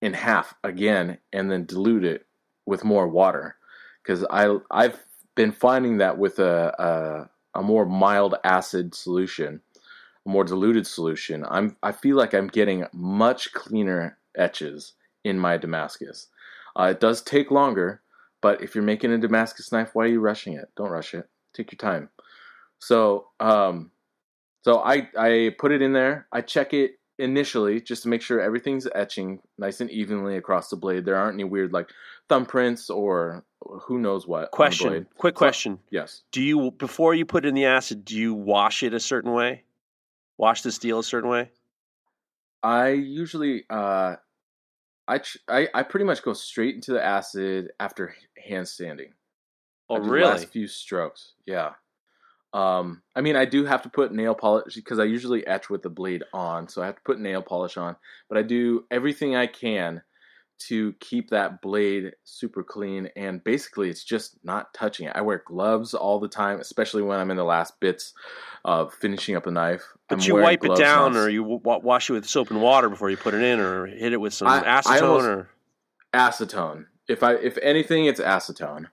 [0.02, 2.26] in half again and then dilute it
[2.66, 3.56] with more water
[4.02, 5.02] because I I've
[5.34, 9.60] been finding that with a, a a more mild acid solution,
[10.26, 14.92] a more diluted solution, I'm I feel like I'm getting much cleaner etches
[15.24, 16.28] in my Damascus.
[16.78, 18.02] Uh, it does take longer,
[18.42, 20.68] but if you're making a Damascus knife, why are you rushing it?
[20.76, 21.28] Don't rush it.
[21.54, 22.10] Take your time.
[22.80, 23.90] So, um,
[24.62, 26.26] so I I put it in there.
[26.32, 30.76] I check it initially just to make sure everything's etching nice and evenly across the
[30.76, 31.04] blade.
[31.04, 31.88] There aren't any weird like
[32.28, 34.38] thumbprints or who knows what.
[34.38, 34.88] on the Question.
[34.88, 35.06] blade.
[35.16, 35.78] Quick So- question.
[35.90, 36.22] Yes.
[36.32, 39.64] Do you before you put in the acid, do you wash it a certain way?
[40.38, 41.50] Wash the steel a certain way?
[42.62, 44.16] I usually uh
[45.06, 49.12] I, I I pretty much go straight into the acid after hand sanding.
[49.90, 50.24] Oh, I really?
[50.30, 51.32] Last few strokes.
[51.46, 51.72] Yeah.
[52.54, 55.82] Um I mean I do have to put nail polish because I usually etch with
[55.82, 57.96] the blade on, so I have to put nail polish on,
[58.28, 60.02] but I do everything I can
[60.56, 65.12] to keep that blade super clean and basically it's just not touching it.
[65.16, 68.14] I wear gloves all the time, especially when I'm in the last bits
[68.64, 69.82] of finishing up a knife.
[70.08, 72.88] But I'm you wipe it down, or you wa- wash it with soap and water
[72.88, 75.48] before you put it in, or hit it with some I- I acetone, almost- or
[76.14, 76.86] acetone.
[77.08, 78.86] If I if anything, it's acetone.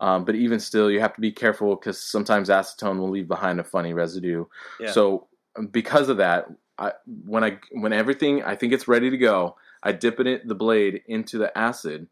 [0.00, 3.60] Um, but even still, you have to be careful because sometimes acetone will leave behind
[3.60, 4.46] a funny residue.
[4.80, 4.92] Yeah.
[4.92, 6.46] So um, because of that,
[6.78, 6.92] I,
[7.26, 10.54] when I when everything I think it's ready to go, I dip it in, the
[10.54, 12.08] blade into the acid,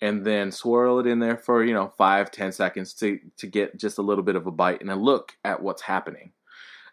[0.00, 3.76] and then swirl it in there for you know five ten seconds to to get
[3.76, 6.32] just a little bit of a bite and a look at what's happening.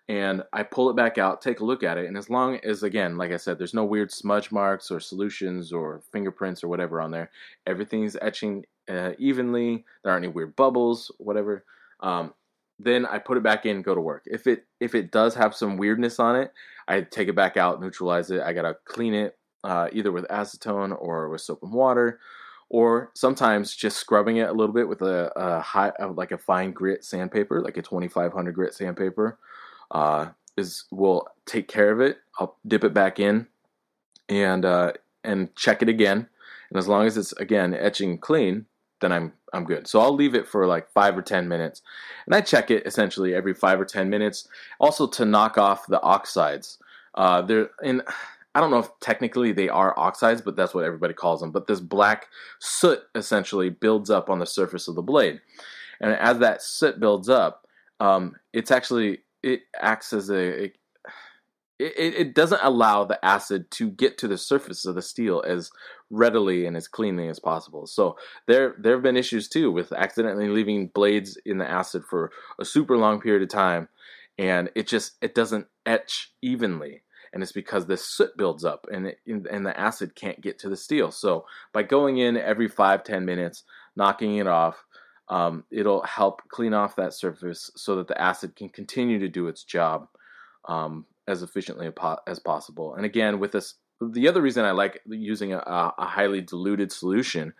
[0.09, 2.83] And I pull it back out, take a look at it, and as long as
[2.83, 6.99] again, like I said, there's no weird smudge marks or solutions or fingerprints or whatever
[6.99, 7.31] on there.
[7.65, 9.85] Everything's etching uh, evenly.
[10.03, 11.65] There aren't any weird bubbles, whatever.
[11.99, 12.33] Um,
[12.79, 14.23] then I put it back in, go to work.
[14.25, 16.51] If it if it does have some weirdness on it,
[16.87, 18.41] I take it back out, neutralize it.
[18.41, 22.19] I gotta clean it uh, either with acetone or with soap and water,
[22.69, 26.37] or sometimes just scrubbing it a little bit with a, a high uh, like a
[26.37, 29.37] fine grit sandpaper, like a 2500 grit sandpaper,
[29.91, 30.27] uh,
[30.57, 32.17] is will take care of it.
[32.39, 33.47] I'll dip it back in
[34.27, 34.93] and uh,
[35.23, 36.27] and check it again,
[36.69, 38.65] and as long as it's again etching clean,
[39.03, 39.87] then I'm I'm good.
[39.87, 41.81] So I'll leave it for like five or ten minutes,
[42.25, 44.47] and I check it essentially every five or ten minutes,
[44.79, 46.79] also to knock off the oxides.
[47.15, 48.01] Uh, there and
[48.55, 51.51] I don't know if technically they are oxides, but that's what everybody calls them.
[51.51, 52.27] But this black
[52.59, 55.41] soot essentially builds up on the surface of the blade,
[55.99, 57.67] and as that soot builds up,
[57.99, 60.73] um, it's actually it acts as a, it,
[61.79, 65.69] it doesn't allow the acid to get to the surface of the steel as
[66.13, 67.87] readily and as cleanly as possible.
[67.87, 68.17] So
[68.47, 72.65] there there have been issues too with accidentally leaving blades in the acid for a
[72.65, 73.89] super long period of time
[74.37, 77.03] and it just it doesn't etch evenly
[77.33, 80.69] and it's because the soot builds up and it, and the acid can't get to
[80.69, 81.11] the steel.
[81.11, 83.63] So by going in every five ten minutes,
[83.95, 84.83] knocking it off,
[85.29, 89.47] um, it'll help clean off that surface so that the acid can continue to do
[89.47, 90.07] its job
[90.67, 91.89] um, as efficiently
[92.27, 92.93] as possible.
[92.93, 93.75] And again, with this,
[94.11, 95.59] the other reason I like using a,
[95.97, 97.53] a highly diluted solution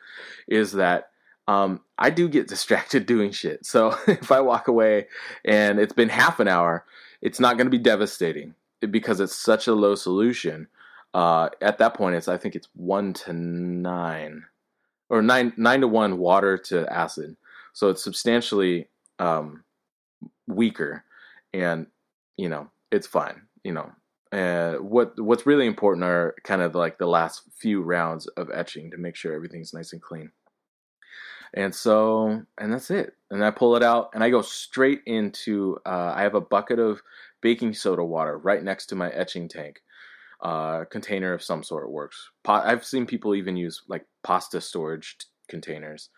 [0.47, 1.09] is that
[1.47, 3.65] um, I do get distracted doing shit.
[3.65, 5.07] So if I walk away
[5.45, 6.85] and it's been half an hour,
[7.21, 8.55] it's not going to be devastating
[8.89, 10.67] because it's such a low solution.
[11.13, 14.45] Uh, at that point, it's I think it's one to nine
[15.09, 17.37] or nine nine to one water to acid.
[17.71, 18.89] So it's substantially
[19.19, 19.63] um,
[20.47, 21.03] weaker,
[21.53, 21.87] and
[22.35, 23.43] you know it's fine.
[23.63, 23.91] You know,
[24.79, 28.97] what what's really important are kind of like the last few rounds of etching to
[28.97, 30.31] make sure everything's nice and clean.
[31.53, 33.13] And so, and that's it.
[33.29, 35.77] And I pull it out, and I go straight into.
[35.85, 37.01] Uh, I have a bucket of
[37.41, 39.81] baking soda water right next to my etching tank.
[40.41, 42.29] Uh, container of some sort works.
[42.45, 46.09] I've seen people even use like pasta storage t- containers.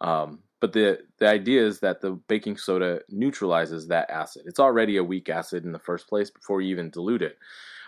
[0.00, 4.44] Um, but the the idea is that the baking soda neutralizes that acid.
[4.46, 7.36] It's already a weak acid in the first place before you even dilute it.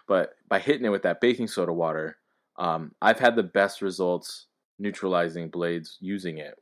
[0.06, 2.18] But by hitting it with that baking soda water,
[2.58, 4.44] um, I've had the best results
[4.78, 6.58] neutralizing blades using it.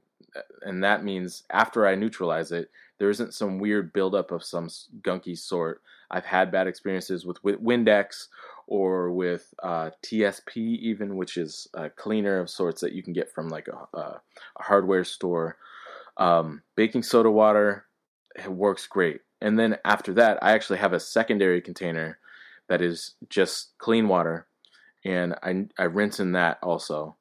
[0.62, 4.68] And that means after I neutralize it, there isn't some weird buildup of some
[5.00, 5.82] gunky sort.
[6.12, 8.28] I've had bad experiences with, Windex
[8.68, 13.32] or with uh, TSP, even, which is a cleaner of sorts that you can get
[13.32, 14.20] from like a, a
[14.58, 15.56] hardware store.
[16.16, 17.86] Um, baking soda water
[18.48, 19.20] works great.
[19.40, 22.18] And then after that, I actually have a secondary container
[22.68, 24.46] that is just clean water,
[25.04, 27.16] and I, I rinse in that also,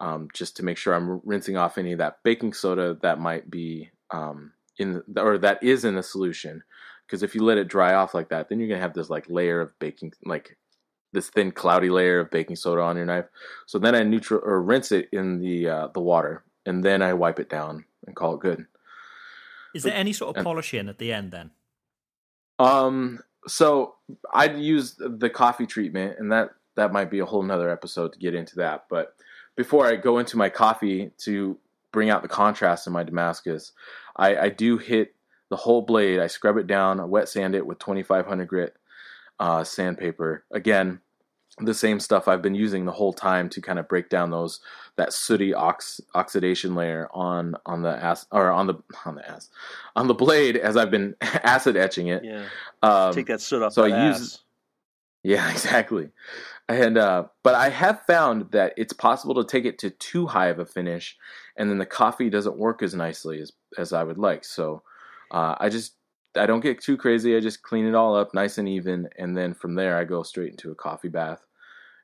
[0.00, 3.50] um, just to make sure I'm rinsing off any of that baking soda that might
[3.50, 6.62] be um, in the, or that is in the solution.
[7.04, 9.28] Because if you let it dry off like that, then you're gonna have this like
[9.28, 10.56] layer of baking, like
[11.12, 13.26] this thin cloudy layer of baking soda on your knife.
[13.66, 17.12] So then I neutral or rinse it in the uh, the water, and then I
[17.14, 18.66] wipe it down and call it good.
[19.74, 21.50] Is there any sort of polishing at the end then?
[22.58, 23.94] Um, so
[24.32, 28.18] I'd use the coffee treatment, and that that might be a whole nother episode to
[28.18, 28.86] get into that.
[28.88, 29.14] But
[29.56, 31.58] before I go into my coffee to
[31.92, 33.72] bring out the contrast in my Damascus,
[34.16, 35.14] I, I do hit
[35.48, 36.20] the whole blade.
[36.20, 38.76] I scrub it down, I wet sand it with 2500 grit
[39.40, 40.44] uh, sandpaper.
[40.50, 41.00] Again,
[41.58, 44.60] the same stuff I've been using the whole time to kind of break down those
[44.96, 48.74] that sooty ox, oxidation layer on on the ass or on the
[49.04, 49.48] on the ass
[49.94, 52.24] on the blade as I've been acid etching it.
[52.24, 52.44] Yeah,
[52.82, 53.72] um, take that soot off.
[53.72, 54.18] So I ass.
[54.18, 54.38] use.
[55.22, 56.10] Yeah, exactly.
[56.68, 60.48] And uh, but I have found that it's possible to take it to too high
[60.48, 61.16] of a finish,
[61.56, 64.44] and then the coffee doesn't work as nicely as as I would like.
[64.44, 64.82] So
[65.30, 65.94] uh, I just
[66.36, 67.36] I don't get too crazy.
[67.36, 70.22] I just clean it all up nice and even, and then from there I go
[70.22, 71.45] straight into a coffee bath.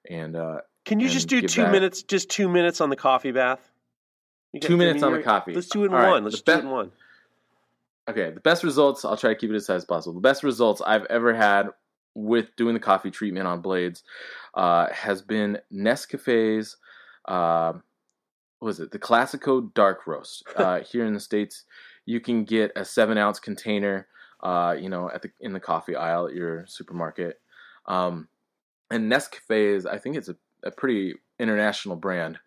[0.09, 1.73] And uh, can you and just do two that...
[1.73, 2.03] minutes?
[2.03, 3.71] Just two minutes on the coffee bath.
[4.53, 5.55] You two minutes on the coffee.
[5.55, 6.11] Let's do it in all one.
[6.11, 6.23] Right.
[6.23, 6.93] Let's the do it in one.
[8.09, 9.05] Okay, the best results.
[9.05, 10.15] I'll try to keep it as tight as possible.
[10.15, 11.69] The best results I've ever had
[12.15, 14.03] with doing the coffee treatment on blades
[14.55, 16.77] uh, has been Nescafe's.
[17.27, 17.75] Uh,
[18.59, 18.91] what was it?
[18.91, 20.45] The Clasico Dark Roast.
[20.57, 21.65] Uh, here in the states,
[22.05, 24.07] you can get a seven ounce container
[24.43, 27.41] uh, you know, at the in the coffee aisle at your supermarket.
[27.87, 28.29] Um,
[28.93, 32.39] and Nescafe is, I think, it's a, a pretty international brand.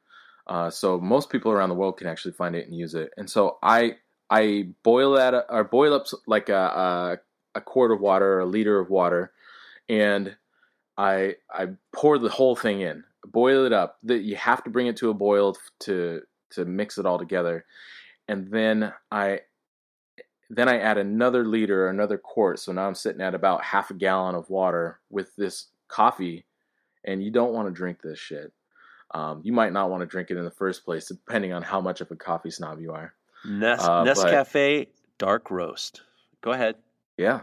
[0.48, 3.12] Uh, so most people around the world can actually find it and use it.
[3.18, 3.98] And so I
[4.30, 7.18] I boil that or boil up like a, a,
[7.56, 9.32] a quart of water, or a liter of water,
[9.90, 10.36] and
[10.98, 13.98] I I pour the whole thing in, boil it up.
[14.04, 17.66] That you have to bring it to a boil to to mix it all together,
[18.28, 19.42] and then I
[20.50, 22.60] then I add another liter, or another quart.
[22.60, 26.46] So now I'm sitting at about half a gallon of water with this coffee,
[27.04, 28.52] and you don't want to drink this shit.
[29.12, 31.80] Um, you might not want to drink it in the first place, depending on how
[31.80, 33.14] much of a coffee snob you are.
[33.46, 34.88] Nes- uh, Nescafe
[35.18, 36.02] Dark Roast.
[36.42, 36.76] Go ahead.
[37.18, 37.42] Yeah,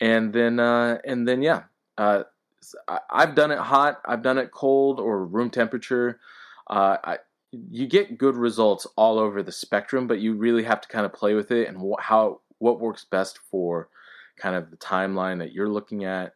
[0.00, 1.64] and then uh, and then yeah,
[1.98, 2.24] uh,
[3.10, 4.00] I've done it hot.
[4.04, 6.20] I've done it cold or room temperature.
[6.68, 7.18] Uh, I,
[7.70, 11.12] you get good results all over the spectrum, but you really have to kind of
[11.12, 13.88] play with it and wh- how what works best for
[14.36, 16.34] kind of the timeline that you're looking at,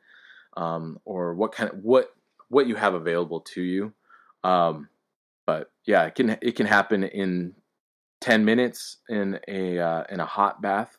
[0.59, 2.11] um, or what kind of what
[2.49, 3.93] what you have available to you.
[4.43, 4.89] Um,
[5.47, 7.55] but yeah, it can it can happen in
[8.21, 10.99] ten minutes in a uh, in a hot bath.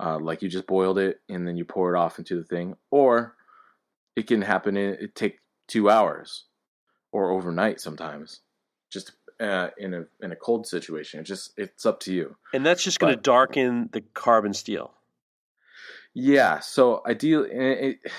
[0.00, 2.76] uh, like you just boiled it and then you pour it off into the thing,
[2.90, 3.34] or
[4.16, 6.44] it can happen in it take two hours
[7.12, 8.40] or overnight sometimes,
[8.92, 11.20] just uh, in a in a cold situation.
[11.20, 12.36] It just it's up to you.
[12.52, 14.92] And that's just going to darken the carbon steel.
[16.14, 17.50] Yeah, so ideally.
[17.52, 18.12] it it,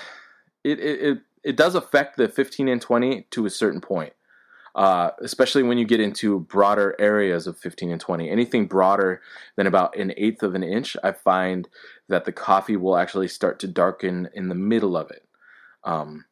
[0.64, 4.12] it it it does affect the 15 and 20 to a certain point.
[4.76, 8.30] Uh, especially when you get into broader areas of 15 and 20.
[8.30, 9.20] Anything broader
[9.56, 11.68] than about an eighth of an inch, I find
[12.08, 15.26] that the coffee will actually start to darken in the middle of it.
[15.82, 16.24] Um,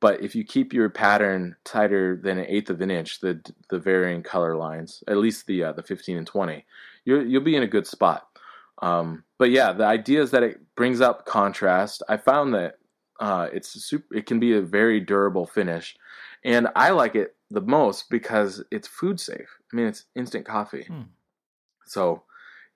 [0.00, 3.40] but if you keep your pattern tighter than an eighth of an inch, the
[3.70, 6.64] the varying color lines, at least the uh, the 15 and 20,
[7.04, 8.26] you'll you'll be in a good spot.
[8.80, 12.02] Um, but yeah, the idea is that it brings up contrast.
[12.08, 12.77] I found that
[13.18, 15.96] uh, it's super, it can be a very durable finish,
[16.44, 19.58] and I like it the most because it's food safe.
[19.72, 21.02] I mean, it's instant coffee, Hmm.
[21.86, 22.22] so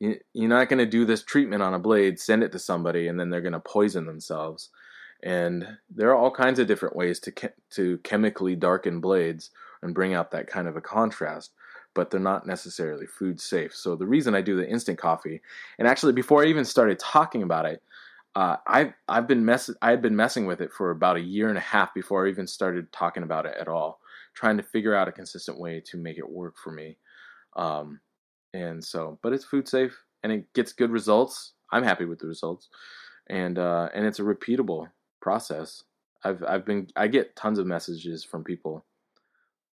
[0.00, 3.08] you, you're not going to do this treatment on a blade, send it to somebody,
[3.08, 4.70] and then they're going to poison themselves.
[5.22, 9.50] And there are all kinds of different ways to che- to chemically darken blades
[9.82, 11.52] and bring out that kind of a contrast,
[11.94, 13.72] but they're not necessarily food safe.
[13.74, 15.40] So the reason I do the instant coffee,
[15.78, 17.82] and actually before I even started talking about it,
[18.34, 21.48] uh, I've I've been mess I had been messing with it for about a year
[21.48, 24.00] and a half before I even started talking about it at all,
[24.34, 26.96] trying to figure out a consistent way to make it work for me.
[27.56, 28.00] Um,
[28.54, 31.52] and so, but it's food safe and it gets good results.
[31.72, 32.68] I'm happy with the results,
[33.28, 34.88] and uh, and it's a repeatable
[35.20, 35.84] process.
[36.24, 38.84] I've I've been I get tons of messages from people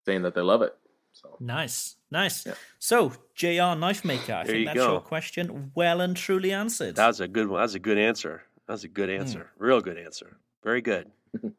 [0.06, 0.76] saying that they love it.
[1.14, 2.46] So Nice, nice.
[2.46, 2.54] Yeah.
[2.78, 4.92] So, JR Knife Maker, I There think you that's go.
[4.94, 6.96] your question well and truly answered.
[6.96, 7.58] That was a good one.
[7.60, 8.44] That was a good answer.
[8.68, 9.50] That was a good answer.
[9.58, 10.38] Real good answer.
[10.64, 11.10] Very good.
[11.44, 11.54] I'm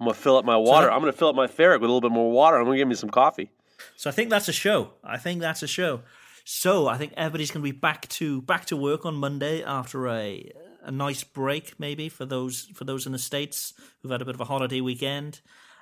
[0.00, 0.86] gonna fill up my water.
[0.86, 2.56] that- I'm gonna fill up my ferret with a little bit more water.
[2.56, 3.50] I'm gonna give me some coffee.
[3.96, 4.92] So I think that's a show.
[5.04, 6.02] I think that's a show.
[6.44, 10.08] So I think everybody's going to be back to back to work on Monday after
[10.08, 10.50] a
[10.82, 13.72] a nice break, maybe for those for those in the states
[14.02, 15.40] who've had a bit of a holiday weekend.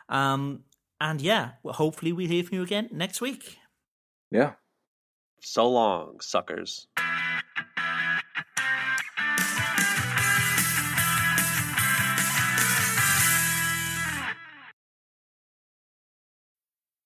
[0.09, 0.65] Um,
[1.01, 3.57] and yeah, well, hopefully we'll hear from you again next week.
[4.31, 4.53] yeah,
[5.41, 6.89] So long, suckers.